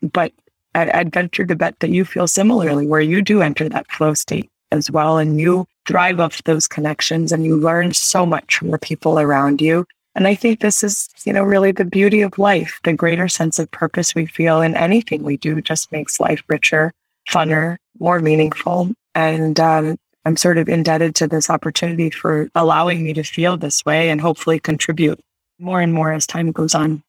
but 0.00 0.32
I'd, 0.74 0.90
I'd 0.90 1.12
venture 1.12 1.46
to 1.46 1.54
bet 1.54 1.78
that 1.80 1.90
you 1.90 2.04
feel 2.04 2.26
similarly 2.26 2.86
where 2.86 3.00
you 3.00 3.22
do 3.22 3.42
enter 3.42 3.68
that 3.68 3.90
flow 3.90 4.14
state 4.14 4.50
as 4.72 4.90
well. 4.90 5.18
And 5.18 5.40
you 5.40 5.66
drive 5.84 6.18
up 6.18 6.32
those 6.44 6.66
connections 6.66 7.30
and 7.30 7.44
you 7.44 7.56
learn 7.56 7.92
so 7.92 8.26
much 8.26 8.56
from 8.56 8.70
the 8.70 8.78
people 8.78 9.20
around 9.20 9.60
you 9.60 9.86
and 10.14 10.26
I 10.26 10.34
think 10.34 10.60
this 10.60 10.84
is, 10.84 11.08
you 11.24 11.32
know, 11.32 11.42
really 11.42 11.72
the 11.72 11.84
beauty 11.84 12.20
of 12.20 12.38
life. 12.38 12.80
The 12.84 12.92
greater 12.92 13.28
sense 13.28 13.58
of 13.58 13.70
purpose 13.70 14.14
we 14.14 14.26
feel 14.26 14.60
in 14.60 14.76
anything 14.76 15.22
we 15.22 15.36
do 15.36 15.60
just 15.60 15.90
makes 15.90 16.20
life 16.20 16.42
richer, 16.48 16.92
funner, 17.28 17.76
more 17.98 18.20
meaningful. 18.20 18.90
And 19.14 19.58
um, 19.58 19.96
I'm 20.24 20.36
sort 20.36 20.58
of 20.58 20.68
indebted 20.68 21.14
to 21.16 21.28
this 21.28 21.48
opportunity 21.48 22.10
for 22.10 22.48
allowing 22.54 23.02
me 23.04 23.14
to 23.14 23.22
feel 23.22 23.56
this 23.56 23.84
way 23.84 24.10
and 24.10 24.20
hopefully 24.20 24.60
contribute 24.60 25.20
more 25.58 25.80
and 25.80 25.92
more 25.92 26.12
as 26.12 26.26
time 26.26 26.52
goes 26.52 26.74
on. 26.74 27.02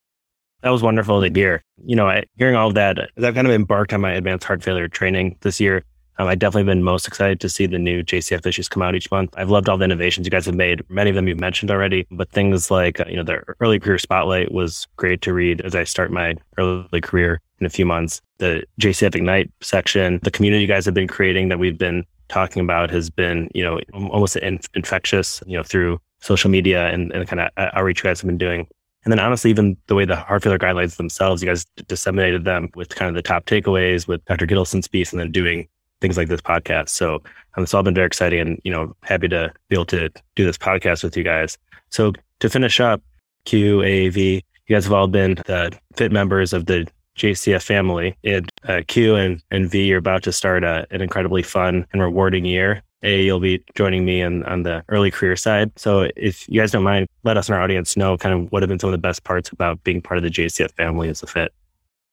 That 0.61 0.69
was 0.69 0.81
wonderful 0.81 1.21
to 1.21 1.29
hear. 1.29 1.61
You 1.83 1.97
know, 1.97 2.07
I, 2.07 2.23
hearing 2.37 2.55
all 2.55 2.69
of 2.69 2.75
that, 2.75 2.97
I've 3.17 3.35
kind 3.35 3.47
of 3.47 3.53
embarked 3.53 3.91
on 3.91 3.99
my 3.99 4.13
advanced 4.13 4.45
heart 4.45 4.63
failure 4.63 4.87
training 4.87 5.37
this 5.41 5.59
year. 5.59 5.83
Um, 6.17 6.27
I've 6.27 6.39
definitely 6.39 6.71
been 6.71 6.83
most 6.83 7.07
excited 7.07 7.39
to 7.39 7.49
see 7.49 7.65
the 7.65 7.79
new 7.79 8.03
JCF 8.03 8.45
issues 8.45 8.69
come 8.69 8.83
out 8.83 8.95
each 8.95 9.09
month. 9.11 9.33
I've 9.35 9.49
loved 9.49 9.67
all 9.67 9.77
the 9.77 9.85
innovations 9.85 10.27
you 10.27 10.31
guys 10.31 10.45
have 10.45 10.55
made. 10.55 10.87
Many 10.89 11.09
of 11.09 11.15
them 11.15 11.27
you've 11.27 11.39
mentioned 11.39 11.71
already, 11.71 12.05
but 12.11 12.29
things 12.29 12.69
like, 12.69 12.99
uh, 12.99 13.05
you 13.07 13.15
know, 13.15 13.23
the 13.23 13.41
early 13.59 13.79
career 13.79 13.97
spotlight 13.97 14.51
was 14.51 14.87
great 14.97 15.21
to 15.23 15.33
read 15.33 15.61
as 15.61 15.75
I 15.75 15.83
start 15.83 16.11
my 16.11 16.35
early 16.57 17.01
career 17.01 17.41
in 17.59 17.65
a 17.65 17.69
few 17.69 17.85
months. 17.85 18.21
The 18.37 18.63
JCF 18.79 19.15
Ignite 19.15 19.51
section, 19.61 20.19
the 20.23 20.31
community 20.31 20.61
you 20.61 20.67
guys 20.67 20.85
have 20.85 20.93
been 20.93 21.07
creating 21.07 21.49
that 21.49 21.59
we've 21.59 21.77
been 21.77 22.05
talking 22.27 22.61
about 22.61 22.89
has 22.91 23.09
been, 23.09 23.49
you 23.53 23.63
know, 23.63 23.79
almost 23.93 24.35
infectious, 24.35 25.41
you 25.45 25.57
know, 25.57 25.63
through 25.63 25.99
social 26.19 26.49
media 26.49 26.87
and, 26.87 27.11
and 27.11 27.27
kind 27.27 27.41
of 27.41 27.49
outreach 27.57 27.99
you 27.99 28.09
guys 28.09 28.21
have 28.21 28.27
been 28.27 28.37
doing. 28.37 28.67
And 29.05 29.11
then 29.11 29.19
honestly, 29.19 29.49
even 29.49 29.75
the 29.87 29.95
way 29.95 30.05
the 30.05 30.15
heart 30.15 30.43
failure 30.43 30.57
guidelines 30.57 30.95
themselves, 30.95 31.41
you 31.41 31.49
guys 31.49 31.65
disseminated 31.87 32.45
them 32.45 32.69
with 32.75 32.95
kind 32.95 33.09
of 33.09 33.15
the 33.15 33.21
top 33.21 33.45
takeaways 33.45 34.07
with 34.07 34.23
Dr. 34.25 34.47
Gitelson's 34.47 34.87
piece 34.87 35.11
and 35.11 35.19
then 35.19 35.31
doing 35.31 35.67
things 36.03 36.17
like 36.17 36.27
this 36.27 36.41
podcast. 36.41 36.89
So 36.89 37.23
um, 37.55 37.63
it's 37.63 37.73
all 37.73 37.81
been 37.81 37.95
very 37.95 38.05
exciting 38.05 38.41
and, 38.41 38.61
you 38.65 38.71
know, 38.71 38.93
happy 39.03 39.29
to 39.29 39.53
be 39.69 39.75
able 39.77 39.85
to 39.85 40.09
do 40.35 40.45
this 40.45 40.57
podcast 40.57 41.01
with 41.01 41.15
you 41.15 41.23
guys. 41.23 41.57
So 41.91 42.11
to 42.41 42.49
finish 42.49 42.81
up, 42.81 43.01
Q, 43.45 43.81
A, 43.83 44.09
V, 44.09 44.43
you 44.67 44.75
guys 44.75 44.83
have 44.83 44.91
all 44.91 45.07
been 45.07 45.35
the 45.45 45.71
fit 45.95 46.11
members 46.11 46.51
of 46.51 46.65
the 46.65 46.85
JCF 47.17 47.63
family. 47.63 48.17
And 48.25 48.49
uh, 48.67 48.81
Q 48.85 49.15
and, 49.15 49.41
and 49.49 49.69
V, 49.71 49.85
you're 49.85 49.97
about 49.97 50.23
to 50.23 50.33
start 50.33 50.65
a, 50.65 50.85
an 50.91 51.01
incredibly 51.01 51.41
fun 51.41 51.87
and 51.93 52.01
rewarding 52.01 52.43
year. 52.43 52.83
A, 53.03 53.23
you'll 53.23 53.39
be 53.39 53.63
joining 53.75 54.03
me 54.03 54.19
in, 54.19 54.43
on 54.43 54.63
the 54.63 54.83
early 54.89 55.09
career 55.09 55.37
side. 55.37 55.71
So 55.77 56.09
if 56.17 56.49
you 56.49 56.59
guys 56.59 56.71
don't 56.71 56.83
mind, 56.83 57.07
let 57.23 57.37
us 57.37 57.47
and 57.47 57.55
our 57.55 57.61
audience 57.61 57.95
know 57.95 58.17
kind 58.17 58.35
of 58.35 58.51
what 58.51 58.61
have 58.61 58.69
been 58.69 58.79
some 58.79 58.89
of 58.89 58.93
the 58.93 58.97
best 58.97 59.23
parts 59.23 59.49
about 59.49 59.81
being 59.85 60.01
part 60.01 60.17
of 60.17 60.23
the 60.23 60.29
JCF 60.29 60.71
family 60.73 61.07
as 61.07 61.23
a 61.23 61.27
fit. 61.27 61.53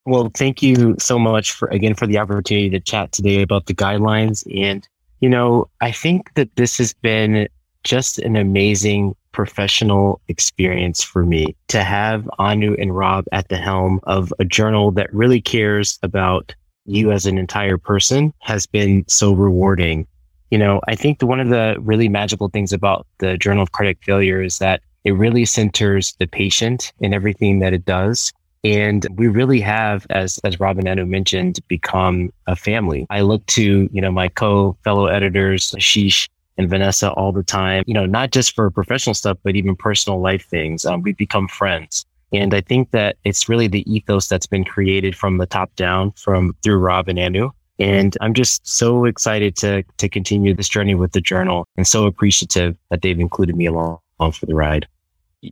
Well, 0.07 0.31
thank 0.35 0.63
you 0.63 0.97
so 0.99 1.19
much 1.19 1.53
for 1.53 1.69
again 1.69 1.95
for 1.95 2.07
the 2.07 2.19
opportunity 2.19 2.71
to 2.71 2.81
chat 2.81 3.13
today 3.13 3.43
about 3.43 3.67
the 3.67 3.75
guidelines. 3.75 4.45
And, 4.55 4.87
you 5.21 5.29
know, 5.29 5.69
I 5.81 5.93
think 5.93 6.35
that 6.35 6.55
this 6.57 6.79
has 6.79 6.95
been 6.95 7.49
just 7.85 8.19
an 8.19 8.37
amazing 8.37 9.15
professional 9.33 10.21
experience 10.29 11.03
for 11.03 11.25
me 11.25 11.55
to 11.69 11.83
have 11.83 12.29
Anu 12.39 12.75
and 12.79 12.97
Rob 12.97 13.25
at 13.33 13.49
the 13.49 13.57
helm 13.57 14.01
of 14.05 14.33
a 14.39 14.45
journal 14.45 14.91
that 14.93 15.13
really 15.15 15.41
cares 15.41 15.99
about 16.03 16.55
you 16.87 17.13
as 17.13 17.27
an 17.27 17.39
entire 17.39 17.79
person 17.79 18.33
has 18.41 18.67
been 18.67 19.05
so 19.07 19.33
rewarding. 19.33 20.07
You 20.51 20.59
know, 20.59 20.81
I 20.89 20.97
think 20.97 21.21
the, 21.21 21.27
one 21.27 21.41
of 21.41 21.49
the 21.49 21.77
really 21.79 22.09
magical 22.09 22.49
things 22.49 22.73
about 22.73 23.07
the 23.19 23.39
Journal 23.39 23.63
of 23.63 23.73
Cardiac 23.73 23.99
Failure 24.03 24.43
is 24.43 24.59
that 24.59 24.83
it 25.05 25.13
really 25.13 25.45
centers 25.45 26.15
the 26.19 26.27
patient 26.27 26.93
in 27.01 27.15
everything 27.15 27.61
that 27.61 27.73
it 27.73 27.85
does. 27.85 28.33
And 28.63 29.07
we 29.15 29.29
really 29.29 29.61
have, 29.61 30.07
as, 30.11 30.39
as 30.45 30.61
Robin 30.61 30.87
Anu 30.87 31.07
mentioned, 31.07 31.61
become 31.69 32.31
a 32.47 32.55
family. 32.55 33.07
I 33.09 33.23
look 33.23 33.45
to, 33.47 33.89
you 33.91 34.01
know, 34.01 34.13
my 34.13 34.29
co 34.29 34.77
fellow 34.85 35.07
editors, 35.07 35.71
Ashish 35.73 36.29
and 36.59 36.69
Vanessa 36.69 37.11
all 37.13 37.33
the 37.33 37.43
time, 37.43 37.85
you 37.87 37.95
know, 37.95 38.05
not 38.05 38.33
just 38.33 38.55
for 38.55 38.71
professional 38.71 39.15
stuff, 39.15 39.39
but 39.43 39.57
even 39.57 39.75
personal 39.75 40.21
life 40.21 40.47
things. 40.47 40.85
Um, 40.85 41.01
we 41.01 41.13
become 41.13 41.49
friends. 41.49 42.05
And 42.33 42.55
I 42.55 42.61
think 42.61 42.91
that 42.91 43.17
it's 43.25 43.49
really 43.49 43.67
the 43.67 43.91
ethos 43.93 44.29
that's 44.29 44.47
been 44.47 44.65
created 44.65 45.17
from 45.17 45.39
the 45.39 45.47
top 45.47 45.75
down 45.75 46.13
from 46.13 46.55
through 46.63 46.79
Rob 46.79 47.09
and 47.09 47.19
Anu. 47.19 47.51
And 47.79 48.17
I'm 48.21 48.35
just 48.35 48.67
so 48.69 49.07
excited 49.07 49.57
to, 49.57 49.83
to 49.97 50.09
continue 50.09 50.55
this 50.55 50.69
journey 50.69 50.95
with 50.95 51.13
the 51.13 51.21
journal 51.23 51.67
and 51.79 51.87
so 51.87 52.07
appreciative 52.07 52.77
that 52.91 53.01
they've 53.01 53.19
included 53.19 53.57
me 53.57 53.67
along, 53.67 53.99
along 54.19 54.33
for 54.33 54.45
the 54.45 54.55
ride 54.55 54.87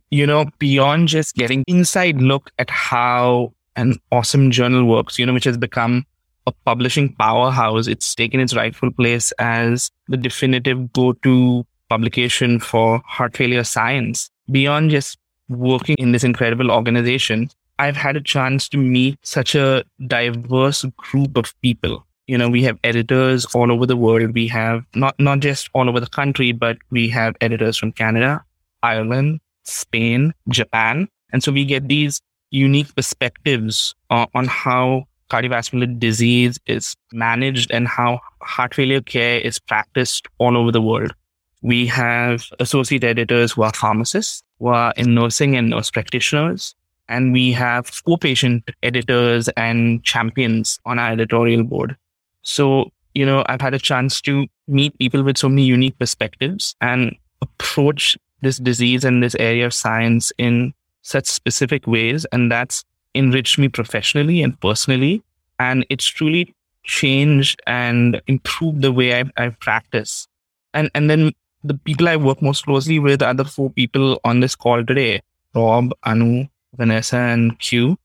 you 0.09 0.25
know, 0.25 0.45
beyond 0.59 1.07
just 1.07 1.35
getting 1.35 1.63
inside 1.67 2.21
look 2.21 2.51
at 2.59 2.69
how 2.69 3.53
an 3.75 3.95
awesome 4.11 4.51
journal 4.51 4.85
works, 4.85 5.17
you 5.17 5.25
know, 5.25 5.33
which 5.33 5.45
has 5.45 5.57
become 5.57 6.05
a 6.47 6.51
publishing 6.65 7.13
powerhouse, 7.15 7.87
it's 7.87 8.15
taken 8.15 8.39
its 8.39 8.55
rightful 8.55 8.91
place 8.91 9.31
as 9.39 9.91
the 10.07 10.17
definitive 10.17 10.91
go-to 10.93 11.65
publication 11.89 12.59
for 12.59 13.01
heart 13.05 13.35
failure 13.35 13.63
science. 13.63 14.29
Beyond 14.51 14.91
just 14.91 15.17
working 15.47 15.95
in 15.97 16.11
this 16.11 16.23
incredible 16.23 16.71
organization, 16.71 17.49
I've 17.77 17.95
had 17.95 18.15
a 18.15 18.21
chance 18.21 18.67
to 18.69 18.77
meet 18.77 19.17
such 19.23 19.55
a 19.55 19.83
diverse 20.07 20.85
group 20.97 21.37
of 21.37 21.59
people 21.61 22.05
you 22.29 22.37
know, 22.37 22.47
we 22.47 22.61
have 22.61 22.77
editors 22.83 23.43
all 23.55 23.71
over 23.71 23.87
the 23.87 23.97
world. 23.97 24.35
We 24.35 24.47
have 24.49 24.85
not, 24.93 25.15
not 25.19 25.39
just 25.39 25.67
all 25.73 25.89
over 25.89 25.99
the 25.99 26.05
country, 26.05 26.51
but 26.51 26.77
we 26.91 27.09
have 27.09 27.35
editors 27.41 27.75
from 27.75 27.91
Canada, 27.91 28.45
Ireland, 28.83 29.39
Spain, 29.63 30.33
Japan. 30.49 31.07
And 31.31 31.43
so 31.43 31.51
we 31.51 31.65
get 31.65 31.87
these 31.87 32.21
unique 32.51 32.93
perspectives 32.95 33.95
uh, 34.09 34.25
on 34.33 34.45
how 34.45 35.05
cardiovascular 35.29 35.99
disease 35.99 36.59
is 36.65 36.95
managed 37.13 37.71
and 37.71 37.87
how 37.87 38.19
heart 38.41 38.73
failure 38.73 39.01
care 39.01 39.39
is 39.39 39.59
practiced 39.59 40.27
all 40.39 40.57
over 40.57 40.71
the 40.71 40.81
world. 40.81 41.13
We 41.61 41.85
have 41.87 42.45
associate 42.59 43.03
editors 43.03 43.51
who 43.51 43.63
are 43.63 43.73
pharmacists, 43.73 44.41
who 44.59 44.67
are 44.67 44.93
in 44.97 45.13
nursing 45.13 45.55
and 45.55 45.69
nurse 45.69 45.91
practitioners. 45.91 46.73
And 47.07 47.33
we 47.33 47.51
have 47.53 48.03
co-patient 48.05 48.69
editors 48.83 49.49
and 49.49 50.03
champions 50.03 50.79
on 50.85 50.99
our 50.99 51.11
editorial 51.11 51.63
board. 51.63 51.97
So, 52.43 52.91
you 53.13 53.25
know, 53.25 53.43
I've 53.47 53.61
had 53.61 53.73
a 53.73 53.79
chance 53.79 54.21
to 54.21 54.47
meet 54.67 54.97
people 54.99 55.23
with 55.23 55.37
so 55.37 55.49
many 55.49 55.63
unique 55.63 55.97
perspectives 55.97 56.75
and 56.81 57.15
approach 57.41 58.17
this 58.41 58.57
disease 58.57 59.03
and 59.03 59.21
this 59.21 59.35
area 59.35 59.65
of 59.65 59.73
science 59.73 60.31
in 60.37 60.73
such 61.01 61.25
specific 61.25 61.87
ways. 61.87 62.25
And 62.31 62.51
that's 62.51 62.83
enriched 63.15 63.57
me 63.57 63.67
professionally 63.67 64.41
and 64.41 64.59
personally. 64.59 65.23
And 65.59 65.85
it's 65.89 66.05
truly 66.05 66.55
changed 66.83 67.61
and 67.67 68.21
improved 68.27 68.81
the 68.81 68.91
way 68.91 69.19
I, 69.19 69.23
I 69.37 69.49
practice. 69.49 70.27
And, 70.73 70.89
and 70.95 71.09
then 71.09 71.31
the 71.63 71.73
people 71.73 72.07
I 72.07 72.15
work 72.15 72.41
most 72.41 72.65
closely 72.65 72.99
with 72.99 73.21
are 73.21 73.33
the 73.33 73.45
four 73.45 73.69
people 73.69 74.19
on 74.23 74.39
this 74.39 74.55
call 74.55 74.85
today 74.85 75.21
Rob, 75.55 75.91
Anu, 76.03 76.47
Vanessa, 76.77 77.17
and 77.17 77.57
Q. 77.59 77.97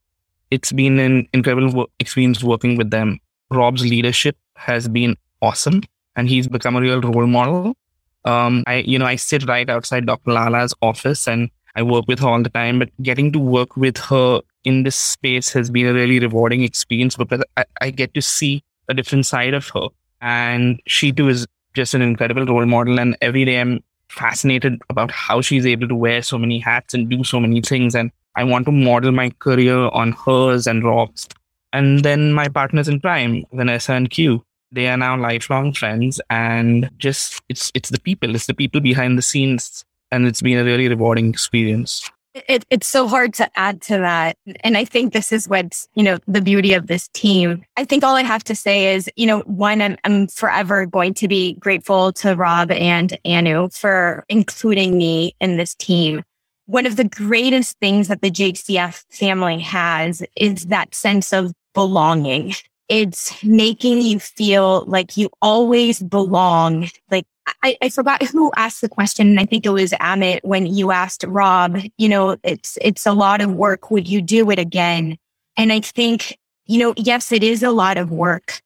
It's 0.51 0.72
been 0.72 0.99
an 0.99 1.28
incredible 1.32 1.91
experience 1.99 2.43
working 2.43 2.76
with 2.76 2.91
them. 2.91 3.20
Rob's 3.51 3.82
leadership 3.82 4.37
has 4.57 4.89
been 4.89 5.16
awesome, 5.43 5.82
and 6.16 6.28
he's 6.28 6.49
become 6.49 6.76
a 6.76 6.80
real 6.80 7.01
role 7.01 7.26
model. 7.26 7.76
Um, 8.25 8.64
I, 8.66 8.77
you 8.77 8.99
know, 8.99 9.07
I 9.07 9.16
sit 9.16 9.47
right 9.47 9.68
outside 9.68 10.07
Dr. 10.07 10.33
Lala's 10.33 10.75
office, 10.83 11.27
and 11.29 11.51
I 11.77 11.83
work 11.83 12.07
with 12.09 12.20
her 12.20 12.29
all 12.29 12.43
the 12.43 12.51
time. 12.51 12.79
But 12.79 12.91
getting 13.03 13.33
to 13.33 13.39
work 13.39 13.77
with 13.77 13.99
her 13.99 14.41
in 14.64 14.83
this 14.83 14.97
space 14.97 15.53
has 15.53 15.70
been 15.70 15.87
a 15.87 15.93
really 15.93 16.18
rewarding 16.20 16.62
experience 16.62 17.16
because 17.16 17.43
I, 17.57 17.64
I 17.81 17.91
get 17.91 18.14
to 18.14 18.22
see 18.22 18.62
a 18.89 18.95
different 18.95 19.27
side 19.27 19.55
of 19.55 19.68
her, 19.70 19.89
and 20.20 20.81
she 20.87 21.12
too 21.12 21.29
is 21.29 21.47
just 21.75 21.95
an 21.95 22.03
incredible 22.03 22.47
role 22.47 22.66
model. 22.66 22.99
And 22.99 23.16
every 23.20 23.45
day 23.45 23.61
I'm 23.61 23.83
fascinated 24.09 24.81
about 24.91 25.11
how 25.11 25.41
she's 25.41 25.66
able 25.66 25.89
to 25.89 25.95
wear 25.95 26.22
so 26.22 26.39
many 26.39 26.59
hats 26.59 26.95
and 26.95 27.09
do 27.09 27.25
so 27.25 27.41
many 27.41 27.61
things. 27.61 27.95
And 27.95 28.11
I 28.37 28.45
want 28.45 28.66
to 28.66 28.72
model 28.72 29.12
my 29.12 29.31
career 29.39 29.89
on 29.89 30.12
hers 30.12 30.66
and 30.66 30.85
Rob's. 30.85 31.29
And 31.72 32.05
then 32.05 32.33
my 32.33 32.49
partners 32.49 32.89
in 32.89 33.01
crime, 33.01 33.45
Vanessa 33.53 33.95
and 33.95 34.09
Q, 34.09 34.45
they 34.75 34.89
are 34.89 34.97
now 34.97 35.16
lifelong 35.16 35.72
friends. 35.72 36.20
And 36.31 36.91
just 36.99 37.41
it's 37.49 37.70
it's 37.75 37.91
the 37.91 38.01
people, 38.01 38.35
it's 38.35 38.47
the 38.47 38.55
people 38.55 38.81
behind 38.81 39.16
the 39.16 39.22
scenes. 39.22 39.85
And 40.11 40.27
it's 40.27 40.43
been 40.43 40.59
a 40.59 40.64
really 40.64 40.89
rewarding 40.89 41.31
experience. 41.31 42.09
It, 42.49 42.64
it's 42.68 42.89
so 42.89 43.07
hard 43.07 43.33
to 43.35 43.49
add 43.57 43.81
to 43.83 43.99
that. 43.99 44.37
And 44.61 44.77
I 44.77 44.85
think 44.85 45.12
this 45.12 45.31
is 45.31 45.49
what's, 45.49 45.87
you 45.95 46.03
know, 46.03 46.18
the 46.27 46.41
beauty 46.41 46.75
of 46.75 46.89
this 46.89 47.09
team. 47.09 47.64
I 47.77 47.85
think 47.85 48.03
all 48.03 48.16
I 48.16 48.22
have 48.22 48.43
to 48.45 48.57
say 48.57 48.93
is, 48.93 49.09
you 49.14 49.27
know, 49.27 49.41
one, 49.41 49.81
I'm, 49.81 49.97
I'm 50.03 50.27
forever 50.27 50.85
going 50.85 51.14
to 51.14 51.29
be 51.29 51.55
grateful 51.55 52.12
to 52.14 52.35
Rob 52.35 52.72
and 52.72 53.16
Anu 53.25 53.68
for 53.70 54.25
including 54.29 54.99
me 54.99 55.37
in 55.41 55.59
this 55.59 55.77
team. 55.77 56.25
One 56.66 56.87
of 56.87 56.97
the 56.97 57.05
greatest 57.05 57.79
things 57.79 58.09
that 58.09 58.20
the 58.20 58.33
JCF 58.33 59.05
family 59.11 59.61
has 59.61 60.22
is 60.37 60.66
that 60.66 60.93
sense 60.93 61.33
of 61.33 61.53
belonging. 61.72 62.55
It's 62.89 63.43
making 63.43 64.03
you 64.03 64.18
feel 64.18 64.85
like 64.87 65.16
you 65.16 65.30
always 65.41 66.03
belong, 66.03 66.89
like 67.11 67.26
I, 67.62 67.76
I, 67.82 67.89
forgot 67.89 68.22
who 68.22 68.53
asked 68.57 68.80
the 68.80 68.89
question, 68.89 69.28
and 69.28 69.41
I 69.41 69.47
think 69.47 69.66
it 69.66 69.70
was 69.70 69.93
Amit 69.93 70.41
when 70.45 70.66
you 70.66 70.91
asked 70.91 71.24
Rob, 71.26 71.78
you 71.99 72.09
know, 72.09 72.37
it's 72.43 72.78
it's 72.80 73.07
a 73.07 73.12
lot 73.12 73.41
of 73.41 73.53
work. 73.53 73.91
Would 73.91 74.09
you 74.09 74.22
do 74.22 74.51
it 74.51 74.59
again? 74.59 75.16
And 75.57 75.72
I 75.72 75.80
think, 75.80 76.39
you 76.66 76.78
know, 76.78 76.95
yes, 76.97 77.32
it 77.32 77.43
is 77.43 77.62
a 77.62 77.70
lot 77.70 77.97
of 77.97 78.11
work, 78.11 78.61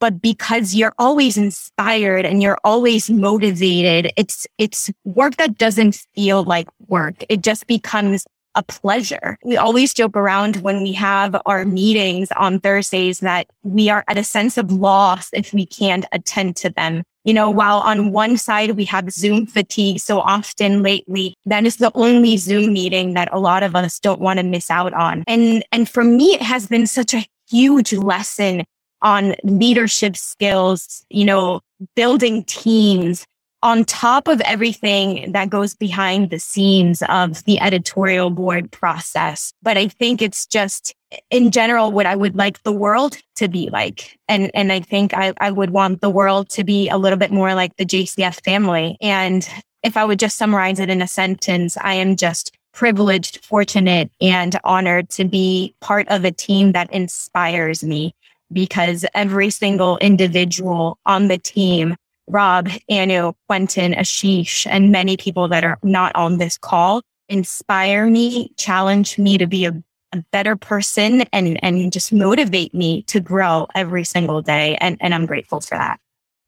but 0.00 0.20
because 0.20 0.74
you're 0.74 0.94
always 0.98 1.36
inspired 1.36 2.24
and 2.24 2.42
you're 2.42 2.58
always 2.64 3.10
motivated, 3.10 4.12
it's 4.16 4.46
it's 4.58 4.90
work 5.04 5.36
that 5.36 5.58
doesn't 5.58 5.94
feel 6.14 6.44
like 6.44 6.68
work. 6.86 7.24
It 7.28 7.42
just 7.42 7.66
becomes 7.66 8.24
a 8.54 8.62
pleasure. 8.62 9.38
We 9.44 9.56
always 9.56 9.94
joke 9.94 10.16
around 10.16 10.56
when 10.56 10.82
we 10.82 10.92
have 10.94 11.40
our 11.46 11.64
meetings 11.64 12.30
on 12.36 12.60
Thursdays 12.60 13.20
that 13.20 13.46
we 13.62 13.88
are 13.88 14.04
at 14.08 14.18
a 14.18 14.24
sense 14.24 14.58
of 14.58 14.72
loss 14.72 15.28
if 15.32 15.52
we 15.52 15.66
can't 15.66 16.06
attend 16.12 16.56
to 16.56 16.70
them. 16.70 17.02
You 17.24 17.34
know, 17.34 17.50
while 17.50 17.80
on 17.80 18.12
one 18.12 18.36
side 18.38 18.70
we 18.70 18.84
have 18.86 19.12
Zoom 19.12 19.46
fatigue 19.46 20.00
so 20.00 20.20
often 20.20 20.82
lately, 20.82 21.34
that 21.44 21.66
is 21.66 21.76
the 21.76 21.92
only 21.94 22.36
Zoom 22.38 22.72
meeting 22.72 23.14
that 23.14 23.28
a 23.32 23.38
lot 23.38 23.62
of 23.62 23.76
us 23.76 23.98
don't 23.98 24.20
want 24.20 24.38
to 24.38 24.42
miss 24.42 24.70
out 24.70 24.94
on. 24.94 25.24
And, 25.26 25.62
and 25.70 25.88
for 25.88 26.04
me, 26.04 26.34
it 26.34 26.42
has 26.42 26.66
been 26.66 26.86
such 26.86 27.12
a 27.12 27.26
huge 27.50 27.92
lesson 27.92 28.64
on 29.02 29.34
leadership 29.44 30.16
skills, 30.16 31.04
you 31.10 31.24
know, 31.24 31.60
building 31.94 32.44
teams, 32.44 33.26
on 33.62 33.84
top 33.84 34.28
of 34.28 34.40
everything 34.42 35.32
that 35.32 35.50
goes 35.50 35.74
behind 35.74 36.30
the 36.30 36.38
scenes 36.38 37.02
of 37.08 37.42
the 37.44 37.60
editorial 37.60 38.30
board 38.30 38.70
process. 38.70 39.52
But 39.62 39.76
I 39.76 39.88
think 39.88 40.22
it's 40.22 40.46
just 40.46 40.94
in 41.30 41.50
general 41.50 41.90
what 41.90 42.06
I 42.06 42.14
would 42.14 42.36
like 42.36 42.62
the 42.62 42.72
world 42.72 43.16
to 43.36 43.48
be 43.48 43.68
like. 43.70 44.18
And 44.28 44.50
and 44.54 44.72
I 44.72 44.80
think 44.80 45.14
I, 45.14 45.32
I 45.40 45.50
would 45.50 45.70
want 45.70 46.00
the 46.00 46.10
world 46.10 46.50
to 46.50 46.64
be 46.64 46.88
a 46.88 46.98
little 46.98 47.18
bit 47.18 47.32
more 47.32 47.54
like 47.54 47.76
the 47.76 47.86
JCF 47.86 48.44
family. 48.44 48.96
And 49.00 49.48
if 49.82 49.96
I 49.96 50.04
would 50.04 50.18
just 50.18 50.36
summarize 50.36 50.80
it 50.80 50.90
in 50.90 51.02
a 51.02 51.08
sentence, 51.08 51.76
I 51.80 51.94
am 51.94 52.16
just 52.16 52.56
privileged, 52.72 53.44
fortunate, 53.44 54.10
and 54.20 54.58
honored 54.62 55.08
to 55.10 55.24
be 55.24 55.74
part 55.80 56.06
of 56.08 56.24
a 56.24 56.30
team 56.30 56.72
that 56.72 56.92
inspires 56.92 57.82
me 57.82 58.14
because 58.52 59.04
every 59.14 59.50
single 59.50 59.98
individual 59.98 60.98
on 61.04 61.28
the 61.28 61.38
team 61.38 61.96
Rob, 62.28 62.68
Anu, 62.90 63.32
Quentin, 63.46 63.92
Ashish, 63.92 64.66
and 64.70 64.92
many 64.92 65.16
people 65.16 65.48
that 65.48 65.64
are 65.64 65.78
not 65.82 66.14
on 66.14 66.38
this 66.38 66.58
call 66.58 67.02
inspire 67.28 68.06
me, 68.06 68.52
challenge 68.56 69.18
me 69.18 69.38
to 69.38 69.46
be 69.46 69.66
a, 69.66 69.82
a, 70.12 70.22
better 70.32 70.56
person 70.56 71.22
and, 71.32 71.62
and 71.62 71.92
just 71.92 72.12
motivate 72.12 72.74
me 72.74 73.02
to 73.02 73.20
grow 73.20 73.66
every 73.74 74.04
single 74.04 74.40
day. 74.42 74.76
And, 74.80 74.96
and 75.00 75.14
I'm 75.14 75.26
grateful 75.26 75.60
for 75.60 75.76
that. 75.76 76.00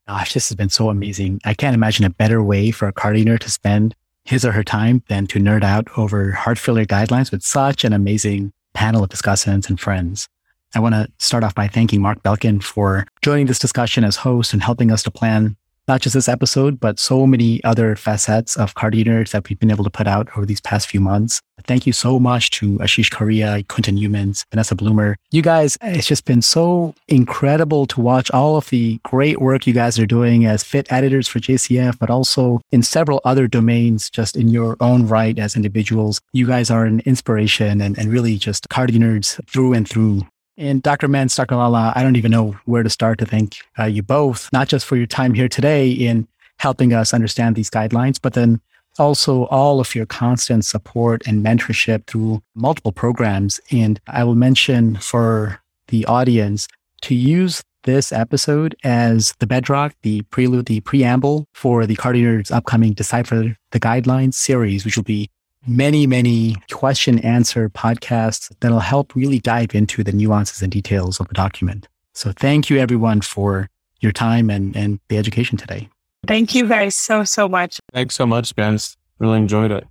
Gosh, 0.07 0.33
this 0.33 0.49
has 0.49 0.55
been 0.55 0.69
so 0.69 0.89
amazing. 0.89 1.39
I 1.45 1.53
can't 1.53 1.75
imagine 1.75 2.05
a 2.05 2.09
better 2.09 2.41
way 2.43 2.71
for 2.71 2.87
a 2.87 2.93
cardio 2.93 3.37
to 3.39 3.49
spend 3.49 3.95
his 4.23 4.45
or 4.45 4.51
her 4.51 4.63
time 4.63 5.03
than 5.07 5.27
to 5.27 5.39
nerd 5.39 5.63
out 5.63 5.87
over 5.97 6.31
heart 6.31 6.57
failure 6.57 6.85
guidelines 6.85 7.31
with 7.31 7.43
such 7.43 7.83
an 7.83 7.93
amazing 7.93 8.51
panel 8.73 9.03
of 9.03 9.09
discussants 9.09 9.69
and 9.69 9.79
friends. 9.79 10.27
I 10.73 10.79
want 10.79 10.95
to 10.95 11.09
start 11.19 11.43
off 11.43 11.53
by 11.53 11.67
thanking 11.67 12.01
Mark 12.01 12.23
Belkin 12.23 12.63
for 12.63 13.05
joining 13.21 13.47
this 13.47 13.59
discussion 13.59 14.03
as 14.03 14.15
host 14.15 14.53
and 14.53 14.63
helping 14.63 14.91
us 14.91 15.03
to 15.03 15.11
plan 15.11 15.57
not 15.91 15.99
just 15.99 16.13
this 16.13 16.29
episode, 16.29 16.79
but 16.79 16.97
so 16.99 17.27
many 17.27 17.61
other 17.65 17.97
facets 17.97 18.55
of 18.55 18.75
Cardio 18.75 19.03
Nerds 19.03 19.31
that 19.31 19.49
we've 19.49 19.59
been 19.59 19.69
able 19.69 19.83
to 19.83 19.89
put 19.89 20.07
out 20.07 20.29
over 20.37 20.45
these 20.45 20.61
past 20.61 20.87
few 20.87 21.01
months. 21.01 21.41
Thank 21.67 21.85
you 21.85 21.91
so 21.91 22.17
much 22.17 22.49
to 22.51 22.77
Ashish 22.77 23.11
Correa, 23.11 23.61
Quentin 23.67 23.97
Youmans, 23.97 24.45
Vanessa 24.51 24.73
Blumer. 24.73 25.15
You 25.31 25.41
guys, 25.41 25.77
it's 25.81 26.07
just 26.07 26.23
been 26.23 26.41
so 26.41 26.95
incredible 27.09 27.85
to 27.87 27.99
watch 27.99 28.31
all 28.31 28.55
of 28.55 28.69
the 28.69 29.01
great 29.03 29.41
work 29.41 29.67
you 29.67 29.73
guys 29.73 29.99
are 29.99 30.05
doing 30.05 30.45
as 30.45 30.63
fit 30.63 30.89
editors 30.89 31.27
for 31.27 31.39
JCF, 31.39 31.99
but 31.99 32.09
also 32.09 32.61
in 32.71 32.83
several 32.83 33.19
other 33.25 33.49
domains, 33.49 34.09
just 34.09 34.37
in 34.37 34.47
your 34.47 34.77
own 34.79 35.07
right 35.07 35.37
as 35.37 35.57
individuals. 35.57 36.21
You 36.31 36.47
guys 36.47 36.71
are 36.71 36.85
an 36.85 37.01
inspiration 37.01 37.81
and, 37.81 37.99
and 37.99 38.09
really 38.09 38.37
just 38.37 38.69
Cardio 38.69 38.97
Nerds 38.97 39.45
through 39.45 39.73
and 39.73 39.85
through. 39.87 40.21
And 40.61 40.83
Dr. 40.83 41.07
Lala, 41.07 41.91
I 41.95 42.03
don't 42.03 42.17
even 42.17 42.29
know 42.29 42.55
where 42.65 42.83
to 42.83 42.89
start 42.89 43.17
to 43.17 43.25
thank 43.25 43.55
uh, 43.79 43.85
you 43.85 44.03
both, 44.03 44.47
not 44.53 44.67
just 44.67 44.85
for 44.85 44.95
your 44.95 45.07
time 45.07 45.33
here 45.33 45.49
today 45.49 45.89
in 45.89 46.27
helping 46.59 46.93
us 46.93 47.15
understand 47.15 47.55
these 47.55 47.71
guidelines, 47.71 48.19
but 48.21 48.33
then 48.33 48.61
also 48.99 49.45
all 49.45 49.79
of 49.79 49.95
your 49.95 50.05
constant 50.05 50.63
support 50.63 51.25
and 51.25 51.43
mentorship 51.43 52.05
through 52.05 52.43
multiple 52.53 52.91
programs. 52.91 53.59
And 53.71 53.99
I 54.05 54.23
will 54.23 54.35
mention 54.35 54.97
for 54.97 55.59
the 55.87 56.05
audience 56.05 56.67
to 57.01 57.15
use 57.15 57.63
this 57.83 58.11
episode 58.11 58.75
as 58.83 59.33
the 59.39 59.47
bedrock, 59.47 59.95
the 60.03 60.21
prelude, 60.29 60.67
the 60.67 60.81
preamble 60.81 61.47
for 61.55 61.87
the 61.87 61.95
Cardio 61.95 62.51
upcoming 62.51 62.93
Decipher 62.93 63.57
the 63.71 63.79
Guidelines 63.79 64.35
series, 64.35 64.85
which 64.85 64.95
will 64.95 65.03
be 65.03 65.27
many, 65.67 66.07
many 66.07 66.55
question 66.71 67.19
answer 67.19 67.69
podcasts 67.69 68.51
that'll 68.59 68.79
help 68.79 69.15
really 69.15 69.39
dive 69.39 69.75
into 69.75 70.03
the 70.03 70.11
nuances 70.11 70.61
and 70.61 70.71
details 70.71 71.19
of 71.19 71.27
the 71.27 71.33
document. 71.33 71.87
So 72.13 72.31
thank 72.31 72.69
you 72.69 72.77
everyone 72.77 73.21
for 73.21 73.69
your 73.99 74.11
time 74.11 74.49
and, 74.49 74.75
and 74.75 74.99
the 75.09 75.17
education 75.17 75.57
today. 75.57 75.89
Thank 76.27 76.53
you 76.53 76.67
guys 76.67 76.95
so, 76.95 77.23
so 77.23 77.47
much. 77.47 77.79
Thanks 77.93 78.15
so 78.15 78.25
much, 78.25 78.55
guys. 78.55 78.97
Really 79.19 79.37
enjoyed 79.37 79.71
it. 79.71 79.87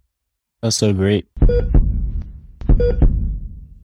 That's 0.62 0.76
so 0.76 0.92
great. 0.92 1.26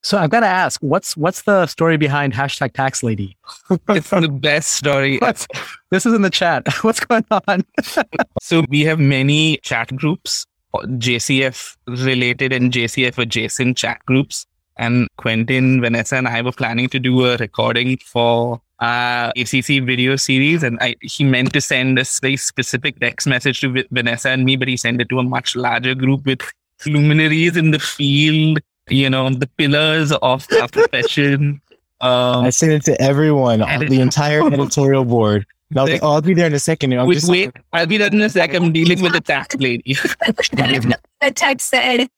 So 0.03 0.18
I've 0.18 0.30
got 0.30 0.41
to 0.41 0.47
ask, 0.47 0.80
what's 0.82 1.16
what's 1.16 1.43
the 1.43 1.66
story 1.66 1.97
behind 1.97 2.32
hashtag 2.32 2.74
tax 2.74 3.03
lady? 3.03 3.37
it's 3.89 4.11
the 4.11 4.28
best 4.28 4.70
story. 4.70 5.18
What's, 5.18 5.49
this 5.91 6.07
is 6.07 6.14
in 6.14 6.22
the 6.22 6.30
chat. 6.30 6.62
What's 6.82 7.01
going 7.01 7.24
on? 7.30 7.64
so 8.41 8.62
we 8.68 8.82
have 8.82 9.01
many 9.01 9.57
chat 9.64 9.89
groups, 9.97 10.47
JCF 10.75 11.77
related 11.87 12.53
and 12.53 12.73
JCF 12.73 13.19
adjacent 13.19 13.77
chat 13.77 14.05
groups. 14.07 14.47
And 14.79 15.09
Quentin, 15.17 15.81
Vanessa, 15.81 16.17
and 16.17 16.29
I 16.29 16.43
were 16.43 16.53
planning 16.53 16.89
to 16.91 16.99
do 16.99 17.25
a 17.25 17.37
recording 17.39 17.97
for 18.05 18.61
uh, 18.79 19.33
ACC 19.37 19.83
video 19.83 20.17
series, 20.17 20.62
and 20.62 20.79
I, 20.81 20.97
he 21.01 21.25
meant 21.25 21.53
to 21.55 21.61
send 21.61 21.99
a 21.99 22.05
very 22.21 22.37
specific 22.37 23.01
text 23.01 23.27
message 23.27 23.61
to 23.61 23.85
Vanessa 23.91 24.31
and 24.31 24.45
me, 24.45 24.57
but 24.57 24.69
he 24.69 24.77
sent 24.77 25.01
it 25.01 25.09
to 25.09 25.19
a 25.19 25.23
much 25.23 25.57
larger 25.57 25.95
group 25.95 26.27
with 26.27 26.41
luminaries 26.85 27.57
in 27.57 27.71
the 27.71 27.79
field, 27.79 28.59
you 28.89 29.09
know, 29.09 29.31
the 29.31 29.47
pillars 29.57 30.12
of 30.12 30.47
our 30.61 30.69
profession. 30.69 31.61
Um, 32.01 32.45
I 32.45 32.51
sent 32.51 32.73
it 32.73 32.85
to 32.85 33.01
everyone, 33.01 33.62
edit- 33.62 33.89
the 33.89 34.01
entire 34.01 34.47
editorial 34.47 35.05
board. 35.05 35.47
And 35.71 35.79
I 35.79 35.83
was 35.83 35.93
like, 35.93 36.03
oh, 36.03 36.12
I'll 36.12 36.23
be 36.23 36.35
there 36.35 36.47
in 36.47 36.55
a 36.55 36.61
second. 36.61 36.93
I'm 36.93 37.09
wait, 37.09 37.25
wait, 37.25 37.51
I'll 37.73 37.87
be 37.87 37.99
there 37.99 38.09
in 38.09 38.21
a 38.21 38.29
second. 38.29 38.62
I'm 38.62 38.73
dealing 38.73 39.03
with 39.03 39.12
the 39.12 39.21
tax 39.21 39.57
lady. 39.57 39.95
the 39.95 41.33
text 41.35 41.69
said, 41.69 42.09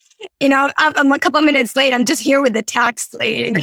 you 0.40 0.48
know, 0.48 0.70
I'm, 0.76 0.92
I'm 0.96 1.12
a 1.12 1.18
couple 1.18 1.40
minutes 1.40 1.74
late. 1.74 1.94
I'm 1.94 2.04
just 2.04 2.22
here 2.22 2.42
with 2.42 2.52
the 2.52 2.62
tax 2.62 3.14
lady. 3.14 3.62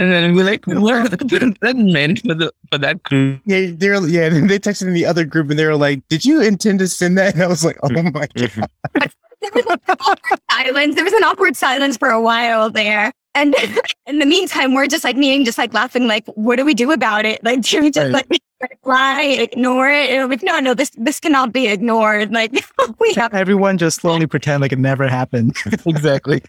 And 0.00 0.10
then 0.10 0.34
we're 0.34 0.46
like, 0.46 0.66
what 0.66 1.10
that 1.20 1.74
meant 1.76 2.20
for 2.20 2.34
the 2.34 2.50
for 2.72 2.78
that 2.78 3.02
group? 3.02 3.42
Yeah, 3.44 3.66
they're 3.74 4.06
yeah. 4.06 4.28
They 4.48 4.58
texted 4.58 4.88
in 4.88 4.94
the 4.94 5.04
other 5.04 5.26
group 5.26 5.50
and 5.50 5.58
they 5.58 5.66
were 5.66 5.76
like, 5.76 6.00
"Did 6.08 6.24
you 6.24 6.40
intend 6.40 6.78
to 6.78 6.88
send 6.88 7.18
that?" 7.18 7.34
And 7.34 7.42
I 7.42 7.46
was 7.48 7.66
like, 7.66 7.76
"Oh 7.82 7.90
my 7.90 8.26
god." 8.34 8.70
there 8.94 9.50
was 9.54 9.66
an 9.66 9.96
awkward 10.00 10.40
silence. 10.50 10.94
There 10.94 11.04
was 11.04 11.12
an 11.12 11.24
awkward 11.24 11.54
silence 11.54 11.98
for 11.98 12.08
a 12.08 12.20
while 12.20 12.70
there. 12.70 13.12
And 13.34 13.54
in 14.06 14.18
the 14.18 14.26
meantime, 14.26 14.74
we're 14.74 14.86
just 14.86 15.04
like 15.04 15.16
meeting, 15.16 15.44
just 15.44 15.58
like 15.58 15.72
laughing, 15.72 16.06
like, 16.06 16.26
what 16.34 16.56
do 16.56 16.64
we 16.64 16.74
do 16.74 16.90
about 16.92 17.24
it? 17.24 17.42
Like, 17.44 17.60
do 17.62 17.80
we 17.80 17.90
just 17.90 18.12
right. 18.12 18.30
like 18.30 18.42
reply, 18.60 19.22
ignore 19.22 19.88
it? 19.88 20.10
And 20.10 20.28
like, 20.28 20.42
no, 20.42 20.58
no, 20.60 20.74
this 20.74 20.90
this 20.96 21.20
cannot 21.20 21.52
be 21.52 21.68
ignored. 21.68 22.32
Like, 22.32 22.52
we 22.98 23.14
have 23.14 23.34
everyone 23.34 23.78
just 23.78 24.00
slowly 24.00 24.26
pretend 24.26 24.60
like 24.60 24.72
it 24.72 24.78
never 24.78 25.08
happened. 25.08 25.56
exactly. 25.86 26.42